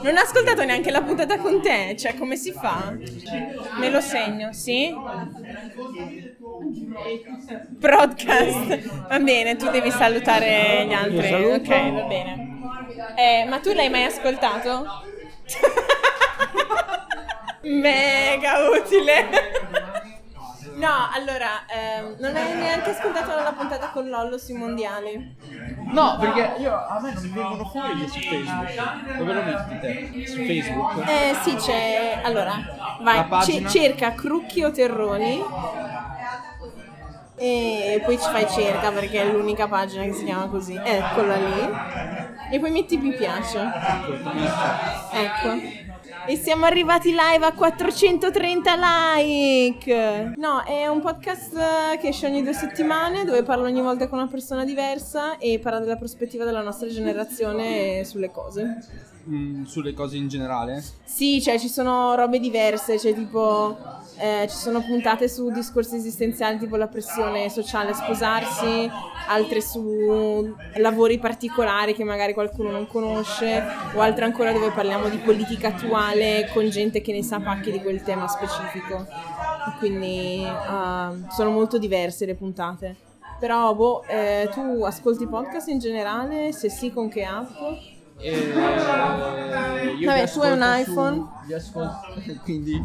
Non 0.04 0.16
ho 0.16 0.20
ascoltato 0.20 0.64
neanche 0.64 0.91
la 0.91 1.02
puntata 1.02 1.38
con 1.38 1.60
te, 1.62 1.95
cioè 1.98 2.16
come 2.16 2.36
si 2.36 2.52
fa? 2.52 2.93
Me 3.80 3.89
lo 3.89 4.00
segno, 4.00 4.54
sì? 4.54 4.93
Broadcast. 7.80 9.08
Va 9.08 9.20
bene, 9.20 9.56
tu 9.56 9.70
devi 9.70 9.91
salutare 9.91 10.86
gli 10.88 10.93
altri. 10.93 11.34
Ok, 11.45 11.91
va 11.91 12.02
bene. 12.04 12.45
Eh, 13.16 13.45
ma 13.48 13.60
tu 13.60 13.74
l'hai 13.74 13.89
mai 13.89 14.04
ascoltato? 14.06 14.86
Mega 17.64 18.70
utile. 18.70 19.26
No, 20.78 21.09
allora, 21.11 21.65
ehm, 21.67 22.15
non 22.19 22.36
hai 22.36 22.53
neanche 22.55 22.91
ascoltato 22.91 23.36
la 23.36 23.51
puntata 23.51 23.89
con 23.89 24.07
Lollo 24.09 24.38
sui 24.38 24.53
mondiali? 24.53 25.36
No, 25.91 26.17
perché 26.19 26.55
io, 26.59 26.71
a 26.73 26.99
me 27.01 27.13
non 27.13 27.23
mi 27.23 27.30
vengono 27.30 27.65
fuori 27.65 28.07
su 28.07 28.19
Facebook. 28.19 29.17
Dove 29.17 29.34
lo 29.34 29.41
metti 29.41 29.80
te? 29.80 30.28
Su 30.28 30.36
Facebook? 30.43 31.07
Eh 31.09 31.36
sì, 31.41 31.55
c'è... 31.55 32.19
Allora, 32.23 32.53
vai, 33.01 33.25
ce- 33.43 33.67
cerca 33.67 34.13
Crucchio 34.13 34.71
Terroni 34.71 35.43
e 37.39 38.01
poi 38.03 38.17
ci 38.19 38.30
fai 38.30 38.47
cerca 38.49 38.91
perché 38.91 39.21
è 39.21 39.32
l'unica 39.32 39.67
pagina 39.67 40.03
che 40.03 40.13
si 40.13 40.25
chiama 40.25 40.47
così. 40.47 40.75
Eccola 40.84 41.36
lì. 41.36 41.69
E 42.51 42.59
poi 42.59 42.71
metti 42.71 42.97
mi 42.97 43.13
piace. 43.15 43.59
Ecco. 45.11 45.86
E 46.30 46.36
siamo 46.36 46.65
arrivati 46.65 47.11
live 47.11 47.45
a 47.45 47.53
430 47.53 48.75
like! 48.75 50.34
No, 50.36 50.61
è 50.65 50.86
un 50.86 50.99
podcast 50.99 51.55
eh, 51.55 51.97
che 51.99 52.09
esce 52.09 52.25
ogni 52.25 52.43
due 52.43 52.51
settimane 52.51 53.23
dove 53.23 53.43
parlo 53.43 53.63
ogni 53.63 53.80
volta 53.80 54.09
con 54.09 54.19
una 54.19 54.28
persona 54.28 54.65
diversa 54.65 55.38
e 55.38 55.57
parla 55.59 55.80
della 55.80 55.95
prospettiva 55.95 56.43
della 56.43 56.61
nostra 56.61 56.89
generazione 56.89 58.03
sulle 58.03 58.30
cose. 58.30 59.15
Mm, 59.30 59.63
sulle 59.63 59.93
cose 59.93 60.15
in 60.15 60.30
generale? 60.30 60.82
Sì, 61.03 61.41
cioè 61.41 61.59
ci 61.59 61.67
sono 61.67 62.15
robe 62.15 62.39
diverse, 62.39 62.97
cioè 62.97 63.13
tipo 63.13 63.78
eh, 64.19 64.47
ci 64.49 64.55
sono 64.55 64.82
puntate 64.82 65.28
su 65.28 65.49
discorsi 65.51 65.97
esistenziali 65.97 66.57
tipo 66.57 66.78
la 66.78 66.88
pressione 66.88 67.49
sociale 67.49 67.91
a 67.91 67.93
sposarsi, 67.93 68.89
altre 69.28 69.59
su 69.59 70.55
lavori 70.78 71.19
particolari 71.19 71.93
che 71.93 72.05
magari 72.05 72.34
qualcuno 72.34 72.71
non 72.71 72.88
conosce, 72.88 73.61
o 73.95 73.99
altre 73.99 74.23
ancora 74.23 74.53
dove 74.53 74.71
parliamo 74.71 75.09
di 75.09 75.17
politica 75.17 75.67
attuale 75.67 76.49
con 76.53 76.69
gente 76.69 77.01
che 77.01 77.11
ne 77.11 77.21
sa 77.21 77.41
pacche 77.41 77.71
di 77.71 77.82
quel 77.82 78.01
tema 78.03 78.28
specifico. 78.30 79.05
Quindi 79.80 80.41
ah, 80.45 81.13
sono 81.30 81.51
molto 81.51 81.78
diverse 81.78 82.25
le 82.25 82.36
puntate. 82.36 82.95
Però, 83.39 83.75
boh, 83.75 84.03
eh, 84.07 84.49
tu 84.53 84.84
ascolti 84.84 85.28
podcast 85.28 85.67
in 85.67 85.80
generale? 85.80 86.53
Se 86.53 86.69
sì, 86.69 86.91
con 86.91 87.09
che 87.09 87.23
app? 87.23 87.97
E 88.20 89.93
vi 89.95 90.05
Vabbè, 90.05 90.30
tu 90.32 90.39
hai 90.41 90.51
un 90.51 90.61
su- 90.84 90.91
iPhone? 90.91 91.28
Vi 91.45 91.53
ascolto, 91.53 91.99
quindi 92.43 92.84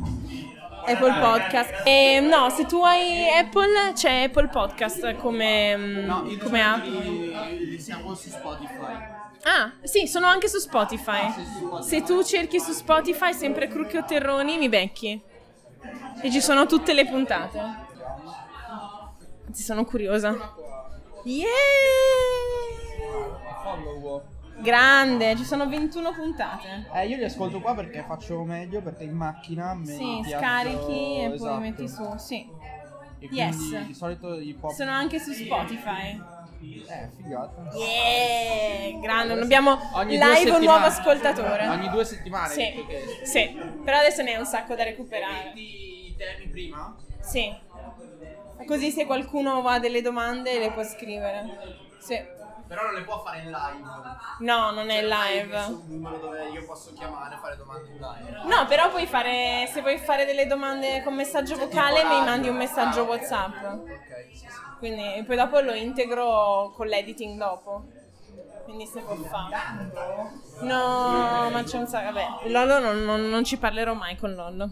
Apple 0.87 1.19
Podcast. 1.21 1.83
E, 1.87 2.21
no, 2.21 2.51
se 2.51 2.67
tu 2.67 2.83
hai 2.83 3.29
Apple, 3.39 3.93
c'è 3.95 4.25
Apple 4.25 4.49
Podcast 4.49 5.17
come, 5.17 5.77
mm, 5.77 6.39
come 6.41 6.63
app. 6.63 6.85
siamo 7.79 8.15
su 8.15 8.29
Spotify. 8.29 9.21
Ah, 9.45 9.73
sì, 9.83 10.07
sono 10.07 10.27
anche 10.27 10.49
su 10.49 10.59
Spotify. 10.59 11.33
Se 11.83 12.03
tu 12.03 12.23
cerchi 12.23 12.61
su 12.61 12.73
Spotify 12.73 13.33
sempre 13.33 13.67
Crucchio 13.69 14.05
Terroni, 14.05 14.57
mi 14.59 14.69
becchi. 14.69 15.21
E 16.23 16.31
ci 16.31 16.41
sono 16.41 16.67
tutte 16.67 16.93
le 16.93 17.07
puntate. 17.07 17.59
Anzi, 19.47 19.63
sono 19.63 19.85
curiosa. 19.85 20.55
Yeah! 21.25 21.47
Follow. 23.65 24.23
Grande, 24.63 25.37
ci 25.37 25.45
sono 25.45 25.69
21 25.69 26.13
puntate. 26.13 26.87
Eh, 26.95 27.07
io 27.09 27.17
li 27.17 27.25
ascolto 27.25 27.61
qua 27.61 27.75
perché 27.75 28.05
faccio 28.07 28.43
meglio, 28.45 28.81
perché 28.81 29.03
in 29.05 29.15
macchina 29.17 29.75
mi 29.75 29.87
Sì, 29.87 30.21
piaccio- 30.23 30.39
scarichi 30.39 31.17
e 31.21 31.27
poi 31.27 31.35
esatto. 31.35 31.59
metti 31.61 31.89
su. 31.89 32.15
Sì. 32.17 32.49
E 33.19 33.29
Yes. 33.31 33.77
di 33.87 33.95
solito 33.95 34.39
i 34.39 34.55
pop 34.55 34.73
Sono 34.73 34.91
anche 34.93 35.19
su 35.19 35.33
Spotify. 35.33 36.21
Eh, 36.63 37.09
figata. 37.17 37.71
Yeah, 37.75 39.01
grande, 39.01 39.35
non 39.35 39.43
abbiamo 39.43 39.77
Ogni 39.95 40.17
live 40.17 40.51
un 40.53 40.63
nuovo 40.63 40.85
ascoltatore. 40.85 41.67
Ogni 41.69 41.89
due 41.91 42.05
settimane. 42.05 42.53
Sì, 42.55 42.73
sì, 43.25 43.51
però 43.85 43.99
adesso 43.99 44.23
ne 44.23 44.33
è 44.35 44.37
un 44.37 44.47
sacco 44.47 44.77
da 44.77 44.85
recuperare. 44.85 45.53
Ti 45.55 46.15
temi 46.17 46.49
prima? 46.51 46.97
Sì. 47.21 47.53
Così 48.65 48.91
se 48.93 49.07
qualcuno 49.07 49.67
ha 49.67 49.79
delle 49.81 50.03
domande 50.03 50.57
le 50.61 50.71
può 50.71 50.85
scrivere. 50.85 51.81
Sì. 51.99 52.41
Però 52.73 52.85
non 52.85 52.95
le 52.95 53.03
può 53.03 53.23
fare 53.23 53.41
in 53.41 53.51
live. 53.51 53.87
No, 54.39 54.71
non 54.71 54.89
è 54.89 55.03
live. 55.03 55.57
un 55.59 55.83
numero 55.89 56.17
dove 56.17 56.49
io 56.49 56.65
posso 56.65 56.95
chiamare 56.95 57.35
e 57.35 57.39
fare 57.39 57.57
domande 57.59 57.91
in 57.91 57.99
live. 57.99 58.41
No, 58.45 58.65
però 58.67 58.89
puoi 58.89 59.07
fare, 59.07 59.69
se 59.71 59.83
vuoi 59.83 59.99
fare 59.99 60.25
delle 60.25 60.47
domande 60.47 61.03
con 61.03 61.15
messaggio 61.15 61.55
vocale, 61.57 62.03
mi 62.05 62.25
mandi 62.25 62.49
un 62.49 62.57
messaggio 62.57 63.03
WhatsApp. 63.03 63.63
Ok, 63.63 64.27
sì, 64.31 64.39
sì. 64.39 64.47
Quindi 64.79 65.23
poi 65.27 65.37
dopo 65.37 65.61
lo 65.61 65.75
integro 65.75 66.73
con 66.75 66.87
l'editing 66.87 67.37
dopo. 67.37 67.85
Quindi 68.65 68.87
si 68.87 69.01
può 69.01 69.17
fare. 69.17 69.91
No, 70.61 71.51
ma 71.51 71.63
c'è 71.65 71.77
un 71.77 71.87
sacco. 71.87 72.11
Vabbè, 72.11 72.49
Lollo 72.49 72.79
non, 72.79 73.05
non- 73.05 73.29
non 73.29 73.45
ci 73.45 73.59
parlerò 73.59 73.93
mai 73.93 74.17
con 74.17 74.33
Lollo. 74.35 74.71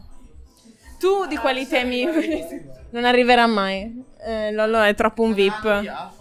Tu 0.98 1.26
di 1.26 1.36
quali 1.36 1.66
temi? 1.68 2.04
non 2.92 3.04
arriverà 3.04 3.46
mai. 3.46 4.02
Eh, 4.20 4.52
Lollo 4.52 4.80
è 4.80 4.94
troppo 4.94 5.20
un 5.22 5.34
VIP. 5.34 6.18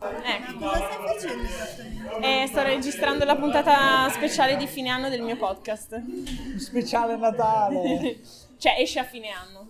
Ecco. 0.00 0.58
Cosa 0.58 0.76
stai 0.76 1.06
facendo 1.06 1.42
esattamente? 1.42 2.42
E 2.42 2.46
sto 2.46 2.62
registrando 2.62 3.24
la 3.24 3.36
puntata 3.36 4.08
speciale 4.10 4.56
di 4.56 4.66
fine 4.66 4.88
anno 4.88 5.08
del 5.10 5.20
mio 5.20 5.36
podcast. 5.36 6.00
Speciale 6.56 7.16
Natale. 7.16 8.20
cioè, 8.56 8.76
esce 8.78 8.98
a 8.98 9.04
fine 9.04 9.28
anno. 9.28 9.68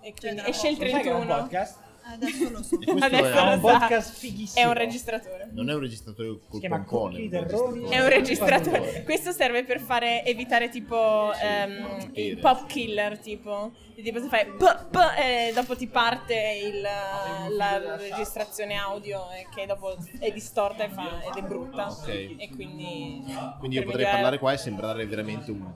E 0.00 0.14
quindi 0.18 0.42
esce 0.46 0.68
il 0.68 0.76
Sai 0.76 1.00
che 1.02 1.10
è 1.10 1.12
un 1.12 1.26
31. 1.26 1.42
podcast? 1.42 1.78
Adesso 2.10 2.50
lo 2.50 2.62
so. 2.62 2.78
Adesso 2.98 3.24
è 3.24 3.54
un 3.54 3.60
sa. 3.60 3.78
podcast 3.78 4.14
fighissimo. 4.14 4.64
È 4.64 4.68
un 4.68 4.74
registratore. 4.74 5.48
Non 5.52 5.68
è 5.68 5.74
un 5.74 5.80
registratore 5.80 6.28
col 6.28 6.40
Si 6.52 6.58
chiama 6.60 6.76
pompone. 6.76 7.20
Un. 7.20 7.86
È 7.90 8.00
un 8.00 8.08
registratore. 8.08 9.02
Questo 9.04 9.32
serve 9.32 9.64
per 9.64 9.80
fare 9.80 10.24
evitare 10.24 10.68
tipo 10.68 11.32
ehm, 11.34 12.10
i 12.14 12.36
pop 12.36 12.66
killer, 12.66 13.18
tipo. 13.18 13.72
Tipo 13.94 14.20
se 14.20 14.28
fai 14.28 14.46
p, 14.46 14.86
p, 14.90 14.96
e 15.18 15.52
dopo 15.52 15.74
ti 15.76 15.88
parte 15.88 16.60
il, 16.64 16.80
la 16.80 17.96
registrazione 17.96 18.76
audio 18.76 19.28
e 19.32 19.46
che 19.52 19.66
dopo 19.66 19.96
è 20.20 20.30
distorta 20.30 20.84
e 20.84 20.88
fa, 20.88 21.20
ed 21.24 21.36
è 21.36 21.46
brutta. 21.46 21.88
Ok. 21.88 22.08
E 22.08 22.48
quindi. 22.54 23.24
Quindi 23.58 23.76
io 23.76 23.82
potrei 23.82 24.04
migliorare- 24.04 24.04
parlare 24.04 24.38
qua 24.38 24.52
e 24.52 24.56
sembrare 24.56 25.04
veramente 25.06 25.50
un 25.50 25.66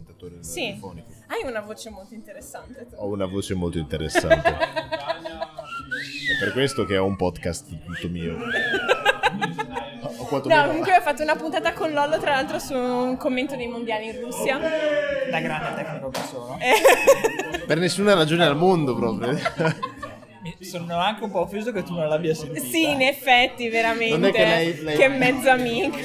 presentatore 0.00 0.36
Sì, 0.42 0.64
radiofonico. 0.66 1.08
hai 1.28 1.48
una 1.48 1.60
voce 1.60 1.90
molto 1.90 2.14
interessante. 2.14 2.86
tu. 2.88 2.94
Ho 2.96 3.06
una 3.06 3.26
voce 3.26 3.54
molto 3.54 3.78
interessante. 3.78 4.56
È 6.26 6.38
per 6.40 6.52
questo 6.52 6.84
che 6.84 6.96
ho 6.96 7.04
un 7.06 7.16
podcast 7.16 7.68
tutto 7.84 8.08
mio. 8.08 8.36
No, 10.44 10.66
comunque 10.66 10.96
ho 10.96 11.00
fatto 11.00 11.22
una 11.22 11.36
puntata 11.36 11.72
con 11.72 11.92
Lollo, 11.92 12.18
tra 12.18 12.32
l'altro, 12.32 12.58
su 12.58 12.74
un 12.74 13.16
commento 13.16 13.54
dei 13.56 13.68
mondiali 13.68 14.08
in 14.08 14.20
Russia. 14.20 14.58
Da 15.30 15.40
grande 15.40 15.74
tecnico 15.82 16.10
che 16.10 16.20
sono. 16.28 16.58
Per 17.66 17.78
nessuna 17.78 18.14
ragione 18.14 18.44
al 18.44 18.56
mondo 18.56 18.94
proprio. 18.96 19.38
Mi- 20.58 20.64
Sono 20.64 20.96
anche 20.98 21.24
un 21.24 21.30
po' 21.30 21.40
offeso 21.40 21.72
che 21.72 21.82
tu 21.82 21.92
non 21.94 22.08
l'abbia 22.08 22.34
sentita. 22.34 22.64
Sì, 22.66 22.90
in 22.90 23.02
effetti, 23.02 23.68
veramente. 23.68 24.16
Non 24.16 24.24
è 24.28 24.32
che 24.32 24.44
lei- 24.44 24.82
lei- 24.82 24.96
Che 24.96 25.08
mezzo 25.08 25.50
amico. 25.50 25.96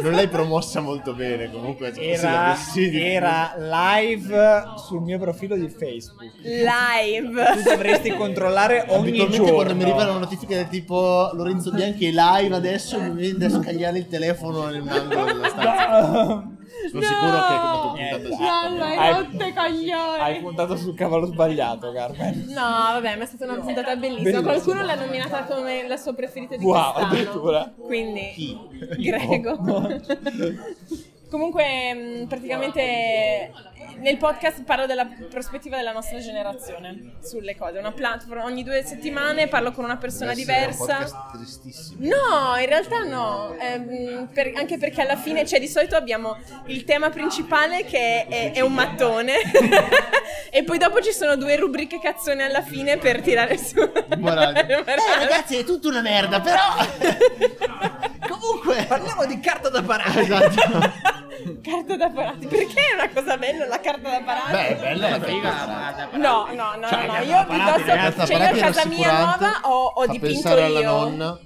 Non 0.00 0.12
l'hai 0.12 0.28
promossa 0.28 0.80
molto 0.80 1.12
bene 1.14 1.50
comunque. 1.50 1.92
cioè, 1.92 2.02
Era, 2.04 2.56
era 2.94 3.54
live 3.58 4.62
sul 4.76 5.02
mio 5.02 5.18
profilo 5.18 5.54
di 5.56 5.68
Facebook. 5.68 6.30
Live. 6.42 7.44
Tu 7.56 7.62
dovresti 7.68 8.10
controllare 8.16 8.84
ogni 8.88 9.28
giorno. 9.30 9.52
quando 9.54 9.74
mi 9.74 9.82
arriva 9.82 10.02
una 10.04 10.18
notifica 10.18 10.54
del 10.54 10.68
tipo 10.68 11.30
Lorenzo 11.34 11.70
Bianchi 11.70 12.06
è 12.06 12.10
live 12.10 12.54
adesso 12.54 13.00
mi 13.00 13.12
viene 13.32 13.44
a 13.46 13.50
scagliare 13.50 13.98
il 13.98 14.08
telefono 14.08 14.72
in 14.72 14.82
un 14.82 14.88
angolo 14.88 15.24
della 15.24 15.48
stanza. 15.48 16.48
Sono 16.88 17.02
sicuro 17.02 17.46
che 17.46 17.58
come 17.60 17.82
tua 17.82 17.92
Niente. 17.94 18.36
Mamma, 18.38 18.86
hai 18.86 18.96
Hai- 18.98 19.12
rotte 19.12 19.52
coglioni. 19.54 20.20
Hai 20.20 20.40
puntato 20.40 20.76
sul 20.76 20.94
cavolo 20.94 21.26
sbagliato, 21.26 21.92
Carmen. 21.92 22.44
No, 22.48 22.54
vabbè, 22.62 23.16
ma 23.16 23.22
è 23.22 23.26
stata 23.26 23.44
una 23.44 23.60
puntata 23.60 23.96
bellissima. 23.96 24.22
Bellissima. 24.40 24.52
Qualcuno 24.52 24.82
l'ha 24.84 24.94
nominata 24.94 25.44
come 25.44 25.86
la 25.88 25.96
sua 25.96 26.12
preferita 26.14 26.56
di 26.56 26.64
Wow, 26.64 26.72
quest'anno. 26.92 27.06
addirittura. 27.06 27.72
Quindi, 27.76 28.30
Chi? 28.34 28.58
Grego. 28.98 29.58
Comunque, 31.30 31.94
mh, 31.94 32.26
praticamente 32.28 33.50
nel 33.98 34.16
podcast 34.16 34.62
parlo 34.64 34.86
della 34.86 35.06
prospettiva 35.30 35.76
della 35.76 35.92
nostra 35.92 36.18
generazione 36.18 37.14
sulle 37.22 37.56
cose. 37.56 37.78
Una 37.78 37.92
platform 37.92 38.42
ogni 38.42 38.62
due 38.62 38.82
settimane 38.84 39.48
parlo 39.48 39.72
con 39.72 39.84
una 39.84 39.96
persona 39.96 40.30
Deve 40.34 40.42
diversa. 40.42 40.82
Un 40.82 40.88
podcast 40.98 41.16
tristissimo. 41.32 41.96
No, 42.06 42.56
in 42.58 42.66
realtà 42.66 42.98
no, 43.04 43.54
Ehm, 43.60 44.28
per- 44.32 44.52
anche 44.56 44.78
perché 44.78 45.00
alla 45.02 45.16
fine, 45.16 45.46
cioè 45.46 45.60
di 45.60 45.68
solito 45.68 45.96
abbiamo 45.96 46.36
il 46.66 46.84
tema 46.84 47.10
principale 47.10 47.84
che 47.84 48.26
è, 48.26 48.52
è 48.52 48.60
un 48.60 48.72
mattone 48.72 49.34
e 50.50 50.64
poi 50.64 50.78
dopo 50.78 51.00
ci 51.00 51.12
sono 51.12 51.36
due 51.36 51.56
rubriche 51.56 51.98
cazzone 52.00 52.42
alla 52.44 52.62
fine 52.62 52.96
per 52.98 53.20
tirare 53.20 53.56
su 53.58 53.76
Morale. 54.18 54.64
le 54.66 54.76
morali. 54.76 55.00
Eh 55.00 55.18
ragazzi 55.18 55.56
è 55.58 55.64
tutta 55.64 55.88
una 55.88 56.00
merda 56.00 56.40
però 56.40 56.60
Comunque 58.44 58.84
Parliamo 58.86 59.24
di 59.26 59.40
carta 59.40 59.68
da 59.68 59.82
parare. 59.82 60.20
Esatto 60.20 60.52
Carta 61.62 61.96
da 61.96 62.10
parati, 62.10 62.46
perché 62.46 62.80
è 62.80 62.94
una 62.94 63.10
cosa 63.10 63.36
bella 63.36 63.66
la 63.66 63.80
carta 63.80 64.08
da 64.08 64.20
parati? 64.24 64.52
Beh 64.52 64.66
è 64.68 64.76
bella 64.76 65.08
la 65.10 65.20
figa 65.20 66.08
No, 66.12 66.46
no, 66.52 66.74
no, 66.76 66.88
Cioè, 66.88 67.06
no, 67.06 67.12
carta 67.12 67.22
io 67.22 67.44
parati, 67.46 67.52
piuttosto, 67.54 67.84
carta 67.84 68.26
cioè 68.26 68.36
io 68.36 68.42
a 68.42 68.46
parati 68.46 68.58
è 68.58 68.62
casa 68.62 68.86
mia 68.86 69.12
nuova 69.18 69.60
ho, 69.62 69.84
ho 69.96 70.06
dipinto 70.06 70.26
pensare 70.26 70.62
alla 70.64 70.80
io. 70.80 70.90
nonna 70.90 71.38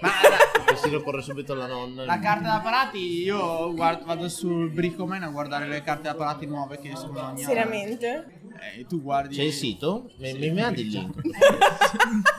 Ma 0.00 0.76
si 0.76 0.90
lo 0.90 1.02
corre 1.02 1.22
subito 1.22 1.52
alla 1.52 1.66
nonna. 1.66 2.04
La 2.04 2.18
carta 2.18 2.50
da 2.52 2.60
parati, 2.60 3.22
io 3.22 3.72
guardo- 3.74 4.04
vado 4.06 4.28
sul 4.28 4.70
Bricoman 4.70 5.22
a 5.22 5.28
guardare 5.28 5.66
le 5.66 5.82
carte 5.82 6.04
da 6.04 6.14
parati 6.14 6.46
nuove 6.46 6.78
che 6.78 6.90
escono 6.90 7.18
ogni 7.18 7.20
anno. 7.20 7.38
Seriamente? 7.38 8.38
E 8.76 8.86
tu 8.86 9.00
guardi. 9.00 9.36
C'è 9.36 9.42
il 9.42 9.52
sito? 9.52 10.10
Mi, 10.18 10.32
mi 10.34 10.50
mandi 10.50 10.82
il 10.82 10.88
link. 10.88 11.20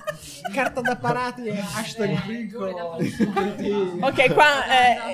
Carta 0.54 0.82
da 0.82 0.96
parati 0.96 1.46
e 1.46 1.60
hashtag 1.60 2.24
Brico. 2.26 2.66
Ok, 4.02 4.34
qua 4.34 4.66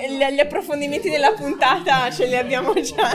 eh, 0.02 0.34
gli, 0.34 0.40
approfondimenti 0.40 1.08
della 1.10 1.32
puntata 1.32 2.10
ce 2.10 2.26
li 2.26 2.36
abbiamo 2.36 2.74
già. 2.80 3.14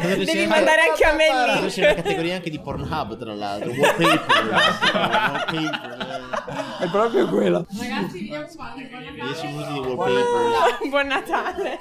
Devi 0.00 0.46
mandare 0.46 0.82
anche 0.90 1.04
a 1.04 1.12
me 1.14 1.26
il 1.26 1.52
link. 1.60 1.70
sia 1.70 1.84
una 1.92 1.94
categoria 2.02 2.36
anche 2.36 2.50
di 2.50 2.60
Pornhub, 2.60 3.18
tra 3.18 3.34
l'altro. 3.34 3.70
Wallpaper. 3.70 4.48
wallpaper. 4.94 6.76
È 6.80 6.88
proprio 6.90 7.28
quello. 7.28 7.66
Ragazzi, 7.78 8.20
vediamo 8.20 8.46
qua. 8.54 8.63
10 8.72 9.46
minuti 9.46 9.72
di 9.72 9.94
wallpaper. 9.94 10.88
Buon 10.88 11.06
Natale. 11.06 11.78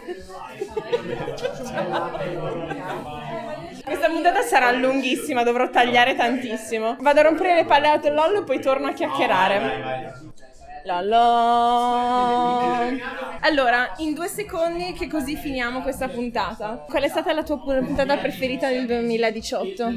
Questa 3.84 4.08
puntata 4.08 4.42
sarà 4.42 4.72
lunghissima, 4.72 5.44
dovrò 5.44 5.70
tagliare 5.70 6.16
tantissimo. 6.16 6.98
Vado 7.00 7.20
a 7.20 7.24
rompere 7.24 7.56
le 7.56 7.66
palle 7.66 7.88
a 7.88 8.00
Lollo 8.12 8.40
e 8.40 8.44
poi 8.44 8.60
torno 8.62 8.88
a 8.88 8.94
chiacchierare. 8.94 10.32
Lollo. 10.86 11.22
Allora, 13.42 13.94
in 13.98 14.14
due 14.14 14.28
secondi 14.28 14.92
che 14.94 15.08
così 15.08 15.36
finiamo 15.38 15.82
questa 15.82 16.08
puntata. 16.10 16.86
Qual 16.88 17.04
è 17.04 17.08
stata 17.08 17.34
la 17.34 17.44
tua 17.44 17.58
puntata 17.58 18.18
preferita 18.18 18.70
del 18.70 18.86
2018? 18.86 19.94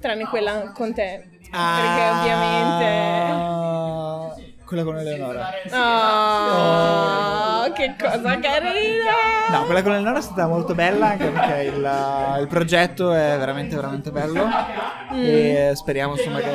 Tranne 0.00 0.26
quella 0.26 0.72
con 0.72 0.92
te. 0.92 1.28
Perché 1.50 2.08
ovviamente... 2.10 3.64
Quella 4.66 4.82
con 4.82 4.98
Eleonora. 4.98 5.48
Oh, 7.68 7.72
che 7.72 7.94
cosa 7.98 8.38
carina! 8.40 9.50
No, 9.50 9.64
quella 9.64 9.80
con 9.82 9.92
Eleonora 9.92 10.18
è 10.18 10.22
stata 10.22 10.48
molto 10.48 10.74
bella 10.74 11.10
anche 11.10 11.28
perché 11.28 11.62
il, 11.72 11.90
il 12.40 12.46
progetto 12.48 13.12
è 13.12 13.36
veramente 13.38 13.76
veramente 13.76 14.10
bello 14.10 14.44
e 15.12 15.70
speriamo 15.74 16.16
insomma 16.16 16.40
che 16.40 16.50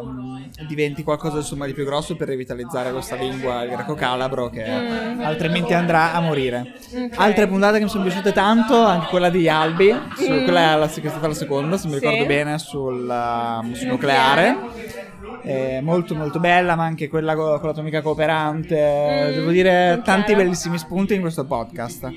mm, 0.00 0.36
diventi 0.68 1.02
qualcosa 1.02 1.38
insomma 1.38 1.66
di 1.66 1.72
più 1.74 1.84
grosso 1.84 2.14
per 2.14 2.28
rivitalizzare 2.28 2.92
questa 2.92 3.16
lingua 3.16 3.62
il 3.64 3.70
greco-calabro 3.70 4.48
che 4.48 4.64
altrimenti 4.64 5.74
andrà 5.74 6.12
a 6.12 6.20
morire. 6.20 6.72
Altre 7.16 7.48
puntate 7.48 7.78
che 7.78 7.84
mi 7.84 7.90
sono 7.90 8.04
piaciute 8.04 8.32
tanto, 8.32 8.76
anche 8.84 9.08
quella 9.08 9.28
di 9.28 9.48
Albi, 9.48 9.92
su- 10.16 10.24
quella 10.44 10.72
è 10.72 10.76
la, 10.76 10.86
che 10.86 11.02
è 11.02 11.08
stata 11.08 11.26
la 11.26 11.34
seconda 11.34 11.76
se 11.76 11.88
mi 11.88 11.94
Sì. 11.94 11.98
ricordo 12.00 12.26
bene 12.26 12.58
sul, 12.58 13.08
um, 13.08 13.72
sul 13.72 13.88
nucleare. 13.88 14.94
È 15.42 15.80
molto 15.80 16.14
molto 16.16 16.40
bella, 16.40 16.74
ma 16.74 16.84
anche 16.84 17.08
quella 17.08 17.34
con 17.58 17.68
la 17.68 17.72
tua 17.72 17.82
amica 17.82 18.02
cooperante. 18.02 19.32
Devo 19.34 19.50
dire 19.50 20.00
tanti 20.04 20.34
bellissimi 20.34 20.78
spunti 20.78 21.14
in 21.14 21.20
questo 21.20 21.44
podcast. 21.44 22.08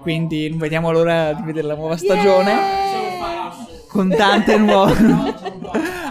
Quindi 0.00 0.48
non 0.50 0.58
vediamo 0.58 0.90
l'ora 0.92 1.32
di 1.32 1.42
vedere 1.42 1.66
la 1.66 1.74
nuova 1.74 1.96
stagione. 1.96 2.54
Con 3.88 4.08
tante 4.10 4.56
nuove. 4.58 4.94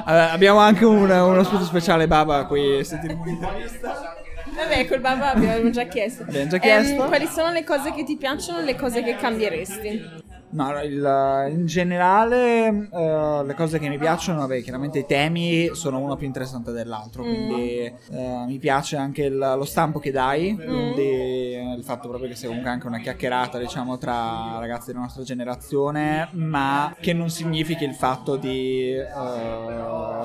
Allora, 0.07 0.32
abbiamo 0.32 0.59
anche 0.59 0.86
un- 0.86 1.09
uno 1.09 1.43
spunto 1.43 1.65
speciale, 1.65 2.07
Baba, 2.07 2.38
a 2.39 2.45
cui 2.45 2.84
sentiremo 2.84 3.21
un'intervista. 3.21 4.15
Vabbè, 4.55 4.88
col 4.88 4.99
babà 5.01 5.32
abbiamo 5.34 5.69
già 5.69 5.84
chiesto. 5.84 6.23
Abbiamo 6.23 6.47
già 6.47 6.57
chiesto. 6.59 7.01
Ehm, 7.01 7.07
quali 7.07 7.26
sono 7.28 7.51
le 7.51 7.63
cose 7.63 7.91
che 7.93 8.03
ti 8.03 8.15
piacciono 8.15 8.59
e 8.59 8.63
le 8.63 8.76
cose 8.76 9.03
che 9.03 9.15
cambieresti? 9.17 10.23
No, 10.48 10.80
il- 10.84 11.48
in 11.52 11.66
generale 11.66 12.68
eh, 12.89 13.43
le 13.43 13.54
cose 13.56 13.78
che 13.78 13.89
mi 13.89 13.98
piacciono, 13.98 14.39
vabbè, 14.39 14.62
chiaramente 14.62 15.00
i 15.00 15.06
temi 15.06 15.74
sono 15.74 16.00
uno 16.00 16.16
più 16.16 16.28
interessante 16.28 16.72
dell'altro, 16.72 17.26
quindi 17.26 17.80
eh, 17.82 18.43
mi 18.48 18.58
piace 18.58 18.96
anche 18.96 19.24
il- 19.26 19.38
lo 19.38 19.66
stampo 19.66 20.00
che 20.00 20.12
dai, 20.12 20.62
quindi 20.64 21.02
eh, 21.02 21.74
il 21.76 21.84
fatto 21.84 22.08
proprio 22.08 22.30
che 22.30 22.36
sia 22.36 22.48
comunque 22.48 22.70
anche 22.70 22.88
una 22.88 23.00
chiacchierata, 23.00 23.58
diciamo, 23.58 23.98
tra 23.98 24.58
ragazzi 24.60 24.91
della 24.91 25.04
nostra 25.04 25.24
generazione, 25.24 26.30
ma 26.34 26.96
che 27.02 27.12
non 27.12 27.30
significhi 27.30 27.84
il 27.84 27.96
fatto 27.96 28.38
di 28.38 28.91
eh, 28.93 29.08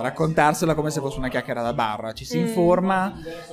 raccontarsela 0.03 0.75
come 0.75 0.91
se 0.91 1.01
fosse 1.01 1.19
una 1.19 1.29
chiacchiera 1.29 1.63
da 1.63 1.73
bar, 1.75 2.13
ci 2.13 2.25
si 2.25 2.39
informa 2.39 3.13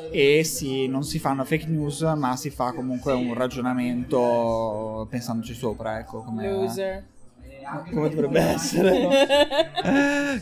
e 0.09 0.43
si- 0.43 0.87
non 0.87 1.03
si 1.03 1.19
fanno 1.19 1.43
fake 1.43 1.65
news, 1.67 2.01
ma 2.01 2.35
si 2.37 2.49
fa 2.49 2.71
comunque 2.73 3.13
un 3.13 3.33
ragionamento 3.33 5.05
pensandoci 5.09 5.53
sopra, 5.53 5.99
ecco, 5.99 6.23
come 6.23 6.47
Loser. 6.61 7.03
come 7.91 8.09
dovrebbe 8.09 8.39
essere. 8.53 9.07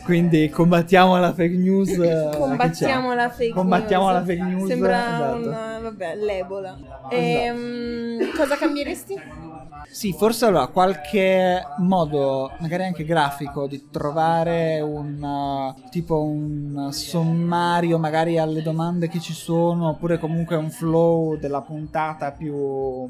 Quindi 0.04 0.48
combattiamo 0.48 1.18
la 1.18 1.32
fake 1.32 1.56
news. 1.56 1.90
eh, 1.98 2.30
Combattiamo 2.38 3.14
la 3.14 3.28
fake 3.30 3.52
Combattiamo 3.52 4.04
news. 4.10 4.14
la 4.18 4.24
fake 4.24 4.42
news. 4.42 4.66
Sembra 4.68 4.96
esatto. 5.16 5.36
una, 5.46 5.78
vabbè, 5.82 6.14
l'ebola. 6.16 6.76
Ehm, 7.10 8.32
cosa 8.36 8.56
cambieresti? 8.56 9.14
Sì, 9.88 10.12
forse 10.12 10.44
allora 10.44 10.66
qualche 10.66 11.72
modo, 11.76 12.56
magari 12.58 12.84
anche 12.84 13.04
grafico, 13.04 13.66
di 13.66 13.88
trovare 13.90 14.80
un 14.80 15.22
uh, 15.22 15.88
tipo 15.88 16.22
un 16.22 16.88
sommario 16.92 17.98
magari 17.98 18.36
alle 18.36 18.60
domande 18.60 19.08
che 19.08 19.20
ci 19.20 19.32
sono, 19.32 19.88
oppure 19.90 20.18
comunque 20.18 20.56
un 20.56 20.70
flow 20.70 21.36
della 21.38 21.62
puntata 21.62 22.32
più, 22.32 23.08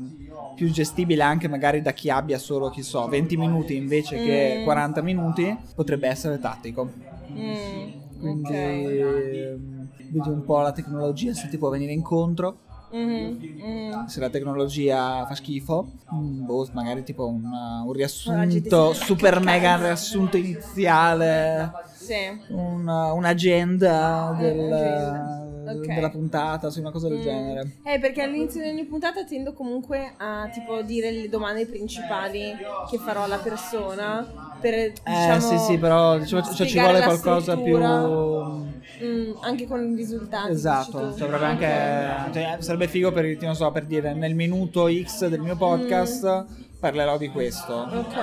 più 0.55 0.70
gestibile 0.70 1.22
anche 1.24 1.49
magari 1.49 1.83
da 1.83 1.93
chi 1.93 2.09
abbia 2.09 2.39
solo, 2.39 2.68
chi 2.70 2.83
so, 2.83 3.09
20 3.09 3.37
minuti 3.37 3.74
invece 3.74 4.20
che 4.20 4.59
Mm. 4.61 4.62
40 4.62 5.03
minuti, 5.03 5.59
potrebbe 5.74 6.07
essere 6.09 6.39
tattico. 6.39 6.93
Mm, 7.37 7.89
Quindi 8.18 8.53
ok. 8.53 8.55
ehm, 8.55 9.89
vedi 10.09 10.29
un 10.31 10.45
po' 10.45 10.61
la 10.61 10.72
tecnologia 10.72 11.35
se 11.35 11.49
ti 11.49 11.59
può 11.59 11.68
venire 11.68 11.93
incontro. 11.93 12.59
Mhm, 12.89 13.47
mhm. 13.59 14.07
Se 14.07 14.20
la 14.20 14.30
tecnologia 14.30 15.26
fa 15.26 15.34
schifo, 15.34 15.91
mm, 16.14 16.45
boh, 16.45 16.68
magari 16.72 17.03
tipo 17.03 17.26
un, 17.26 17.43
uh, 17.45 17.87
un 17.87 17.93
riassunto, 17.93 18.93
super 18.93 19.41
mega 19.41 19.76
riassunto 19.76 20.37
iniziale, 20.37 21.78
Sì. 22.07 22.52
un, 22.52 22.86
uh, 22.86 23.16
un'agenda 23.16 24.36
del- 24.38 24.57
un'agenda. 24.59 25.44
Ok. 25.68 25.86
della 25.94 26.11
puntata, 26.11 26.70
sì, 26.70 26.78
una 26.78 26.92
cosa 26.92 27.09
del 27.09 27.18
Mm. 27.18 27.22
genere. 27.22 27.70
Eh, 27.82 27.98
perché 27.98 28.22
all'inizio 28.22 28.62
di 28.62 28.68
ogni 28.68 28.84
puntata 28.84 29.24
tendo 29.24 29.52
comunque 29.52 30.12
a 30.16 30.48
tipo 30.52 30.80
dire 30.82 31.11
le 31.11 31.28
domande 31.28 31.66
principali 31.66 32.54
che 32.88 32.98
farò 32.98 33.24
alla 33.24 33.38
persona 33.38 34.24
per 34.61 34.92
diciamo 34.92 35.36
eh 35.36 35.40
sì 35.40 35.59
sì, 35.59 35.76
però 35.78 36.18
diciamo, 36.18 36.42
cioè, 36.54 36.66
ci 36.68 36.78
vuole 36.78 37.02
qualcosa 37.02 37.52
struttura. 37.57 37.98
più... 37.98 39.07
Mm, 39.07 39.32
anche 39.40 39.66
con 39.66 39.92
i 39.92 39.96
risultati. 39.96 40.52
Esatto, 40.52 41.14
cioè 41.16 41.32
anche 41.44 42.32
cioè, 42.32 42.57
sarebbe 42.61 42.86
figo 42.86 43.11
per 43.11 43.36
so, 43.54 43.70
per 43.72 43.84
dire 43.86 44.14
nel 44.14 44.36
minuto 44.36 44.88
X 44.88 45.26
del 45.26 45.40
mio 45.40 45.57
podcast 45.57 46.44
parlerò 46.87 47.18
di 47.18 47.28
questo. 47.30 47.74
Ok, 47.74 48.16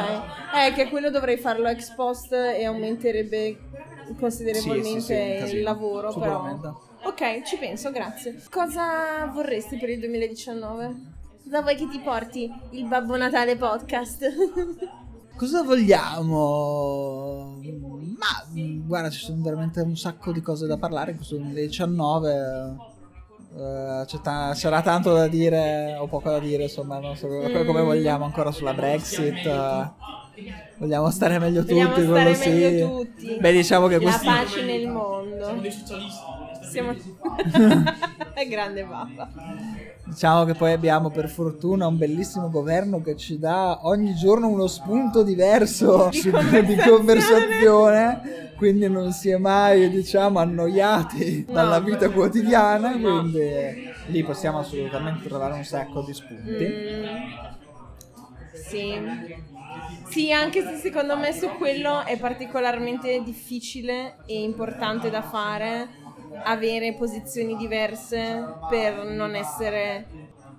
eh, 0.55 0.71
che 0.73 0.87
quello 0.87 1.09
dovrei 1.09 1.37
farlo 1.37 1.67
ex 1.67 1.93
post 1.93 2.31
e 2.31 2.63
aumenterebbe 2.63 3.59
considerevolmente 4.17 4.99
Sì, 5.01 5.41
sì, 5.41 5.47
sì, 5.47 5.55
il 5.57 5.63
lavoro, 5.63 6.13
però. 6.13 6.81
Ok, 7.03 7.41
ci 7.43 7.57
penso, 7.57 7.91
grazie. 7.91 8.41
Cosa 8.49 9.25
vorresti 9.33 9.77
per 9.77 9.89
il 9.89 9.99
2019? 9.99 11.11
Cosa 11.43 11.61
vuoi 11.61 11.75
che 11.75 11.89
ti 11.89 11.99
porti 11.99 12.49
il 12.71 12.85
Babbo 12.85 13.17
Natale 13.17 13.57
podcast? 13.57 14.23
Cosa 15.35 15.63
vogliamo? 15.63 17.59
Ma 18.17 18.45
guarda, 18.85 19.09
ci 19.09 19.19
sono 19.19 19.41
veramente 19.41 19.81
un 19.81 19.97
sacco 19.97 20.31
di 20.31 20.41
cose 20.41 20.67
da 20.67 20.77
parlare 20.77 21.11
in 21.11 21.17
questo 21.17 21.35
2019. 21.35 22.92
C'è 23.55 24.19
ta- 24.21 24.51
c'era 24.55 24.81
tanto 24.81 25.13
da 25.13 25.27
dire 25.27 25.95
o 25.99 26.07
poco 26.07 26.29
da 26.29 26.39
dire, 26.39 26.63
insomma, 26.63 26.99
non 26.99 27.15
so 27.15 27.27
come 27.27 27.63
come 27.65 27.81
vogliamo 27.81 28.25
ancora 28.25 28.51
sulla 28.51 28.73
Brexit. 28.73 29.45
eh, 29.45 29.91
vogliamo 30.77 31.09
stare 31.11 31.37
meglio 31.39 31.61
tutti, 31.61 31.73
Vogliamo 31.73 31.93
stare 31.93 32.11
quello 32.11 32.35
sì. 32.35 32.49
meglio 32.49 32.87
tutti. 32.89 33.37
Beh, 33.39 33.51
diciamo 33.51 33.87
che 33.87 33.95
La 33.95 34.01
questi 34.01 34.25
pace 34.25 34.63
nel 34.63 34.87
mondo. 34.87 35.61
Siamo... 36.69 36.93
È 38.33 38.47
grande 38.47 38.83
papà. 38.83 39.29
Diciamo 40.05 40.43
che 40.43 40.53
poi 40.53 40.73
abbiamo 40.73 41.09
per 41.11 41.29
fortuna 41.29 41.87
un 41.87 41.97
bellissimo 41.97 42.49
governo 42.49 43.01
che 43.01 43.15
ci 43.15 43.39
dà 43.39 43.79
ogni 43.83 44.13
giorno 44.15 44.49
uno 44.49 44.67
spunto 44.67 45.23
diverso 45.23 46.09
Di 46.11 46.17
su- 46.19 46.29
conversazione. 46.31 46.65
di 46.75 46.75
conversazione, 46.89 48.21
quindi 48.57 48.89
non 48.89 49.13
si 49.13 49.29
è 49.29 49.37
mai, 49.37 49.89
diciamo, 49.89 50.39
annoiati 50.39 51.45
dalla 51.49 51.79
vita 51.79 52.09
quotidiana, 52.09 52.91
quindi 52.99 53.41
lì 54.07 54.23
possiamo 54.25 54.59
assolutamente 54.59 55.29
trovare 55.29 55.53
un 55.53 55.63
sacco 55.63 56.01
di 56.01 56.13
spunti. 56.13 56.65
Mm, 56.65 57.05
sì. 58.53 59.41
Sì, 60.09 60.31
anche 60.31 60.61
se 60.61 60.75
secondo 60.77 61.17
me 61.17 61.31
su 61.31 61.47
quello 61.57 62.05
è 62.05 62.19
particolarmente 62.19 63.23
difficile 63.23 64.17
e 64.27 64.43
importante 64.43 65.09
da 65.09 65.21
fare 65.23 65.87
avere 66.43 66.93
posizioni 66.93 67.55
diverse 67.55 68.43
per 68.69 69.05
non 69.05 69.35
essere 69.35 70.05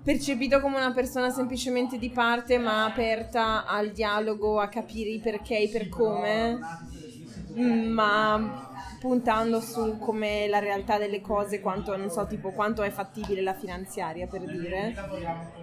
percepito 0.02 0.60
come 0.60 0.76
una 0.76 0.92
persona 0.92 1.30
semplicemente 1.30 1.96
di 1.98 2.10
parte 2.10 2.58
ma 2.58 2.84
aperta 2.84 3.64
al 3.66 3.90
dialogo, 3.90 4.60
a 4.60 4.68
capire 4.68 5.10
i 5.10 5.18
perché 5.18 5.58
e 5.58 5.68
per 5.70 5.88
come, 5.88 6.58
ma 7.54 8.70
puntando 9.00 9.60
su 9.60 9.98
come 9.98 10.46
la 10.48 10.58
realtà 10.58 10.98
delle 10.98 11.20
cose, 11.20 11.60
quanto, 11.60 11.96
non 11.96 12.10
so, 12.10 12.26
tipo 12.26 12.52
quanto 12.52 12.82
è 12.82 12.90
fattibile 12.90 13.42
la 13.42 13.54
finanziaria 13.54 14.26
per 14.26 14.44
dire, 14.44 14.94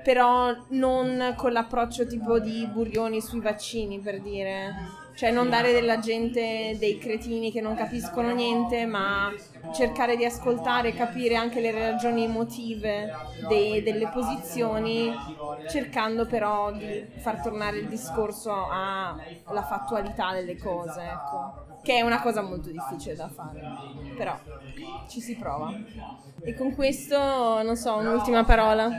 però 0.03 0.55
non 0.69 1.33
con 1.35 1.51
l'approccio 1.51 2.05
tipo 2.05 2.39
di 2.39 2.67
Burioni 2.71 3.21
sui 3.21 3.41
vaccini 3.41 3.99
per 3.99 4.21
dire. 4.21 5.00
Cioè 5.21 5.29
non 5.29 5.51
dare 5.51 5.71
della 5.71 5.99
gente 5.99 6.75
dei 6.79 6.97
cretini 6.97 7.51
che 7.51 7.61
non 7.61 7.75
capiscono 7.75 8.33
niente, 8.33 8.87
ma 8.87 9.31
cercare 9.71 10.15
di 10.15 10.25
ascoltare 10.25 10.87
e 10.87 10.93
capire 10.95 11.35
anche 11.35 11.59
le 11.59 11.69
ragioni 11.69 12.23
emotive 12.23 13.11
dei, 13.47 13.83
delle 13.83 14.09
posizioni, 14.09 15.13
cercando 15.69 16.25
però 16.25 16.71
di 16.71 17.05
far 17.19 17.39
tornare 17.39 17.77
il 17.77 17.87
discorso 17.87 18.51
alla 18.51 19.61
fattualità 19.61 20.33
delle 20.33 20.57
cose, 20.57 21.03
ecco 21.03 21.69
che 21.83 21.97
è 21.97 22.01
una 22.01 22.19
cosa 22.19 22.41
molto 22.41 22.71
difficile 22.71 23.15
da 23.15 23.27
fare, 23.27 23.61
però 24.17 24.39
ci 25.07 25.19
si 25.19 25.35
prova. 25.35 25.71
E 26.43 26.55
con 26.55 26.73
questo, 26.73 27.61
non 27.61 27.75
so, 27.75 27.95
un'ultima 27.95 28.43
parola. 28.43 28.89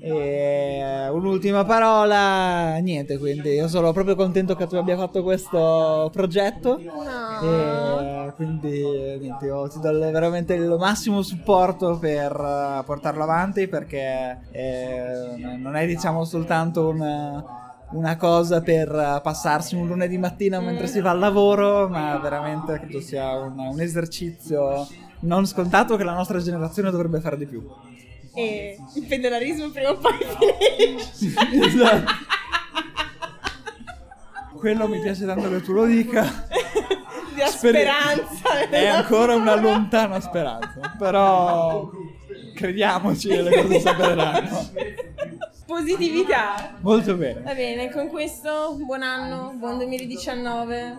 E 0.00 1.08
un'ultima 1.10 1.64
parola, 1.64 2.76
niente, 2.78 3.18
quindi 3.18 3.50
io 3.50 3.68
sono 3.68 3.92
proprio 3.92 4.14
contento 4.14 4.54
che 4.54 4.66
tu 4.66 4.76
abbia 4.76 4.96
fatto 4.96 5.22
questo 5.22 6.08
progetto. 6.12 6.80
No. 6.80 7.40
E 7.42 8.32
quindi 8.34 8.82
niente, 9.18 9.46
io 9.46 9.68
ti 9.68 9.80
do 9.80 9.90
veramente 9.98 10.54
il 10.54 10.76
massimo 10.78 11.22
supporto 11.22 11.98
per 11.98 12.82
portarlo 12.84 13.22
avanti 13.22 13.66
perché 13.66 14.40
eh, 14.52 15.56
non 15.58 15.74
è 15.76 15.86
diciamo 15.86 16.24
soltanto 16.24 16.88
un 16.88 17.56
una 17.90 18.16
cosa 18.16 18.60
per 18.60 19.20
passarsi 19.22 19.74
un 19.74 19.86
lunedì 19.86 20.18
mattina 20.18 20.60
mentre 20.60 20.86
si 20.86 21.00
va 21.00 21.10
al 21.10 21.18
lavoro, 21.18 21.88
ma 21.88 22.18
veramente 22.18 22.78
credo 22.80 23.00
sia 23.00 23.34
un, 23.38 23.58
un 23.58 23.80
esercizio 23.80 24.86
non 25.20 25.46
scontato 25.46 25.96
che 25.96 26.04
la 26.04 26.14
nostra 26.14 26.38
generazione 26.38 26.90
dovrebbe 26.90 27.20
fare 27.20 27.36
di 27.36 27.46
più. 27.46 27.66
E 28.38 28.78
il 28.94 29.02
pendolarismo 29.02 29.70
prima 29.70 29.90
o 29.90 29.96
poi 29.96 30.12
finisce. 30.76 31.34
esatto. 31.64 32.12
Quello 34.56 34.86
mi 34.86 35.00
piace 35.00 35.26
tanto 35.26 35.48
che 35.50 35.60
tu 35.60 35.72
lo 35.72 35.86
dica. 35.86 36.46
Di 37.34 37.40
speranza. 37.46 38.68
È 38.70 38.86
ancora 38.86 39.34
una 39.34 39.56
lontana 39.56 40.20
speranza, 40.20 40.94
però 40.96 41.90
crediamoci 42.54 43.26
che 43.26 43.42
le 43.42 43.62
cose 43.62 43.80
si 43.80 43.88
avvereranno. 43.88 44.70
Positività. 45.66 46.76
Molto 46.80 47.16
bene. 47.16 47.40
Va 47.40 47.54
bene, 47.54 47.90
con 47.90 48.06
questo 48.08 48.76
buon 48.76 49.02
anno, 49.02 49.52
buon 49.56 49.78
2019. 49.78 50.98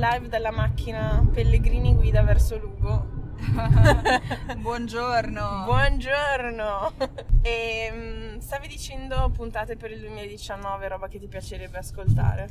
Live 0.00 0.28
dalla 0.28 0.50
macchina 0.50 1.22
Pellegrini 1.30 1.94
guida 1.94 2.22
verso 2.22 2.56
Lugo. 2.56 3.34
Buongiorno. 4.56 5.64
Buongiorno. 5.66 6.92
E 7.42 7.90
mm, 7.92 8.38
stavi 8.38 8.68
dicendo 8.68 9.30
puntate 9.30 9.76
per 9.76 9.90
il 9.90 10.00
2019, 10.00 10.88
roba 10.88 11.08
che 11.08 11.18
ti 11.18 11.26
piacerebbe 11.26 11.78
ascoltare? 11.78 12.48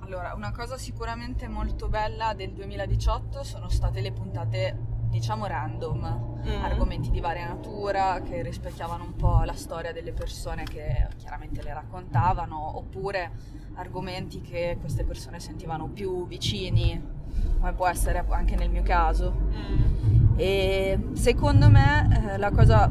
Allora, 0.00 0.32
una 0.34 0.52
cosa 0.52 0.76
sicuramente 0.78 1.48
molto 1.48 1.88
bella 1.88 2.32
del 2.34 2.52
2018 2.52 3.42
sono 3.42 3.68
state 3.68 4.00
le 4.00 4.12
puntate 4.12 4.76
diciamo 5.10 5.46
random, 5.46 6.42
mm. 6.46 6.62
argomenti 6.62 7.10
di 7.10 7.20
varia 7.20 7.46
natura 7.46 8.20
che 8.22 8.42
rispecchiavano 8.42 9.04
un 9.04 9.14
po' 9.16 9.42
la 9.44 9.54
storia 9.54 9.92
delle 9.92 10.12
persone 10.12 10.62
che 10.62 11.08
chiaramente 11.18 11.62
le 11.62 11.74
raccontavano, 11.74 12.78
oppure 12.78 13.32
argomenti 13.74 14.40
che 14.40 14.78
queste 14.80 15.04
persone 15.04 15.40
sentivano 15.40 15.88
più 15.88 16.26
vicini, 16.26 17.18
come 17.58 17.72
può 17.72 17.86
essere 17.86 18.24
anche 18.28 18.56
nel 18.56 18.70
mio 18.70 18.82
caso. 18.82 19.34
Mm. 19.34 20.34
E 20.36 20.98
secondo 21.12 21.68
me 21.68 22.32
eh, 22.32 22.38
la 22.38 22.50
cosa 22.50 22.90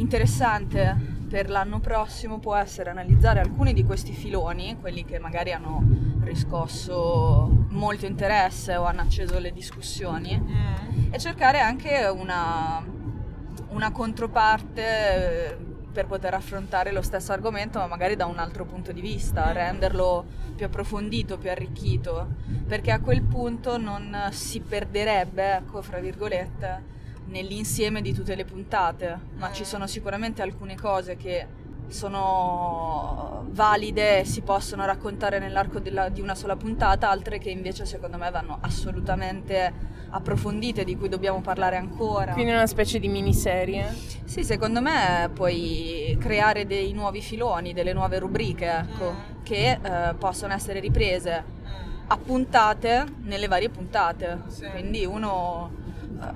interessante 0.00 1.16
per 1.28 1.50
l'anno 1.50 1.78
prossimo 1.78 2.38
può 2.38 2.54
essere 2.54 2.90
analizzare 2.90 3.40
alcuni 3.40 3.72
di 3.72 3.84
questi 3.84 4.12
filoni, 4.12 4.78
quelli 4.80 5.04
che 5.04 5.18
magari 5.18 5.52
hanno 5.52 5.82
riscosso 6.22 7.66
molto 7.68 8.06
interesse 8.06 8.76
o 8.76 8.84
hanno 8.84 9.02
acceso 9.02 9.38
le 9.38 9.52
discussioni, 9.52 10.40
mm. 10.40 11.12
e 11.12 11.18
cercare 11.18 11.60
anche 11.60 12.06
una, 12.06 12.82
una 13.68 13.92
controparte 13.92 14.82
eh, 14.82 15.56
per 15.92 16.06
poter 16.06 16.34
affrontare 16.34 16.92
lo 16.92 17.02
stesso 17.02 17.32
argomento, 17.32 17.78
ma 17.78 17.86
magari 17.86 18.16
da 18.16 18.26
un 18.26 18.38
altro 18.38 18.64
punto 18.64 18.92
di 18.92 19.00
vista, 19.00 19.50
mm. 19.50 19.52
renderlo 19.52 20.24
più 20.56 20.64
approfondito, 20.66 21.36
più 21.36 21.50
arricchito, 21.50 22.26
perché 22.66 22.90
a 22.90 23.00
quel 23.00 23.22
punto 23.22 23.76
non 23.76 24.28
si 24.30 24.60
perderebbe, 24.60 25.56
ecco, 25.56 25.82
fra 25.82 25.98
virgolette, 25.98 26.96
nell'insieme 27.28 28.02
di 28.02 28.12
tutte 28.12 28.34
le 28.34 28.44
puntate, 28.44 29.18
ma 29.36 29.52
ci 29.52 29.64
sono 29.64 29.86
sicuramente 29.86 30.42
alcune 30.42 30.76
cose 30.76 31.16
che 31.16 31.46
sono 31.88 33.46
valide 33.50 34.20
e 34.20 34.24
si 34.24 34.42
possono 34.42 34.84
raccontare 34.84 35.38
nell'arco 35.38 35.78
della, 35.78 36.08
di 36.08 36.20
una 36.20 36.34
sola 36.34 36.56
puntata, 36.56 37.08
altre 37.08 37.38
che 37.38 37.50
invece 37.50 37.86
secondo 37.86 38.18
me 38.18 38.30
vanno 38.30 38.58
assolutamente 38.60 39.96
approfondite, 40.10 40.84
di 40.84 40.96
cui 40.96 41.08
dobbiamo 41.08 41.40
parlare 41.40 41.76
ancora. 41.76 42.32
Quindi 42.32 42.52
una 42.52 42.66
specie 42.66 42.98
di 42.98 43.08
miniserie? 43.08 43.94
Sì, 44.24 44.42
secondo 44.44 44.80
me 44.80 45.30
puoi 45.32 46.16
creare 46.20 46.66
dei 46.66 46.92
nuovi 46.92 47.20
filoni, 47.20 47.72
delle 47.72 47.92
nuove 47.92 48.18
rubriche, 48.18 48.70
ecco, 48.70 49.12
mm. 49.12 49.42
che 49.42 49.78
eh, 49.80 50.14
possono 50.14 50.54
essere 50.54 50.80
riprese 50.80 51.56
a 52.06 52.16
puntate 52.16 53.04
nelle 53.22 53.48
varie 53.48 53.68
puntate. 53.68 54.42
Sì. 54.46 54.66
Quindi 54.70 55.04
uno 55.04 55.70
eh, 55.70 55.87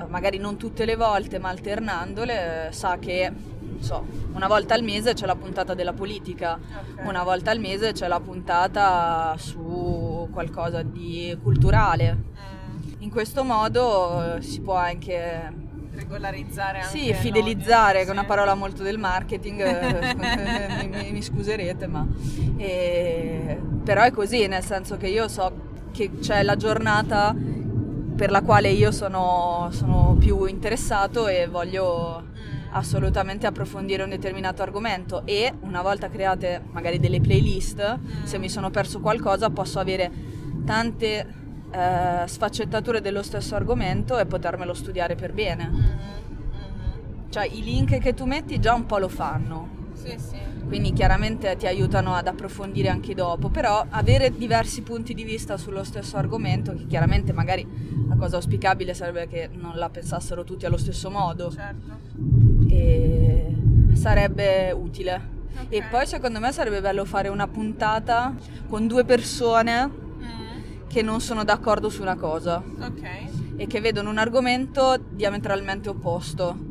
magari 0.09 0.39
non 0.39 0.57
tutte 0.57 0.85
le 0.85 0.97
volte, 0.97 1.39
ma 1.39 1.49
alternandole, 1.49 2.69
sa 2.71 2.99
che 2.99 3.33
so, 3.81 4.07
una 4.33 4.47
volta 4.47 4.75
al 4.75 4.83
mese 4.83 5.15
c'è 5.15 5.27
la 5.27 5.35
puntata 5.35 5.75
della 5.75 5.93
politica, 5.93 6.59
okay. 6.59 7.07
una 7.07 7.23
volta 7.23 7.51
al 7.51 7.59
mese 7.59 7.93
c'è 7.93 8.07
la 8.07 8.21
puntata 8.21 9.35
su 9.39 10.29
qualcosa 10.31 10.83
di 10.83 11.37
culturale. 11.43 12.15
Mm. 12.15 13.03
In 13.03 13.11
questo 13.11 13.43
modo 13.45 14.37
eh, 14.37 14.43
si 14.43 14.61
può 14.61 14.75
anche 14.75 15.71
regolarizzare 15.95 16.81
anche 16.81 16.97
sì, 16.99 17.13
fidelizzare, 17.13 18.03
che 18.03 18.09
è 18.09 18.13
una 18.13 18.25
parola 18.25 18.55
molto 18.55 18.83
del 18.83 18.99
marketing, 18.99 19.61
eh, 19.61 20.15
mi, 20.89 20.89
mi, 20.89 21.13
mi, 21.13 21.23
scuserete, 21.23 21.87
ma 21.87 22.07
eh, 22.57 23.61
però 23.85 24.03
è 24.03 24.11
così, 24.11 24.47
nel 24.47 24.65
senso 24.65 24.97
che 24.97 25.09
io 25.09 25.29
so 25.29 25.71
che 25.93 26.19
c'è 26.21 26.43
la 26.43 26.57
giornata 26.57 27.35
per 28.15 28.31
la 28.31 28.43
quale 28.43 28.71
io 28.71 28.91
sono, 28.93 29.69
sono 29.73 30.17
più 30.19 30.45
interessato 30.45 31.27
e 31.27 31.47
voglio 31.47 32.23
mm. 32.23 32.73
assolutamente 32.73 33.47
approfondire 33.47 34.03
un 34.03 34.11
determinato 34.11 34.63
argomento 34.63 35.23
e 35.25 35.53
una 35.61 35.83
volta 35.83 36.09
create 36.09 36.63
magari 36.73 36.99
delle 36.99 37.21
playlist, 37.21 37.99
mm. 37.99 38.25
se 38.25 38.39
mi 38.39 38.49
sono 38.49 38.71
perso 38.71 39.01
qualcosa 39.01 39.51
posso 39.51 39.79
avere 39.79 40.11
tante 40.65 41.27
eh, 41.71 42.23
sfaccettature 42.27 43.01
dello 43.01 43.23
stesso 43.23 43.55
argomento 43.55 44.19
e 44.19 44.27
potermelo 44.27 44.75
studiare 44.75 45.15
per 45.15 45.33
bene. 45.33 45.71
Mm. 45.71 47.31
Cioè 47.31 47.47
i 47.47 47.63
link 47.63 47.99
che 47.99 48.15
tu 48.15 48.27
metti 48.27 48.61
già 48.61 48.75
un 48.75 48.87
po' 48.87 48.99
lo 48.99 49.09
fanno. 49.09 49.69
Sì, 49.95 50.15
sì 50.19 50.52
quindi 50.67 50.93
chiaramente 50.93 51.57
ti 51.57 51.67
aiutano 51.67 52.15
ad 52.15 52.27
approfondire 52.27 52.89
anche 52.89 53.15
dopo, 53.15 53.49
però 53.49 53.85
avere 53.89 54.31
diversi 54.37 54.83
punti 54.83 55.15
di 55.15 55.25
vista 55.25 55.57
sullo 55.57 55.85
stesso 55.85 56.17
argomento, 56.17 56.75
che 56.75 56.87
chiaramente 56.87 57.33
magari 57.33 57.67
la 58.09 58.17
cosa 58.17 58.37
auspicabile 58.37 58.95
sarebbe 58.95 59.29
che 59.29 59.49
non 59.53 59.77
la 59.77 59.91
pensassero 59.91 60.45
tutti 60.45 60.67
allo 60.67 60.77
stesso 60.77 61.11
modo, 61.11 61.51
certo. 61.51 61.99
e 62.69 63.55
sarebbe 63.95 64.73
utile. 64.73 65.41
Okay. 65.53 65.79
E 65.79 65.83
poi 65.83 66.07
secondo 66.07 66.41
me 66.41 66.51
sarebbe 66.53 66.81
bello 66.81 67.05
fare 67.05 67.29
una 67.29 67.47
puntata 67.47 68.35
con 68.69 68.87
due 68.87 69.05
persone 69.05 69.87
mm. 69.87 70.89
che 70.89 71.03
non 71.03 71.21
sono 71.21 71.45
d'accordo 71.45 71.91
su 71.91 72.01
una 72.01 72.17
cosa 72.17 72.63
okay. 72.81 73.29
e 73.57 73.67
che 73.67 73.81
vedono 73.81 74.09
un 74.09 74.17
argomento 74.17 74.99
diametralmente 75.11 75.91
opposto 75.91 76.71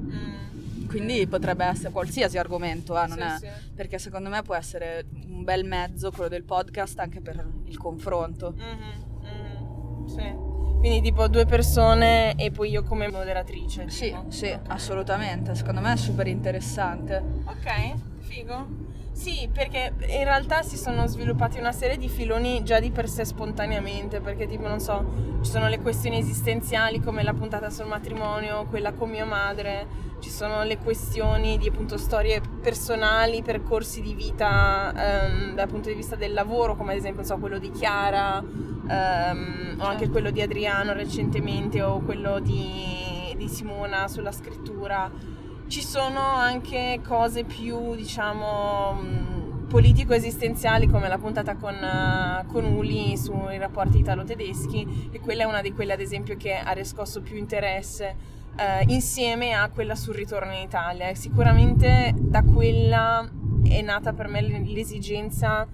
quindi 0.92 1.26
potrebbe 1.26 1.64
essere 1.64 1.92
qualsiasi 1.92 2.38
argomento, 2.38 3.02
eh, 3.02 3.08
sì, 3.10 3.20
è, 3.20 3.36
sì. 3.39 3.48
Perché 3.82 3.98
secondo 3.98 4.30
me 4.30 4.44
può 4.44 4.54
essere 4.54 5.08
un 5.28 5.44
bel 5.44 5.66
mezzo 5.66 6.12
quello 6.12 6.30
del 6.30 6.44
podcast 6.44 7.00
anche 7.00 7.20
per 7.20 7.44
il 7.66 7.78
confronto. 7.80 8.54
Mm-hmm, 8.56 9.26
mm-hmm, 9.26 10.06
sì. 10.06 10.50
Quindi 10.78 11.02
tipo 11.02 11.28
due 11.28 11.46
persone 11.46 12.36
e 12.36 12.52
poi 12.52 12.70
io 12.70 12.84
come 12.84 13.10
moderatrice. 13.10 13.90
Sì, 13.90 14.10
tipo. 14.10 14.30
sì, 14.30 14.46
okay. 14.46 14.60
assolutamente, 14.68 15.56
secondo 15.56 15.82
me 15.82 15.94
è 15.94 15.96
super 15.96 16.28
interessante. 16.28 17.24
Ok, 17.46 17.94
figo. 18.20 18.91
Sì, 19.22 19.48
perché 19.54 19.94
in 20.00 20.24
realtà 20.24 20.64
si 20.64 20.78
sono 20.78 21.06
sviluppati 21.06 21.60
una 21.60 21.72
serie 21.72 21.96
di 21.96 22.10
filoni 22.10 22.64
già 22.64 22.80
di 22.80 22.90
per 22.90 23.08
sé 23.08 23.24
spontaneamente, 23.24 24.20
perché 24.20 24.48
tipo, 24.48 24.68
non 24.68 24.80
so, 24.80 25.38
ci 25.44 25.52
sono 25.52 25.68
le 25.68 25.80
questioni 25.80 26.18
esistenziali 26.18 27.00
come 27.00 27.22
la 27.22 27.36
puntata 27.36 27.70
sul 27.70 27.86
matrimonio, 27.86 28.66
quella 28.66 28.94
con 28.94 29.12
mia 29.12 29.24
madre, 29.24 29.86
ci 30.22 30.32
sono 30.32 30.64
le 30.64 30.80
questioni 30.80 31.60
di 31.60 31.68
appunto 31.68 31.98
storie 31.98 32.42
personali, 32.64 33.44
percorsi 33.44 34.02
di 34.02 34.16
vita 34.16 34.92
um, 34.92 35.54
dal 35.54 35.68
punto 35.68 35.90
di 35.90 35.96
vista 35.96 36.16
del 36.16 36.34
lavoro, 36.34 36.76
come 36.76 36.94
ad 36.94 36.98
esempio, 36.98 37.22
so, 37.22 37.38
quello 37.38 37.60
di 37.60 37.70
Chiara, 37.70 38.40
um, 38.40 39.76
o 39.78 39.86
anche 39.86 40.10
quello 40.10 40.32
di 40.32 40.42
Adriano 40.42 40.94
recentemente, 40.94 41.84
o 41.84 42.00
quello 42.00 42.40
di, 42.40 43.36
di 43.38 43.48
Simona 43.48 44.08
sulla 44.08 44.32
scrittura 44.32 45.40
ci 45.72 45.82
sono 45.82 46.20
anche 46.20 47.00
cose 47.02 47.46
più, 47.46 47.96
diciamo, 47.96 48.94
mm, 49.02 49.68
politico-esistenziali 49.70 50.86
come 50.86 51.08
la 51.08 51.18
puntata 51.18 51.56
con, 51.56 51.74
uh, 51.74 52.46
con 52.46 52.66
Uli 52.66 53.16
sui 53.16 53.58
rapporti 53.58 54.00
italo-tedeschi 54.00 55.10
e 55.14 55.22
quella 55.22 55.44
è 55.44 55.46
una 55.46 55.62
di 55.62 55.72
quelle 55.72 55.94
ad 55.94 56.02
esempio 56.02 56.36
che 56.36 56.56
ha 56.56 56.74
riscosso 56.74 57.22
più 57.22 57.38
interesse 57.38 58.16
uh, 58.58 58.90
insieme 58.92 59.54
a 59.54 59.70
quella 59.70 59.96
sul 59.96 60.14
ritorno 60.14 60.52
in 60.52 60.64
Italia. 60.64 61.16
Sicuramente 61.16 62.14
da 62.18 62.44
quella 62.44 63.26
è 63.64 63.82
nata 63.82 64.12
per 64.12 64.28
me 64.28 64.42
l'esigenza, 64.42 65.66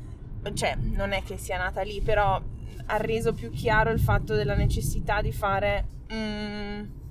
cioè 0.54 0.78
non 0.80 1.12
è 1.12 1.24
che 1.24 1.38
sia 1.38 1.58
nata 1.58 1.82
lì 1.82 2.02
però 2.02 2.40
ha 2.86 2.98
reso 2.98 3.34
più 3.34 3.50
chiaro 3.50 3.90
il 3.90 4.00
fatto 4.00 4.36
della 4.36 4.56
necessità 4.56 5.22
di 5.22 5.32
fare... 5.32 5.88
Mm, 6.14 7.06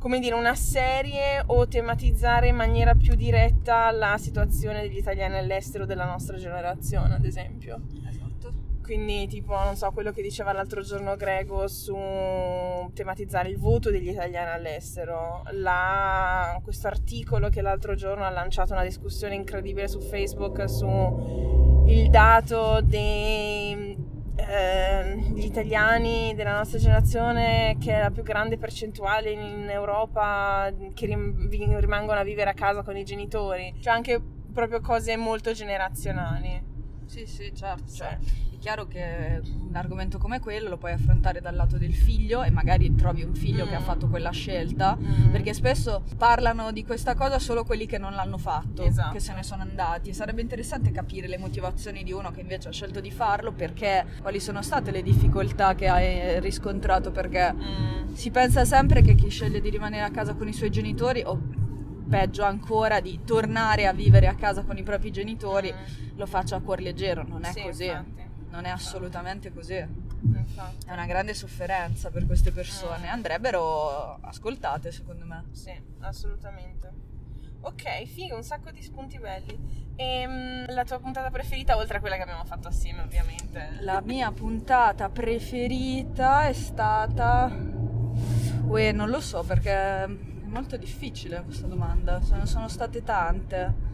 come 0.00 0.18
dire, 0.18 0.34
una 0.34 0.54
serie 0.54 1.42
o 1.44 1.68
tematizzare 1.68 2.48
in 2.48 2.56
maniera 2.56 2.94
più 2.94 3.14
diretta 3.14 3.90
la 3.90 4.16
situazione 4.16 4.80
degli 4.80 4.96
italiani 4.96 5.36
all'estero 5.36 5.84
della 5.84 6.06
nostra 6.06 6.38
generazione, 6.38 7.14
ad 7.14 7.24
esempio. 7.26 7.82
Esatto. 8.08 8.50
Quindi, 8.82 9.26
tipo, 9.26 9.52
non 9.52 9.76
so, 9.76 9.90
quello 9.92 10.10
che 10.10 10.22
diceva 10.22 10.52
l'altro 10.52 10.80
giorno 10.80 11.16
Grego 11.16 11.68
su 11.68 11.94
tematizzare 12.94 13.50
il 13.50 13.58
voto 13.58 13.90
degli 13.90 14.08
italiani 14.08 14.50
all'estero. 14.50 15.42
La... 15.50 16.58
Questo 16.64 16.86
articolo 16.86 17.50
che 17.50 17.60
l'altro 17.60 17.94
giorno 17.94 18.24
ha 18.24 18.30
lanciato 18.30 18.72
una 18.72 18.82
discussione 18.82 19.34
incredibile 19.34 19.86
su 19.86 20.00
Facebook 20.00 20.66
su 20.68 21.84
il 21.86 22.08
dato 22.08 22.80
dei 22.82 24.09
eh, 24.36 25.16
gli 25.16 25.44
italiani 25.44 26.34
della 26.34 26.56
nostra 26.56 26.78
generazione, 26.78 27.76
che 27.80 27.94
è 27.94 28.00
la 28.00 28.10
più 28.10 28.22
grande 28.22 28.58
percentuale 28.58 29.30
in 29.30 29.68
Europa, 29.68 30.72
che 30.94 31.06
rim- 31.06 31.48
rimangono 31.50 32.20
a 32.20 32.24
vivere 32.24 32.50
a 32.50 32.54
casa 32.54 32.82
con 32.82 32.96
i 32.96 33.04
genitori. 33.04 33.74
Cioè 33.80 33.92
anche 33.92 34.20
proprio 34.52 34.80
cose 34.80 35.16
molto 35.16 35.52
generazionali. 35.52 36.62
Sì, 37.06 37.26
sì, 37.26 37.52
certo. 37.54 37.90
Cioè, 37.92 38.18
chiaro 38.60 38.86
che 38.86 39.40
un 39.42 39.74
argomento 39.74 40.18
come 40.18 40.38
quello 40.38 40.68
lo 40.68 40.76
puoi 40.76 40.92
affrontare 40.92 41.40
dal 41.40 41.56
lato 41.56 41.78
del 41.78 41.94
figlio 41.94 42.42
e 42.42 42.50
magari 42.50 42.94
trovi 42.94 43.22
un 43.22 43.34
figlio 43.34 43.64
mm. 43.64 43.68
che 43.68 43.74
ha 43.74 43.80
mm. 43.80 43.84
fatto 43.84 44.08
quella 44.08 44.30
scelta, 44.30 44.96
mm. 44.96 45.30
perché 45.30 45.54
spesso 45.54 46.04
parlano 46.16 46.70
di 46.70 46.84
questa 46.84 47.14
cosa 47.14 47.38
solo 47.38 47.64
quelli 47.64 47.86
che 47.86 47.98
non 47.98 48.12
l'hanno 48.12 48.38
fatto, 48.38 48.84
esatto. 48.84 49.14
che 49.14 49.20
se 49.20 49.34
ne 49.34 49.42
sono 49.42 49.62
andati. 49.62 50.12
Sarebbe 50.12 50.42
interessante 50.42 50.92
capire 50.92 51.26
le 51.26 51.38
motivazioni 51.38 52.04
di 52.04 52.12
uno 52.12 52.30
che 52.30 52.42
invece 52.42 52.68
ha 52.68 52.72
scelto 52.72 53.00
di 53.00 53.10
farlo, 53.10 53.50
perché 53.52 54.04
quali 54.20 54.38
sono 54.38 54.62
state 54.62 54.90
le 54.90 55.02
difficoltà 55.02 55.74
che 55.74 55.88
hai 55.88 56.38
riscontrato, 56.40 57.10
perché 57.10 57.52
mm. 57.52 58.12
si 58.12 58.30
pensa 58.30 58.64
sempre 58.66 59.00
che 59.00 59.14
chi 59.14 59.30
sceglie 59.30 59.60
di 59.60 59.70
rimanere 59.70 60.04
a 60.04 60.10
casa 60.10 60.34
con 60.34 60.46
i 60.46 60.52
suoi 60.52 60.70
genitori 60.70 61.22
o 61.24 61.40
peggio 62.10 62.42
ancora 62.42 63.00
di 63.00 63.20
tornare 63.24 63.86
a 63.86 63.92
vivere 63.92 64.26
a 64.26 64.34
casa 64.34 64.64
con 64.64 64.76
i 64.76 64.82
propri 64.82 65.10
genitori 65.10 65.72
mm. 65.72 66.18
lo 66.18 66.26
faccia 66.26 66.56
a 66.56 66.60
cuor 66.60 66.80
leggero, 66.80 67.24
non 67.26 67.44
è 67.44 67.52
sì, 67.52 67.62
così. 67.62 67.84
Infatti 67.86 68.28
non 68.50 68.64
è 68.64 68.68
assolutamente 68.68 69.52
così. 69.52 69.74
È 69.74 70.92
una 70.92 71.06
grande 71.06 71.34
sofferenza 71.34 72.10
per 72.10 72.26
queste 72.26 72.52
persone. 72.52 73.06
Mm. 73.06 73.12
Andrebbero 73.12 74.18
ascoltate, 74.20 74.92
secondo 74.92 75.24
me. 75.24 75.44
Sì, 75.52 75.72
assolutamente. 76.00 77.08
Ok, 77.62 78.04
figo, 78.06 78.36
un 78.36 78.42
sacco 78.42 78.70
di 78.70 78.82
spunti 78.82 79.18
belli. 79.18 79.88
E 79.96 80.26
um, 80.26 80.72
la 80.72 80.84
tua 80.84 80.98
puntata 80.98 81.30
preferita, 81.30 81.76
oltre 81.76 81.98
a 81.98 82.00
quella 82.00 82.16
che 82.16 82.22
abbiamo 82.22 82.44
fatto 82.44 82.68
assieme, 82.68 83.02
ovviamente? 83.02 83.78
La 83.80 84.00
mia 84.00 84.32
puntata 84.32 85.08
preferita 85.08 86.46
è 86.46 86.52
stata. 86.52 87.50
Uè, 88.64 88.92
non 88.92 89.10
lo 89.10 89.20
so 89.20 89.42
perché 89.42 89.72
è 89.72 90.06
molto 90.44 90.76
difficile 90.76 91.42
questa 91.42 91.66
domanda. 91.66 92.20
Ce 92.22 92.34
ne 92.34 92.46
sono 92.46 92.68
state 92.68 93.02
tante. 93.02 93.88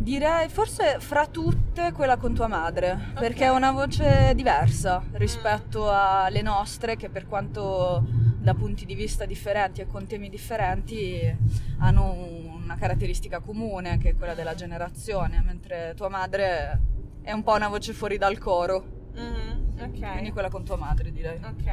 Direi 0.00 0.48
forse 0.48 0.98
fra 0.98 1.26
tutte 1.26 1.92
quella 1.92 2.16
con 2.16 2.32
tua 2.32 2.46
madre, 2.46 2.92
okay. 2.92 3.14
perché 3.16 3.44
è 3.44 3.50
una 3.50 3.70
voce 3.70 4.32
diversa 4.34 5.04
rispetto 5.12 5.90
alle 5.92 6.40
nostre 6.40 6.96
che 6.96 7.10
per 7.10 7.26
quanto 7.26 8.02
da 8.38 8.54
punti 8.54 8.86
di 8.86 8.94
vista 8.94 9.26
differenti 9.26 9.82
e 9.82 9.86
con 9.86 10.06
temi 10.06 10.30
differenti 10.30 11.36
hanno 11.80 12.14
una 12.14 12.76
caratteristica 12.76 13.40
comune 13.40 13.98
che 13.98 14.10
è 14.10 14.14
quella 14.14 14.32
della 14.32 14.54
generazione, 14.54 15.42
mentre 15.44 15.92
tua 15.94 16.08
madre 16.08 16.80
è 17.20 17.32
un 17.32 17.42
po' 17.42 17.52
una 17.52 17.68
voce 17.68 17.92
fuori 17.92 18.16
dal 18.16 18.38
coro. 18.38 19.10
Mm, 19.18 19.80
ok. 19.80 20.12
Quindi 20.12 20.30
quella 20.30 20.48
con 20.48 20.64
tua 20.64 20.76
madre 20.76 21.12
direi. 21.12 21.38
Ok. 21.44 21.66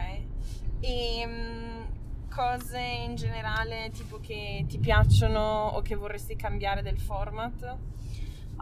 E 0.82 1.24
um, 1.26 2.28
cose 2.30 2.78
in 2.78 3.16
generale 3.16 3.90
tipo 3.94 4.20
che 4.20 4.66
ti 4.68 4.80
piacciono 4.80 5.68
o 5.68 5.82
che 5.82 5.96
vorresti 5.96 6.36
cambiare 6.36 6.82
del 6.82 7.00
format? 7.00 7.78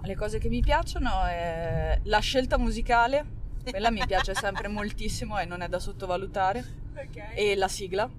Le 0.01 0.15
cose 0.15 0.37
che 0.37 0.49
mi 0.49 0.61
piacciono 0.61 1.25
è 1.25 1.99
la 2.03 2.19
scelta 2.19 2.57
musicale, 2.57 3.25
quella 3.69 3.91
mi 3.91 4.03
piace 4.05 4.33
sempre 4.35 4.67
moltissimo 4.67 5.39
e 5.39 5.45
non 5.45 5.61
è 5.61 5.67
da 5.67 5.79
sottovalutare, 5.79 6.63
okay. 6.91 7.35
e 7.35 7.55
la 7.55 7.67
sigla, 7.67 8.09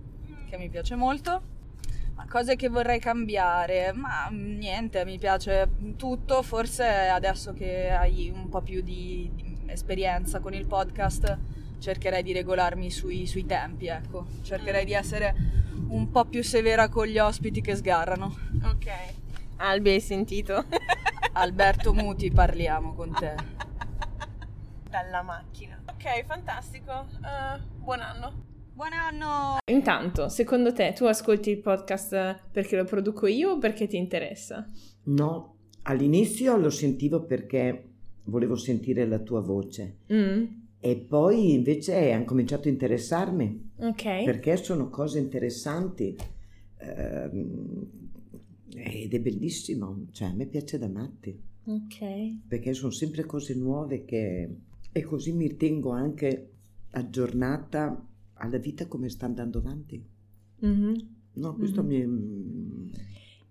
che 0.49 0.57
mi 0.57 0.68
piace 0.68 0.95
molto. 0.95 1.55
Ma 2.14 2.27
cose 2.27 2.57
che 2.57 2.68
vorrei 2.68 2.99
cambiare, 2.99 3.93
ma 3.93 4.29
niente, 4.31 5.05
mi 5.05 5.18
piace 5.18 5.68
tutto, 5.97 6.43
forse 6.43 6.85
adesso 6.87 7.53
che 7.53 7.91
hai 7.91 8.33
un 8.35 8.49
po' 8.49 8.62
più 8.62 8.81
di, 8.81 9.31
di 9.35 9.59
esperienza 9.66 10.41
con 10.41 10.55
il 10.55 10.66
podcast 10.66 11.39
cercherei 11.79 12.22
di 12.22 12.33
regolarmi 12.33 12.91
sui, 12.91 13.27
sui 13.27 13.47
tempi, 13.47 13.87
ecco, 13.87 14.27
cercherei 14.43 14.85
di 14.85 14.93
essere 14.93 15.35
un 15.89 16.11
po' 16.11 16.24
più 16.24 16.43
severa 16.43 16.89
con 16.89 17.07
gli 17.07 17.18
ospiti 17.18 17.61
che 17.61 17.77
sgarrano. 17.77 18.35
Ok. 18.64 18.91
Albi, 19.59 19.90
hai 19.90 20.00
sentito? 20.00 20.64
Alberto 21.32 21.94
Muti, 21.94 22.30
parliamo 22.30 22.92
con 22.92 23.12
te. 23.18 23.34
Dalla 24.90 25.22
macchina. 25.22 25.80
Ok, 25.86 26.24
fantastico. 26.26 27.07
Uh, 27.20 27.59
buon 27.82 28.00
anno. 28.00 28.44
Buon 28.74 28.92
anno! 28.92 29.57
Intanto, 29.70 30.28
secondo 30.28 30.74
te, 30.74 30.92
tu 30.92 31.07
ascolti 31.07 31.48
il 31.48 31.61
podcast 31.61 32.42
perché 32.52 32.76
lo 32.76 32.84
produco 32.84 33.26
io 33.26 33.52
o 33.52 33.59
perché 33.59 33.86
ti 33.86 33.96
interessa? 33.96 34.70
No, 35.04 35.57
all'inizio 35.82 36.59
lo 36.59 36.68
sentivo 36.68 37.24
perché 37.24 37.92
volevo 38.24 38.57
sentire 38.57 39.07
la 39.07 39.20
tua 39.20 39.40
voce. 39.40 40.00
Mm. 40.12 40.44
E 40.78 40.96
poi 40.96 41.54
invece 41.54 42.12
hanno 42.12 42.26
cominciato 42.26 42.68
a 42.68 42.72
interessarmi. 42.72 43.72
Ok. 43.78 44.24
Perché 44.24 44.59
sono 44.59 44.90
cose 44.90 45.18
interessanti. 45.18 46.14
Eh, 46.76 47.30
ed 48.77 49.14
è 49.14 49.20
bellissimo, 49.20 50.07
cioè 50.12 50.29
a 50.29 50.33
me 50.35 50.47
piace 50.47 50.79
da 50.79 50.89
matti. 50.89 51.39
Ok. 51.64 52.47
Perché 52.47 52.74
sono 52.74 52.93
sempre 52.93 53.24
cose 53.24 53.55
nuove 53.55 54.05
che... 54.05 54.57
E 54.93 55.03
così 55.03 55.33
mi 55.33 55.57
tengo 55.57 55.91
anche 55.91 56.51
aggiornata 56.91 58.07
alla 58.35 58.59
vita 58.59 58.87
come 58.87 59.09
sta 59.09 59.27
andando 59.27 59.59
avanti. 59.59 60.03
Mm-hmm. 60.64 60.95
No, 61.35 61.55
questo 61.57 61.83
mm-hmm. 61.83 62.12
mi... 62.12 62.93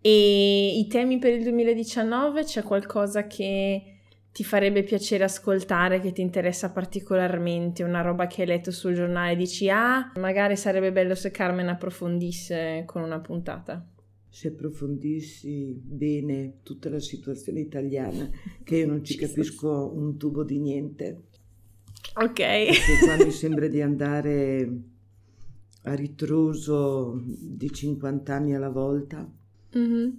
E 0.02 0.78
i 0.78 0.88
temi 0.88 1.18
per 1.18 1.34
il 1.34 1.44
2019 1.44 2.44
c'è 2.44 2.62
qualcosa 2.62 3.26
che 3.26 3.96
ti 4.32 4.44
farebbe 4.44 4.84
piacere 4.84 5.24
ascoltare, 5.24 6.00
che 6.00 6.12
ti 6.12 6.22
interessa 6.22 6.72
particolarmente, 6.72 7.84
una 7.84 8.02
roba 8.02 8.28
che 8.28 8.42
hai 8.42 8.48
letto 8.48 8.70
sul 8.70 8.94
giornale 8.94 9.32
e 9.32 9.36
dici 9.36 9.70
ah, 9.70 10.12
magari 10.18 10.56
sarebbe 10.56 10.92
bello 10.92 11.16
se 11.16 11.32
Carmen 11.32 11.70
approfondisse 11.70 12.84
con 12.86 13.02
una 13.02 13.20
puntata? 13.20 13.84
Se 14.36 14.50
approfondissi 14.50 15.80
bene 15.82 16.56
tutta 16.62 16.90
la 16.90 17.00
situazione 17.00 17.62
italiana, 17.62 18.30
che 18.66 18.76
io 18.76 18.88
non 18.88 19.02
ci 19.02 19.16
capisco 19.16 19.94
un 19.96 20.18
tubo 20.18 20.44
di 20.44 20.60
niente. 20.60 21.28
Ok. 22.16 22.36
Perché 22.36 22.98
qua 23.02 23.24
mi 23.24 23.32
sembra 23.32 23.70
di 23.70 23.80
andare 23.80 24.82
a 25.84 25.94
ritroso 25.94 27.24
di 27.26 27.72
50 27.72 28.36
anni 28.36 28.54
alla 28.54 28.70
volta. 28.70 29.26
Mm-hmm. 29.78 30.10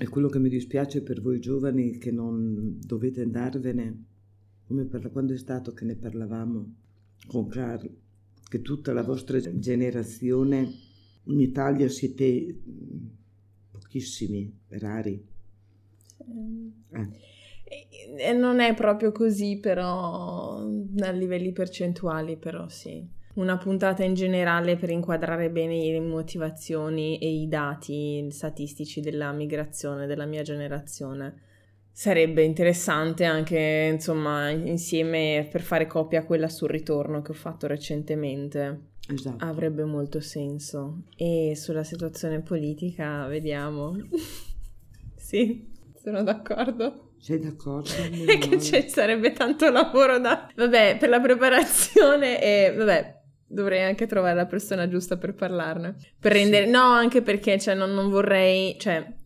E 0.00 0.08
quello 0.08 0.28
che 0.28 0.40
mi 0.40 0.48
dispiace 0.48 1.02
per 1.02 1.20
voi 1.20 1.38
giovani 1.38 1.96
che 1.96 2.10
non 2.10 2.76
dovete 2.84 3.22
andarvene, 3.22 4.04
come 4.66 4.84
per 4.86 5.12
quando 5.12 5.32
è 5.32 5.38
stato 5.38 5.72
che 5.74 5.84
ne 5.84 5.94
parlavamo 5.94 6.74
con 7.28 7.46
Carl, 7.46 7.88
che 8.48 8.62
tutta 8.62 8.92
la 8.92 9.04
vostra 9.04 9.38
generazione 9.60 10.68
in 11.22 11.38
Italia 11.38 11.88
siete 11.88 12.58
pochissimi, 13.90 14.56
rari. 14.68 15.26
Eh. 16.92 17.08
E 18.18 18.32
non 18.32 18.60
è 18.60 18.74
proprio 18.74 19.10
così, 19.10 19.58
però 19.58 20.58
a 20.58 21.10
livelli 21.10 21.50
percentuali, 21.52 22.36
però 22.36 22.68
sì. 22.68 23.04
Una 23.34 23.58
puntata 23.58 24.04
in 24.04 24.14
generale 24.14 24.76
per 24.76 24.90
inquadrare 24.90 25.50
bene 25.50 25.90
le 25.90 26.00
motivazioni 26.00 27.18
e 27.18 27.28
i 27.28 27.48
dati 27.48 28.28
statistici 28.30 29.00
della 29.00 29.32
migrazione 29.32 30.06
della 30.06 30.26
mia 30.26 30.42
generazione. 30.42 31.42
Sarebbe 31.92 32.42
interessante 32.42 33.24
anche, 33.24 33.90
insomma, 33.92 34.50
insieme 34.50 35.48
per 35.50 35.60
fare 35.62 35.86
copia 35.86 36.20
a 36.20 36.24
quella 36.24 36.48
sul 36.48 36.70
ritorno 36.70 37.22
che 37.22 37.32
ho 37.32 37.34
fatto 37.34 37.66
recentemente. 37.66 38.88
Esatto. 39.12 39.44
Avrebbe 39.44 39.84
molto 39.84 40.20
senso. 40.20 41.02
E 41.16 41.54
sulla 41.56 41.84
situazione 41.84 42.40
politica, 42.40 43.26
vediamo. 43.26 43.96
sì, 45.16 45.68
sono 46.02 46.22
d'accordo. 46.22 47.12
Sei 47.18 47.38
d'accordo? 47.38 47.90
È 48.26 48.38
che 48.38 48.60
ci 48.60 48.88
sarebbe 48.88 49.32
tanto 49.32 49.70
lavoro 49.70 50.18
da... 50.18 50.48
Vabbè, 50.54 50.96
per 50.98 51.08
la 51.08 51.20
preparazione 51.20 52.42
e... 52.42 52.74
Vabbè, 52.74 53.18
dovrei 53.46 53.82
anche 53.82 54.06
trovare 54.06 54.34
la 54.34 54.46
persona 54.46 54.88
giusta 54.88 55.16
per 55.16 55.34
parlarne. 55.34 55.96
Per 56.18 56.32
rendere... 56.32 56.64
Sì. 56.64 56.70
No, 56.70 56.82
anche 56.82 57.22
perché, 57.22 57.58
cioè, 57.58 57.74
non, 57.74 57.92
non 57.92 58.08
vorrei... 58.08 58.78
Cioè, 58.78 59.18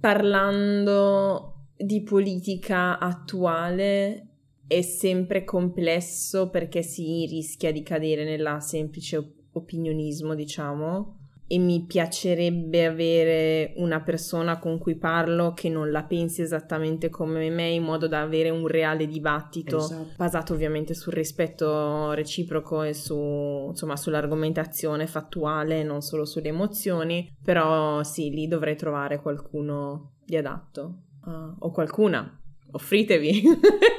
parlando 0.00 1.68
di 1.76 2.02
politica 2.02 2.98
attuale 2.98 4.25
è 4.66 4.82
sempre 4.82 5.44
complesso 5.44 6.50
perché 6.50 6.82
si 6.82 7.26
rischia 7.26 7.72
di 7.72 7.82
cadere 7.82 8.24
nella 8.24 8.60
semplice 8.60 9.34
opinionismo, 9.52 10.34
diciamo 10.34 11.16
e 11.48 11.58
mi 11.58 11.84
piacerebbe 11.84 12.84
avere 12.84 13.72
una 13.76 14.00
persona 14.00 14.58
con 14.58 14.78
cui 14.78 14.96
parlo 14.96 15.52
che 15.52 15.68
non 15.68 15.92
la 15.92 16.02
pensi 16.02 16.42
esattamente 16.42 17.08
come 17.08 17.48
me 17.50 17.68
in 17.68 17.84
modo 17.84 18.08
da 18.08 18.20
avere 18.20 18.50
un 18.50 18.66
reale 18.66 19.06
dibattito 19.06 19.78
esatto. 19.78 20.14
basato 20.16 20.54
ovviamente 20.54 20.92
sul 20.94 21.12
rispetto 21.12 22.10
reciproco 22.12 22.82
e 22.82 22.94
su, 22.94 23.66
insomma, 23.68 23.96
sull'argomentazione 23.96 25.06
fattuale 25.06 25.84
non 25.84 26.00
solo 26.00 26.24
sulle 26.24 26.48
emozioni 26.48 27.32
però 27.44 28.02
sì 28.02 28.30
lì 28.30 28.48
dovrei 28.48 28.74
trovare 28.74 29.20
qualcuno 29.20 30.14
di 30.24 30.36
adatto 30.36 31.02
uh, 31.26 31.54
o 31.60 31.70
qualcuna 31.70 32.40
offritevi 32.72 33.42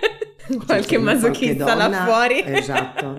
qualche 0.65 0.97
masochista 0.97 1.75
là 1.75 2.05
fuori. 2.05 2.43
Esatto. 2.45 3.15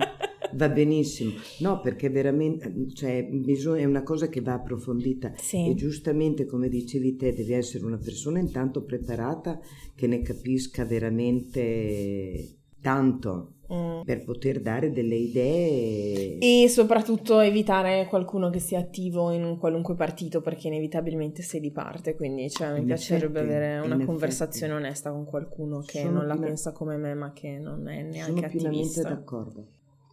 Va 0.53 0.67
benissimo, 0.67 1.33
no 1.59 1.79
perché 1.79 2.09
veramente 2.09 2.73
cioè, 2.93 3.23
bisogna, 3.23 3.81
è 3.81 3.85
una 3.85 4.01
cosa 4.01 4.29
che 4.29 4.41
va 4.41 4.53
approfondita. 4.53 5.33
Sì. 5.35 5.69
e 5.69 5.75
giustamente 5.75 6.45
come 6.45 6.69
dicevi 6.69 7.15
te 7.15 7.33
devi 7.33 7.53
essere 7.53 7.85
una 7.85 7.99
persona 7.99 8.39
intanto 8.39 8.83
preparata 8.83 9.59
che 9.93 10.07
ne 10.07 10.21
capisca 10.21 10.85
veramente 10.85 12.58
tanto 12.81 13.53
mm. 13.73 14.01
per 14.03 14.23
poter 14.23 14.61
dare 14.61 14.91
delle 14.91 15.15
idee 15.15 16.37
e 16.39 16.67
soprattutto 16.69 17.39
evitare 17.39 18.05
qualcuno 18.07 18.49
che 18.49 18.59
sia 18.59 18.79
attivo 18.79 19.31
in 19.31 19.43
un 19.43 19.57
qualunque 19.57 19.95
partito 19.95 20.41
perché 20.41 20.67
inevitabilmente 20.67 21.41
sei 21.41 21.59
di 21.59 21.71
parte 21.71 22.15
quindi 22.15 22.49
cioè, 22.49 22.73
mi 22.73 22.79
in 22.79 22.85
piacerebbe 22.85 23.39
effetti, 23.39 23.55
avere 23.55 23.85
una 23.85 24.05
conversazione 24.05 24.73
effetti. 24.73 24.87
onesta 24.87 25.11
con 25.11 25.25
qualcuno 25.25 25.79
che 25.79 26.01
sono 26.01 26.11
non 26.11 26.27
la 26.27 26.37
pensa 26.37 26.71
come 26.71 26.97
me 26.97 27.13
ma 27.13 27.31
che 27.33 27.57
non 27.59 27.87
è 27.87 28.01
neanche 28.01 28.57
sono 28.57 28.69
attivista 28.69 29.01
sono 29.01 29.15
d'accordo 29.15 29.67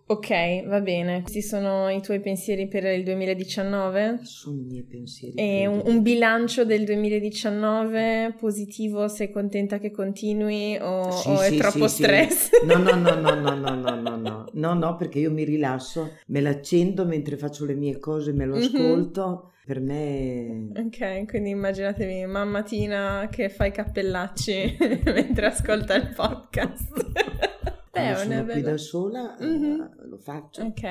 Ok, 0.09 0.66
va 0.66 0.80
bene. 0.80 1.22
Questi 1.22 1.42
sono 1.42 1.88
i 1.88 2.00
tuoi 2.00 2.20
pensieri 2.20 2.68
per 2.68 2.84
il 2.84 3.02
2019? 3.02 4.20
Sono 4.22 4.61
i 4.61 4.64
miei 4.64 4.84
pensieri. 4.84 5.34
E 5.34 5.66
un, 5.66 5.82
un, 5.84 6.00
bilancio 6.00 6.64
del 6.64 6.84
2019 6.84 8.36
positivo? 8.38 9.09
Sei 9.09 9.32
contenta 9.32 9.78
che 9.78 9.90
continui 9.90 10.78
o, 10.80 11.11
sì, 11.11 11.28
o 11.28 11.36
sì, 11.38 11.57
è 11.57 11.59
troppo 11.59 11.88
sì, 11.88 12.04
stress? 12.04 12.50
No, 12.62 12.78
no, 12.78 12.94
no, 12.94 13.14
no, 13.16 13.34
no, 13.34 13.54
no, 13.57 13.74
no, 13.74 13.96
no, 13.96 14.16
no, 14.16 14.44
no, 14.52 14.74
no, 14.74 14.94
perché 14.94 15.18
io 15.18 15.32
mi 15.32 15.42
rilasso, 15.42 16.18
me 16.26 16.40
l'accendo 16.40 17.04
mentre 17.04 17.36
faccio 17.36 17.64
le 17.64 17.74
mie 17.74 17.98
cose, 17.98 18.32
me 18.32 18.44
lo 18.44 18.54
mhm. 18.54 18.62
ascolto. 18.62 19.28
Mm-hmm. 19.28 19.54
Per 19.66 19.80
me... 19.80 20.68
Ok, 20.76 21.26
quindi 21.26 21.50
immaginatevi 21.50 22.24
mamma 22.26 22.62
Tina 22.62 23.26
che 23.28 23.48
fa 23.48 23.64
i 23.64 23.72
cappellacci 23.72 24.76
mentre 25.07 25.46
ascolta 25.46 25.96
il 25.96 26.12
podcast. 26.14 27.54
Beh, 27.97 28.16
sono 28.16 28.44
qui 28.44 28.61
da 28.61 28.76
sola 28.76 29.36
mm-hmm. 29.40 29.80
uh, 29.80 30.09
lo 30.09 30.18
faccio. 30.18 30.62
Ok, 30.62 30.82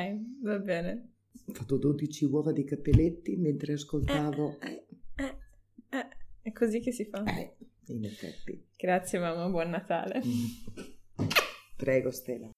va 0.42 0.60
bene. 0.60 1.14
Ho 1.48 1.54
fatto 1.54 1.78
12 1.78 2.26
uova 2.26 2.52
di 2.52 2.64
capelletti 2.64 3.36
mentre 3.36 3.74
ascoltavo. 3.74 4.58
Eh, 4.60 4.86
eh, 5.16 5.38
eh, 5.90 6.08
è 6.42 6.52
così 6.52 6.80
che 6.80 6.92
si 6.92 7.06
fa. 7.06 7.24
Eh, 7.24 7.56
in 7.88 8.06
effetti. 8.06 8.68
Grazie 8.76 9.20
mamma, 9.20 9.48
buon 9.50 9.70
Natale. 9.70 10.22
Mm. 10.26 11.28
Prego 11.78 12.12
Stella. 12.12 12.50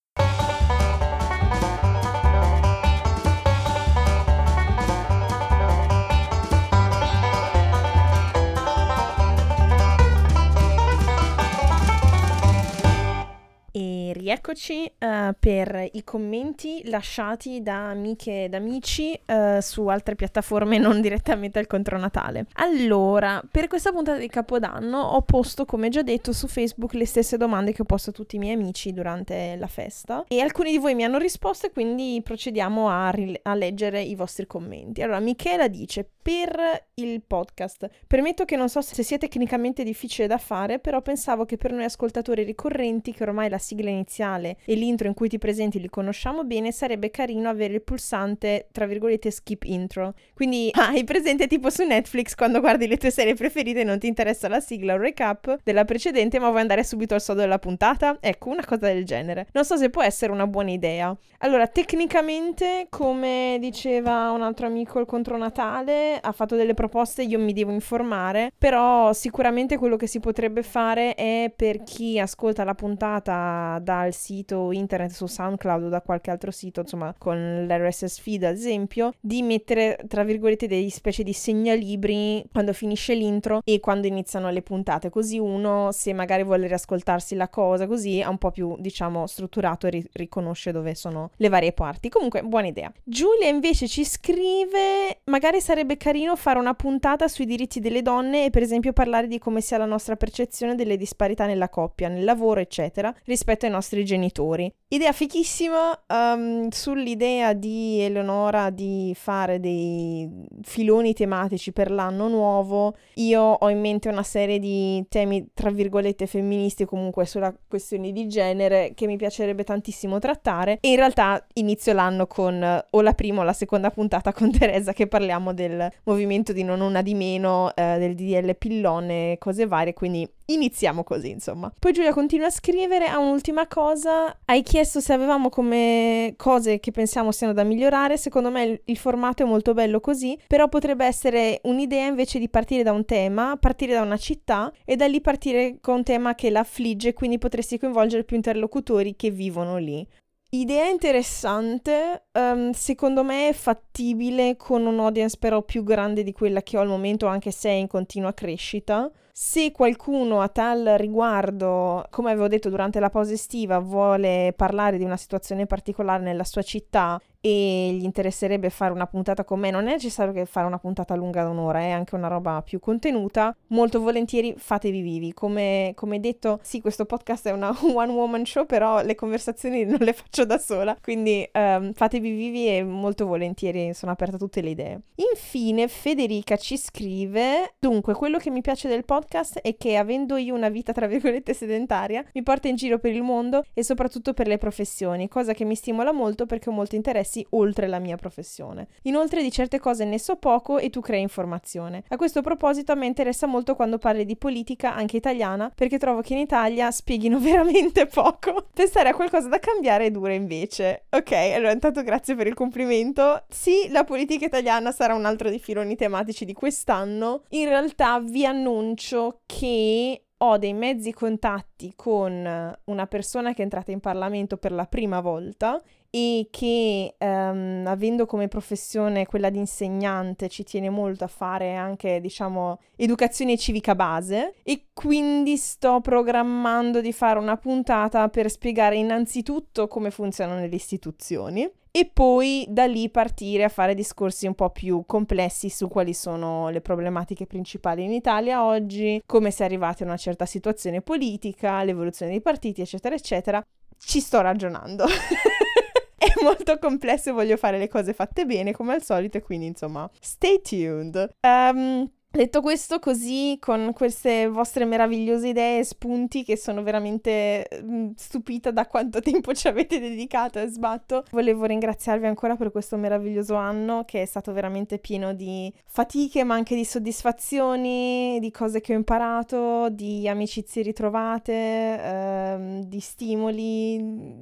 Rieccoci 14.14 14.92
uh, 15.00 15.34
per 15.40 15.90
i 15.92 16.04
commenti 16.04 16.82
lasciati 16.86 17.62
da 17.62 17.90
amiche 17.90 18.46
ed 18.46 18.54
amici 18.54 19.20
uh, 19.26 19.60
su 19.60 19.88
altre 19.88 20.16
piattaforme 20.16 20.78
non 20.80 21.02
direttamente 21.02 21.60
al 21.60 21.68
contronatale. 21.68 22.48
Allora, 22.54 23.42
per 23.50 23.68
questa 23.68 23.92
puntata 23.92 24.18
di 24.18 24.28
Capodanno 24.28 25.00
ho 25.00 25.22
posto, 25.22 25.66
come 25.66 25.90
già 25.90 26.02
detto, 26.02 26.34
su 26.34 26.48
Facebook 26.48 26.94
le 26.94 27.06
stesse 27.06 27.38
domande 27.38 27.74
che 27.74 27.82
ho 27.82 27.86
posto 27.86 28.10
a 28.10 28.14
tutti 28.14 28.36
i 28.36 28.40
miei 28.40 28.56
amici 28.56 28.94
durante 28.94 29.56
la 29.58 29.68
festa 29.68 30.26
e 30.28 30.40
alcuni 30.40 30.72
di 30.72 30.78
voi 30.78 30.96
mi 30.96 31.04
hanno 31.04 31.18
risposto 31.18 31.68
e 31.68 31.72
quindi 31.72 32.22
procediamo 32.24 32.90
a, 32.90 33.10
rile- 33.10 33.40
a 33.44 33.54
leggere 33.56 34.02
i 34.02 34.16
vostri 34.16 34.48
commenti. 34.48 35.02
Allora, 35.02 35.20
Michela 35.20 35.68
dice, 35.68 36.10
per 36.22 36.86
il 36.96 37.22
podcast, 37.22 37.90
permetto 38.06 38.46
che 38.46 38.56
non 38.56 38.70
so 38.70 38.82
se 38.82 39.02
sia 39.04 39.18
tecnicamente 39.18 39.84
difficile 39.84 40.28
da 40.28 40.38
fare, 40.38 40.80
però 40.80 41.02
pensavo 41.02 41.46
che 41.46 41.58
per 41.58 41.72
noi 41.72 41.86
ascoltatori 41.86 42.44
ricorrenti, 42.44 43.14
che 43.14 43.24
ormai 43.24 43.50
la 43.50 43.58
sigla 43.58 43.90
iniziale 43.98 44.58
e 44.66 44.76
l'intro 44.76 45.08
in 45.08 45.14
cui 45.14 45.28
ti 45.28 45.38
presenti 45.38 45.80
li 45.80 45.90
conosciamo 45.90 46.44
bene, 46.44 46.72
sarebbe 46.72 47.10
carino 47.10 47.50
avere 47.50 47.74
il 47.74 47.82
pulsante, 47.82 48.68
tra 48.72 48.86
virgolette, 48.86 49.32
skip 49.32 49.64
intro. 49.64 50.14
Quindi 50.34 50.70
hai 50.78 51.04
presente 51.04 51.48
tipo 51.48 51.70
su 51.70 51.84
Netflix 51.84 52.36
quando 52.36 52.60
guardi 52.60 52.88
le 52.88 52.98
tue 52.98 53.12
serie 53.12 53.34
preferite 53.34 53.82
e 53.82 53.84
non 53.84 54.00
ti 54.00 54.08
interessa 54.08 54.48
la 54.48 54.60
sigla 54.60 54.94
o 54.94 54.98
recap 54.98 55.60
della 55.64 55.86
precedente, 55.86 56.40
ma 56.40 56.50
vuoi 56.50 56.62
andare 56.62 56.84
subito 56.84 57.14
al 57.14 57.22
sodo 57.22 57.42
della 57.42 57.60
puntata? 57.60 58.18
Ecco, 58.20 58.50
una 58.50 58.66
cosa 58.66 58.88
del 58.88 59.06
genere. 59.06 59.48
Non 59.54 59.66
so 59.66 59.76
se 59.76 59.90
può 59.90 60.04
essere 60.04 60.32
una 60.32 60.48
buona 60.48 60.72
idea. 60.72 61.16
Allora, 61.40 61.68
tecnicamente, 61.68 62.88
come 62.90 63.58
diceva 63.60 64.32
un 64.32 64.42
altro 64.42 64.68
amico 64.68 65.00
il 65.00 65.06
contro 65.06 65.38
Natale, 65.38 66.20
ha 66.20 66.32
fatto 66.32 66.56
delle 66.56 66.74
proposte, 66.74 67.24
io 67.24 67.40
mi 67.40 67.54
devo 67.54 67.72
informare, 67.72 68.52
però 68.58 69.14
sicuramente 69.14 69.78
quello 69.78 69.96
che 69.96 70.08
si 70.08 70.20
potrebbe 70.20 70.64
fare 70.64 71.16
è 71.16 71.52
per 71.56 71.84
chi 71.84 72.20
ascolta 72.20 72.64
la 72.64 72.76
puntata 72.76 73.80
dal 73.88 74.14
sito 74.14 74.74
internet 74.74 75.12
su 75.12 75.28
SoundCloud 75.28 75.84
o 75.86 75.88
da 75.88 76.02
qualche 76.02 76.30
altro 76.30 76.52
sito, 76.52 76.82
insomma 76.82 77.16
con 77.18 77.66
l'RSS 77.66 78.20
feed 78.20 78.44
ad 78.44 78.56
esempio, 78.56 79.14
di 79.22 79.42
mettere 79.42 79.98
tra 80.10 80.26
virgolette 80.26 80.68
dei 80.68 80.90
specie 80.90 81.24
di 81.24 81.32
segnalibri 81.32 82.44
quando 82.52 82.74
finisce 82.74 83.14
l'intro 83.14 83.62
e 83.64 83.80
quando 83.80 84.06
iniziano 84.08 84.50
le 84.50 84.62
puntate, 84.62 85.10
così 85.10 85.40
uno 85.40 85.94
se 85.94 86.12
magari 86.12 86.44
vuole 86.44 86.68
riascoltarsi 86.68 87.36
la 87.36 87.48
cosa 87.48 87.88
così 87.88 88.20
è 88.20 88.26
un 88.26 88.38
po' 88.38 88.52
più 88.52 88.76
diciamo 88.78 89.26
strutturato 89.26 89.88
e 89.88 89.92
ri- 89.92 90.10
riconosce 90.12 90.74
dove 90.74 90.94
sono 90.94 91.30
le 91.38 91.48
varie 91.48 91.72
parti. 91.72 92.10
Comunque 92.10 92.42
buona 92.42 92.68
idea. 92.68 92.92
Giulia 93.06 93.48
invece 93.48 93.88
ci 93.88 94.04
scrive 94.04 95.22
magari 95.26 95.62
sarebbe 95.62 95.96
carino 95.96 96.36
fare 96.36 96.60
una 96.60 96.74
puntata 96.74 97.30
sui 97.30 97.46
diritti 97.46 97.80
delle 97.80 98.02
donne 98.02 98.44
e 98.44 98.50
per 98.50 98.64
esempio 98.64 98.92
parlare 98.92 99.28
di 99.28 99.40
come 99.40 99.62
sia 99.62 99.78
la 99.78 99.86
nostra 99.86 100.18
percezione 100.18 100.76
delle 100.76 100.98
disparità 100.98 101.46
nella 101.46 101.70
coppia, 101.70 102.10
nel 102.10 102.26
lavoro 102.26 102.60
eccetera 102.60 103.16
rispetto 103.24 103.66
ai 103.66 103.72
nostri 103.72 103.76
genitori. 104.04 104.72
Idea 104.90 105.12
fichissima 105.12 106.00
um, 106.08 106.70
sull'idea 106.70 107.52
di 107.52 108.00
Eleonora 108.00 108.70
di 108.70 109.12
fare 109.16 109.60
dei 109.60 110.30
filoni 110.62 111.14
tematici 111.14 111.74
per 111.74 111.92
l'anno 111.92 112.30
nuovo. 112.30 112.96
Io 113.16 113.42
ho 113.42 113.70
in 113.70 113.82
mente 113.82 114.08
una 114.08 114.24
serie 114.24 114.60
di 114.60 115.06
temi, 115.10 115.50
tra 115.54 115.72
virgolette, 115.72 116.26
femministi, 116.26 116.86
comunque 116.86 117.26
sulla 117.26 117.54
questione 117.68 118.14
di 118.14 118.28
genere, 118.28 118.94
che 118.96 119.08
mi 119.08 119.18
piacerebbe 119.18 119.66
tantissimo 119.66 120.20
trattare. 120.20 120.78
E 120.80 120.92
in 120.92 120.96
realtà 120.96 121.46
inizio 121.56 121.92
l'anno 121.92 122.26
con 122.26 122.86
o 122.90 123.02
la 123.02 123.14
prima 123.14 123.42
o 123.42 123.44
la 123.44 123.52
seconda 123.52 123.92
puntata 123.92 124.32
con 124.32 124.52
Teresa 124.58 124.94
che 124.94 125.08
parliamo 125.08 125.54
del 125.54 125.92
movimento 126.04 126.54
di 126.54 126.64
non 126.64 126.80
una 126.80 127.02
di 127.02 127.14
meno, 127.14 127.76
eh, 127.76 127.98
del 128.00 128.16
DDL 128.16 128.56
pillone, 128.56 129.36
cose 129.38 129.66
varie. 129.66 129.92
Quindi 129.92 130.26
iniziamo 130.48 131.04
così, 131.04 131.30
insomma. 131.30 131.72
Poi 131.78 131.92
Giulia 131.92 132.14
continua 132.14 132.48
a 132.48 132.52
scrivere, 132.52 133.06
ha 133.08 133.18
un'ultima 133.18 133.68
cosa, 133.68 134.38
hai 134.46 134.62
chiesto 134.62 135.00
se 135.00 135.14
avevamo 135.14 135.50
come 135.50 136.34
cose 136.38 136.80
che 136.80 136.92
pensiamo 136.92 137.32
siano 137.32 137.54
da 137.54 137.64
migliorare, 137.64 138.18
secondo 138.18 138.50
me 138.50 138.82
il, 138.84 138.98
formato 138.98 139.44
è 139.44 139.46
molto 139.46 139.74
bello 139.74 140.00
così, 140.00 140.38
però 140.48 140.68
potrebbe 140.68 141.06
essere 141.06 141.60
un'idea 141.64 142.08
invece 142.08 142.40
di 142.40 142.50
partire 142.50 142.84
da 142.84 142.92
un 142.92 143.06
tema, 143.06 143.58
partire 143.58 143.94
da 143.94 144.02
una 144.02 144.18
città 144.18 144.72
e 144.86 144.96
da 144.96 145.08
lì 145.08 145.22
partire 145.22 145.78
con 145.82 145.96
un 145.96 146.04
tema 146.04 146.36
che 146.36 146.50
la 146.50 146.62
affligge, 146.62 147.14
quindi 147.14 147.38
potresti 147.38 147.78
coinvolgere 147.78 148.24
più 148.24 148.36
interlocutori 148.36 149.16
che 149.16 149.30
vivono 149.30 149.78
lì. 149.78 150.08
Idea 150.50 150.88
interessante, 150.88 152.28
um, 152.32 152.72
secondo 152.72 153.22
me 153.22 153.50
è 153.50 153.54
fattibile 153.54 154.56
con 154.56 154.86
un 154.86 154.98
audience 155.00 155.36
però 155.38 155.62
più 155.62 155.84
grande 155.84 156.24
di 156.24 156.32
quella 156.32 156.62
che 156.62 156.78
ho 156.78 156.82
al 156.82 156.88
momento, 156.88 157.26
anche 157.26 157.52
se 157.52 157.70
è 157.70 157.74
in 157.74 157.88
continua 157.88 158.34
crescita. 158.34 159.12
Se 159.40 159.72
qualcuno 159.72 160.42
a 160.42 160.48
tal 160.48 160.96
riguardo, 160.98 162.08
come 162.10 162.32
avevo 162.32 162.48
detto 162.48 162.70
durante 162.70 163.00
la 163.00 163.12
pausa 163.12 163.34
estiva, 163.34 163.78
vuole 163.78 164.52
parlare 164.56 164.98
di 164.98 165.04
una 165.04 165.16
situazione 165.16 165.68
particolare 165.68 166.24
nella 166.24 166.44
sua 166.44 166.64
città 166.64 167.22
e 167.40 167.92
gli 167.94 168.04
interesserebbe 168.04 168.72
fare 168.72 168.92
una 168.92 169.06
puntata 169.06 169.44
con 169.44 169.60
me, 169.60 169.70
non 169.70 169.88
è 169.88 169.92
necessario 169.92 170.34
che 170.34 170.46
fare 170.46 170.66
una 170.66 170.80
puntata 170.80 171.14
lunga 171.16 171.44
da 171.44 171.50
un'ora, 171.50 171.80
è 171.80 171.92
anche 171.92 172.16
una 172.16 172.28
roba 172.28 172.64
più 172.64 172.80
contenuta, 172.80 173.56
molto 173.68 174.02
volentieri 174.02 174.56
fatevi 174.58 175.02
vivi. 175.02 175.34
Come, 175.34 175.92
come 175.94 176.20
detto, 176.20 176.60
sì, 176.64 176.82
questo 176.82 177.06
podcast 177.06 177.48
è 177.48 177.52
una 177.52 177.70
one 177.94 178.12
woman 178.12 178.44
show, 178.44 178.66
però 178.66 179.04
le 179.04 179.14
conversazioni 179.14 179.86
non 179.86 180.00
le 180.00 180.14
faccio 180.14 180.46
da 180.46 180.58
sola, 180.58 180.98
quindi 181.00 181.48
um, 181.54 181.94
fatevi 181.94 182.32
vivi 182.32 182.76
e 182.76 182.84
molto 182.84 183.28
volentieri 183.28 183.94
sono 183.94 184.12
aperta 184.12 184.38
a 184.38 184.40
tutte 184.40 184.62
le 184.62 184.70
idee. 184.72 185.02
Infine, 185.32 185.88
Federica 185.88 186.58
ci 186.58 186.76
scrive, 186.76 187.76
dunque, 187.78 188.16
quello 188.16 188.40
che 188.40 188.50
mi 188.50 188.62
piace 188.62 188.88
del 188.88 189.06
podcast 189.06 189.27
è 189.62 189.76
che 189.78 189.98
avendo 189.98 190.38
io 190.38 190.56
una 190.56 190.70
vita 190.70 190.92
tra 190.92 191.08
virgolette 191.08 191.54
sedentaria, 191.54 192.24
mi 192.34 192.44
porta 192.44 192.68
in 192.68 192.76
giro 192.76 193.00
per 193.00 193.14
il 193.14 193.24
mondo 193.24 193.64
e 193.74 193.84
soprattutto 193.84 194.34
per 194.34 194.48
le 194.48 194.58
professioni, 194.58 195.28
cosa 195.28 195.54
che 195.54 195.66
mi 195.66 195.76
stimola 195.76 196.12
molto 196.12 196.46
perché 196.46 196.70
ho 196.70 196.86
interessi 196.92 197.06
interessi 197.18 197.46
oltre 197.52 197.88
la 197.88 198.00
mia 198.00 198.16
professione. 198.16 198.88
Inoltre 199.04 199.42
di 199.42 199.52
certe 199.52 199.80
cose 199.80 200.06
ne 200.06 200.20
so 200.20 200.36
poco 200.36 200.78
e 200.78 200.90
tu 200.90 201.02
crei 201.02 201.22
informazione. 201.22 202.04
A 202.10 202.16
questo 202.16 202.42
proposito 202.42 202.92
a 202.92 202.96
me 202.96 203.06
interessa 203.06 203.48
molto 203.48 203.76
quando 203.76 203.98
parli 203.98 204.26
di 204.26 204.36
politica 204.36 204.94
anche 204.94 205.18
italiana 205.18 205.72
perché 205.74 205.98
trovo 205.98 206.22
che 206.22 206.34
in 206.34 206.40
Italia 206.40 206.92
spieghino 206.92 207.40
veramente 207.40 208.06
poco. 208.06 208.68
Pensare 208.74 209.10
a 209.10 209.14
qualcosa 209.14 209.48
da 209.48 209.60
cambiare 209.60 210.06
è 210.06 210.12
dura 210.12 210.34
invece. 210.34 211.06
Ok, 211.10 211.32
allora 211.32 211.72
intanto 211.72 212.04
grazie 212.04 212.36
per 212.36 212.48
il 212.48 212.54
complimento. 212.54 213.44
Sì, 213.50 213.88
la 213.90 214.04
politica 214.04 214.46
italiana 214.46 214.92
sarà 214.92 215.14
un 215.14 215.26
altro 215.26 215.50
dei 215.50 215.60
filoni 215.60 215.96
tematici 215.96 216.46
di 216.46 216.54
quest'anno. 216.54 217.44
In 217.50 217.68
realtà 217.68 218.20
vi 218.20 218.46
annuncio 218.46 219.17
che 219.46 220.22
ho 220.40 220.58
dei 220.58 220.74
mezzi 220.74 221.14
contatti 221.14 221.94
con 221.96 222.78
una 222.84 223.08
persona 223.08 223.54
che 223.54 223.60
è 223.60 223.64
entrata 223.64 223.92
in 223.92 224.00
Parlamento 224.00 224.58
per 224.58 224.72
la 224.72 224.86
prima 224.86 225.20
volta 225.20 225.82
e 226.10 226.48
che 226.52 227.16
um, 227.20 227.84
avendo 227.86 228.26
come 228.26 228.48
professione 228.48 229.26
quella 229.26 229.50
di 229.50 229.58
insegnante 229.58 230.48
ci 230.48 230.64
tiene 230.64 230.90
molto 230.90 231.26
a 231.26 231.28
fare 231.28 231.76
anche 231.76 232.22
diciamo 232.22 232.80
educazione 232.96 233.58
civica 233.58 233.94
base 233.94 234.54
e 234.64 234.88
quindi 234.94 235.58
sto 235.58 236.00
programmando 236.00 237.02
di 237.02 237.12
fare 237.12 237.40
una 237.40 237.58
puntata 237.58 238.30
per 238.30 238.50
spiegare 238.50 238.96
innanzitutto 238.96 239.88
come 239.88 240.12
funzionano 240.12 240.62
le 240.62 240.76
istituzioni 240.76 241.70
e 241.98 242.06
poi 242.14 242.64
da 242.70 242.86
lì 242.86 243.10
partire 243.10 243.64
a 243.64 243.70
fare 243.70 243.96
discorsi 243.96 244.46
un 244.46 244.54
po' 244.54 244.70
più 244.70 245.02
complessi 245.08 245.68
su 245.70 245.88
quali 245.88 246.14
sono 246.14 246.70
le 246.70 246.80
problematiche 246.80 247.48
principali 247.48 248.04
in 248.04 248.12
Italia 248.12 248.64
oggi, 248.64 249.20
come 249.26 249.50
si 249.50 249.64
è 249.64 249.66
arrivati 249.66 250.04
a 250.04 250.06
una 250.06 250.16
certa 250.16 250.46
situazione 250.46 251.02
politica, 251.02 251.84
l'evoluzione 251.84 252.34
dei 252.34 252.42
partiti, 252.42 252.82
eccetera, 252.82 253.16
eccetera. 253.16 253.66
Ci 253.98 254.20
sto 254.20 254.42
ragionando. 254.42 255.06
è 256.16 256.32
molto 256.44 256.78
complesso 256.78 257.30
e 257.30 257.34
voglio 257.34 257.58
fare 257.58 257.80
le 257.80 257.88
cose 257.88 258.14
fatte 258.14 258.46
bene 258.46 258.74
come 258.74 258.94
al 258.94 259.04
solito 259.04 259.40
quindi 259.40 259.66
insomma 259.66 260.08
stay 260.20 260.62
tuned. 260.62 261.32
Um, 261.42 262.08
Detto 262.30 262.62
questo, 262.62 263.00
così 263.00 263.58
con 263.60 263.94
queste 263.94 264.48
vostre 264.48 264.86
meravigliose 264.86 265.48
idee 265.48 265.80
e 265.80 265.84
spunti 265.84 266.44
che 266.44 266.56
sono 266.56 266.84
veramente 266.84 267.68
mm, 267.82 268.12
stupita 268.16 268.70
da 268.70 268.86
quanto 268.86 269.22
tempo 269.24 269.54
ci 269.54 269.68
avete 269.68 270.00
dedicato 270.00 270.60
e 270.60 270.68
sbatto, 270.68 271.24
volevo 271.32 271.66
ringraziarvi 271.66 272.28
ancora 272.28 272.56
per 272.56 272.72
questo 272.72 272.96
meraviglioso 272.96 273.56
anno 273.56 274.04
che 274.06 274.22
è 274.22 274.26
stato 274.26 274.54
veramente 274.54 275.00
pieno 275.00 275.34
di 275.34 275.74
fatiche 275.86 276.44
ma 276.44 276.54
anche 276.54 276.76
di 276.76 276.86
soddisfazioni, 276.86 278.38
di 278.40 278.52
cose 278.52 278.82
che 278.82 278.94
ho 278.94 278.98
imparato, 278.98 279.90
di 279.90 280.28
amicizie 280.28 280.84
ritrovate, 280.84 281.54
ehm, 281.54 282.84
di 282.84 283.00
stimoli, 283.00 284.00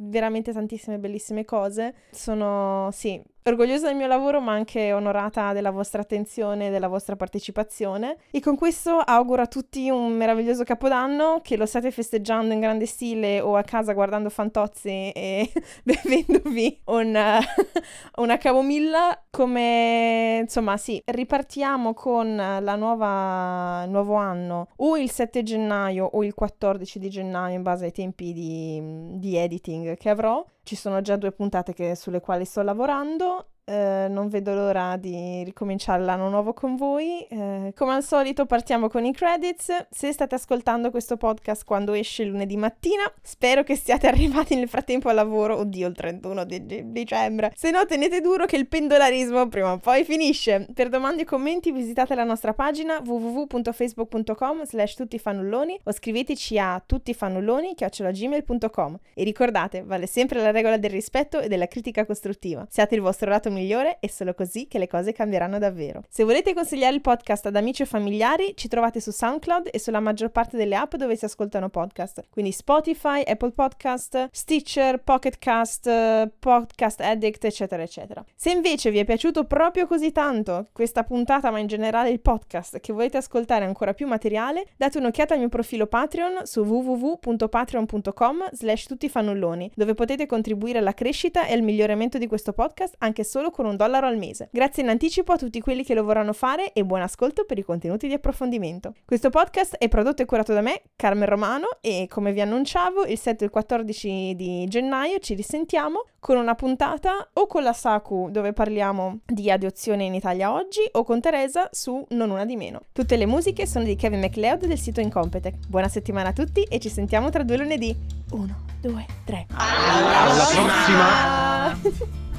veramente 0.10 0.52
tantissime 0.52 0.98
bellissime 0.98 1.46
cose. 1.46 1.94
Sono, 2.12 2.90
sì, 2.92 3.22
orgogliosa 3.48 3.88
del 3.88 3.96
mio 3.96 4.08
lavoro, 4.08 4.42
ma 4.42 4.54
anche 4.54 4.92
onorata 4.92 5.54
della 5.54 5.70
vostra 5.70 6.02
attenzione 6.02 6.68
e 6.68 6.70
della 6.72 6.88
vostra 6.88 7.16
partecipazione. 7.16 8.18
E 8.32 8.40
con 8.40 8.56
questo 8.56 8.98
auguro 8.98 9.44
a 9.44 9.48
tutti 9.48 9.88
un 9.90 10.14
meraviglioso 10.14 10.64
capodanno, 10.64 11.42
che 11.44 11.56
lo 11.56 11.68
state 11.68 11.92
festeggiando 11.92 12.54
in 12.54 12.60
grande 12.60 12.88
stile 12.88 13.42
o 13.42 13.56
a 13.56 13.62
casa 13.62 13.94
guardando 13.94 14.30
fantozzi 14.30 15.12
e 15.12 15.52
bevendovi 15.84 16.82
una, 16.86 17.40
una 18.18 18.38
camomilla. 18.38 19.26
Come 19.30 20.40
insomma, 20.42 20.78
sì, 20.78 21.00
ripartiamo 21.06 21.94
con 21.94 22.36
la 22.36 22.76
nuova 22.76 23.86
nuovo 23.86 24.16
anno 24.16 24.70
o 24.78 24.98
il 24.98 25.12
7 25.12 25.44
gennaio 25.44 26.06
o 26.06 26.24
il 26.24 26.34
14 26.34 26.98
di 26.98 27.10
gennaio 27.10 27.56
in 27.56 27.62
base 27.62 27.86
ai 27.86 27.92
tempi 27.92 28.34
di, 28.34 28.82
di 29.20 29.36
editing 29.36 29.96
che 29.98 30.10
avrò 30.10 30.44
ci 30.66 30.76
sono 30.76 31.00
già 31.02 31.16
due 31.16 31.32
puntate 31.32 31.74
che, 31.74 31.96
sulle 31.96 32.20
quali 32.20 32.44
sto 32.44 32.64
lavorando 32.64 33.35
eh, 33.66 34.06
non 34.10 34.30
vedo 34.30 34.54
l'ora 34.54 34.96
di 34.96 35.44
ricominciare 35.44 36.04
l'anno 36.04 36.30
nuovo 36.30 36.54
con 36.54 36.76
voi. 36.76 37.26
Eh, 37.28 37.74
come 37.76 37.94
al 37.94 38.04
solito 38.04 38.46
partiamo 38.46 38.88
con 38.88 39.06
i 39.06 39.12
credits. 39.12 39.88
Se 39.90 40.12
state 40.12 40.36
ascoltando 40.36 40.92
questo 40.92 41.18
podcast 41.18 41.66
quando 41.66 41.94
esce 41.94 42.24
lunedì 42.24 42.58
mattina, 42.58 43.12
spero 43.22 43.64
che 43.64 43.76
siate 43.76 44.06
arrivati 44.08 44.56
nel 44.56 44.70
frattempo 44.70 45.10
al 45.10 45.16
lavoro. 45.16 45.58
Oddio, 45.58 45.88
il 45.88 45.96
31 45.96 46.46
di, 46.46 46.66
di 46.66 46.92
dicembre. 46.92 47.52
Se 47.56 47.72
no, 47.72 47.86
tenete 47.86 48.22
duro 48.22 48.46
che 48.46 48.56
il 48.56 48.68
pendolarismo 48.68 49.48
prima 49.48 49.72
o 49.72 49.78
poi 49.78 50.04
finisce. 50.04 50.68
Per 50.74 50.90
domande 50.90 51.24
e 51.24 51.26
commenti 51.26 51.72
visitate 51.72 52.14
la 52.14 52.24
nostra 52.24 52.54
pagina 52.54 53.02
www.facebook.com 53.04 54.66
slash 54.66 54.96
tuttifanulloni 54.96 55.80
o 55.84 55.92
scriveteci 55.92 56.60
a 56.60 56.82
tuttifanulloni 56.86 57.74
gmail.com 57.76 59.00
e 59.14 59.24
ricordate, 59.24 59.84
vale 59.84 60.06
sempre 60.06 60.40
la 60.42 60.52
regola 60.52 60.78
del 60.78 60.92
rispetto 60.92 61.40
e 61.40 61.48
della 61.48 61.68
critica 61.68 62.06
costruttiva. 62.06 62.66
Siate 62.70 62.96
il 62.96 63.02
vostro 63.02 63.30
lato 63.30 63.50
migliore 63.56 63.98
è 64.00 64.08
solo 64.08 64.34
così 64.34 64.68
che 64.68 64.78
le 64.78 64.88
cose 64.88 65.14
cambieranno 65.14 65.58
davvero. 65.58 66.04
Se 66.10 66.24
volete 66.24 66.54
consigliare 66.54 66.94
il 66.94 67.02
podcast 67.02 67.48
ad 67.48 67.56
amici 67.56 67.82
o 67.82 67.86
familiari, 67.86 68.54
ci 68.56 68.68
trovate 68.68 69.00
su 69.00 69.12
SoundCloud 69.12 69.70
e 69.72 69.80
sulla 69.80 70.00
maggior 70.00 70.30
parte 70.30 70.58
delle 70.58 70.76
app 70.76 70.96
dove 70.96 71.16
si 71.16 71.26
ascoltano 71.26 71.70
podcast, 71.70 72.26
quindi 72.30 72.52
Spotify, 72.52 73.24
Apple 73.26 73.52
Podcast, 73.52 74.30
Stitcher, 74.32 75.02
Pocketcast, 75.02 76.30
Podcast 76.40 77.02
Addict, 77.02 77.46
eccetera, 77.46 77.82
eccetera. 77.82 78.24
Se 78.36 78.52
invece 78.52 78.92
vi 78.92 79.00
è 79.00 79.06
piaciuto 79.06 79.46
proprio 79.46 79.88
così 79.88 80.12
tanto 80.12 80.68
questa 80.72 81.04
puntata, 81.04 81.50
ma 81.52 81.60
in 81.60 81.68
generale 81.68 82.10
il 82.10 82.20
podcast, 82.20 82.80
che 82.80 82.94
volete 82.94 83.18
ascoltare 83.18 83.66
ancora 83.66 83.94
più 83.94 84.08
materiale, 84.08 84.66
date 84.76 84.98
un'occhiata 84.98 85.34
al 85.34 85.40
mio 85.40 85.50
profilo 85.50 85.88
Patreon 85.88 86.42
su 86.44 86.62
www.patreon.com 86.62 88.50
slash 88.52 88.86
tuttifannulloni, 88.88 89.72
dove 89.76 89.94
potete 89.94 90.26
contribuire 90.26 90.80
alla 90.80 90.94
crescita 90.94 91.46
e 91.46 91.54
al 91.54 91.62
miglioramento 91.62 92.18
di 92.18 92.28
questo 92.28 92.54
podcast 92.54 92.96
anche 93.00 93.24
solo 93.24 93.45
solo 93.46 93.52
con 93.52 93.66
un 93.66 93.76
dollaro 93.76 94.08
al 94.08 94.18
mese. 94.18 94.50
Grazie 94.52 94.84
in 94.84 94.90
anticipo 94.90 95.34
a 95.34 95.38
tutti 95.38 95.60
quelli 95.60 95.84
che 95.84 95.94
lo 95.94 96.04
vorranno 96.04 96.34
fare 96.34 96.74
e 96.74 96.84
buon 96.84 97.02
ascolto 97.02 97.46
per 97.46 97.58
i 97.58 97.64
contenuti 97.64 98.08
di 98.08 98.14
approfondimento. 98.14 98.94
Questo 99.06 99.30
podcast 99.30 99.76
è 99.78 99.88
prodotto 99.88 100.22
e 100.22 100.26
curato 100.26 100.54
da 100.54 100.62
me, 100.62 100.82
Carmen 100.96 101.28
Romano, 101.28 101.68
e 101.82 102.08
come 102.10 102.32
vi 102.32 102.42
annunciavo, 102.42 103.06
il 103.06 103.20
7 103.20 103.44
e 103.44 103.46
il 103.46 103.52
14 103.52 104.36
di 104.36 104.66
gennaio 104.68 105.20
ci 105.20 105.34
risentiamo 105.34 106.06
con 106.20 106.38
una 106.38 106.56
puntata 106.56 107.30
o 107.34 107.46
con 107.46 107.62
la 107.62 107.74
Saku 107.74 108.30
dove 108.32 108.54
parliamo 108.54 109.20
di 109.26 109.52
adozione 109.52 110.06
in 110.06 110.16
Italia 110.16 110.52
oggi 110.52 110.82
o 110.94 111.04
con 111.04 111.22
Teresa 111.22 111.70
su 111.72 112.04
Non 112.10 112.32
una 112.32 112.46
di 112.46 112.56
meno. 112.56 112.82
Tutte 112.92 113.16
le 113.16 113.28
musiche 113.28 113.68
sono 113.68 113.86
di 113.86 113.96
Kevin 113.96 114.22
MacLeod 114.22 114.66
del 114.66 114.80
sito 114.80 115.02
Incompetech. 115.02 115.68
Buona 115.68 115.88
settimana 115.88 116.30
a 116.30 116.34
tutti 116.34 116.64
e 116.64 116.80
ci 116.80 116.90
sentiamo 116.90 117.30
tra 117.30 117.44
due 117.44 117.58
lunedì. 117.58 117.96
Uno, 118.32 118.64
due, 118.82 119.06
tre. 119.24 119.46
Alla, 119.54 120.32
Alla 120.32 120.46
prossima! 120.46 122.24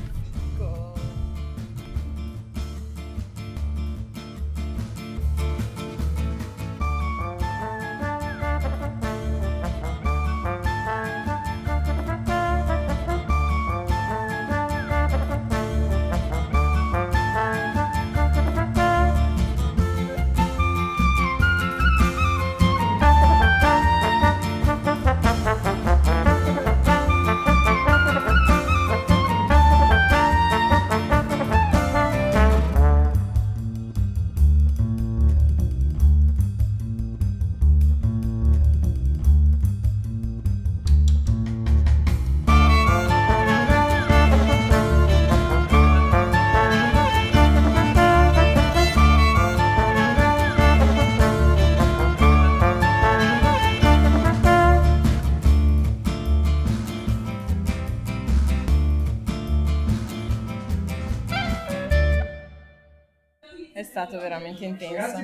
veramente 64.29 64.65
intenso. 64.65 65.17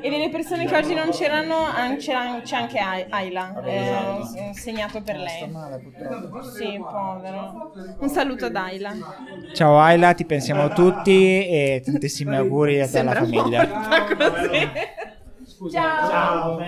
E 0.00 0.08
delle 0.08 0.30
persone 0.30 0.66
che 0.66 0.76
oggi 0.76 0.94
non 0.94 1.10
c'erano, 1.10 1.56
an- 1.64 1.96
c'era- 1.96 2.40
c'è 2.42 2.56
anche 2.56 2.78
Ai- 2.78 3.06
Ayla, 3.08 3.62
eh, 3.64 4.18
s- 4.22 4.50
segnato 4.60 5.02
per 5.02 5.16
lei. 5.16 5.52
Sì, 6.56 6.78
povero. 6.78 7.72
Un 7.98 8.08
saluto 8.08 8.46
ad 8.46 8.56
Ayla. 8.56 8.92
Ciao 9.52 9.78
Ayla, 9.78 10.14
ti 10.14 10.24
pensiamo 10.24 10.68
tutti 10.68 11.46
e 11.46 11.82
tantissimi 11.84 12.36
auguri 12.36 12.80
a 12.80 12.88
te 12.88 12.96
e 12.96 13.00
alla 13.00 13.14
famiglia. 13.14 13.66
morta 13.66 14.30
così. 14.30 14.70
Ciao. 15.72 16.58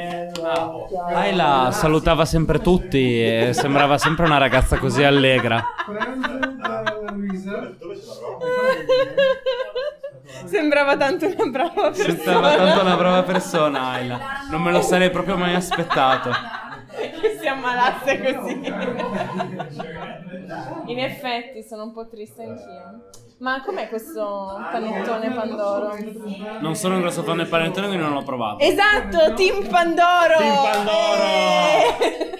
Ayla 1.14 1.68
salutava 1.72 2.24
sempre 2.24 2.58
tutti 2.60 3.22
e 3.22 3.50
sembrava 3.52 3.98
sempre 3.98 4.24
una 4.24 4.38
ragazza 4.38 4.78
così 4.78 5.02
allegra. 5.04 5.62
Sembrava 10.44 10.96
tanto 10.96 11.26
una 11.26 11.46
brava 11.50 11.90
persona. 11.90 12.14
Sembrava 12.14 12.56
tanto 12.56 12.80
una 12.80 12.96
brava 12.96 13.22
persona, 13.22 13.88
Ayla. 13.88 14.20
Non 14.50 14.62
me 14.62 14.70
lo 14.72 14.82
sarei 14.82 15.10
proprio 15.10 15.36
mai 15.36 15.54
aspettato. 15.54 16.30
che 17.20 17.38
si 17.40 17.46
ammalasse 17.46 18.34
così. 18.34 18.60
In 20.86 20.98
effetti 20.98 21.62
sono 21.62 21.84
un 21.84 21.92
po' 21.92 22.08
triste 22.08 22.42
anch'io. 22.42 23.10
Ma 23.40 23.62
com'è 23.64 23.88
questo 23.88 24.58
panettone 24.72 25.30
Pandoro? 25.30 25.96
Non 26.60 26.74
sono 26.74 26.96
un 26.96 27.02
grosso 27.02 27.22
fan 27.22 27.36
del 27.36 27.46
panettone, 27.46 27.86
quindi 27.86 28.04
non 28.04 28.12
l'ho 28.14 28.24
provato. 28.24 28.58
Esatto, 28.64 29.34
Team 29.34 29.68
Pandoro! 29.68 30.38
Team 30.38 30.54
Pandoro! 30.56 31.22
Eh! 31.22 32.38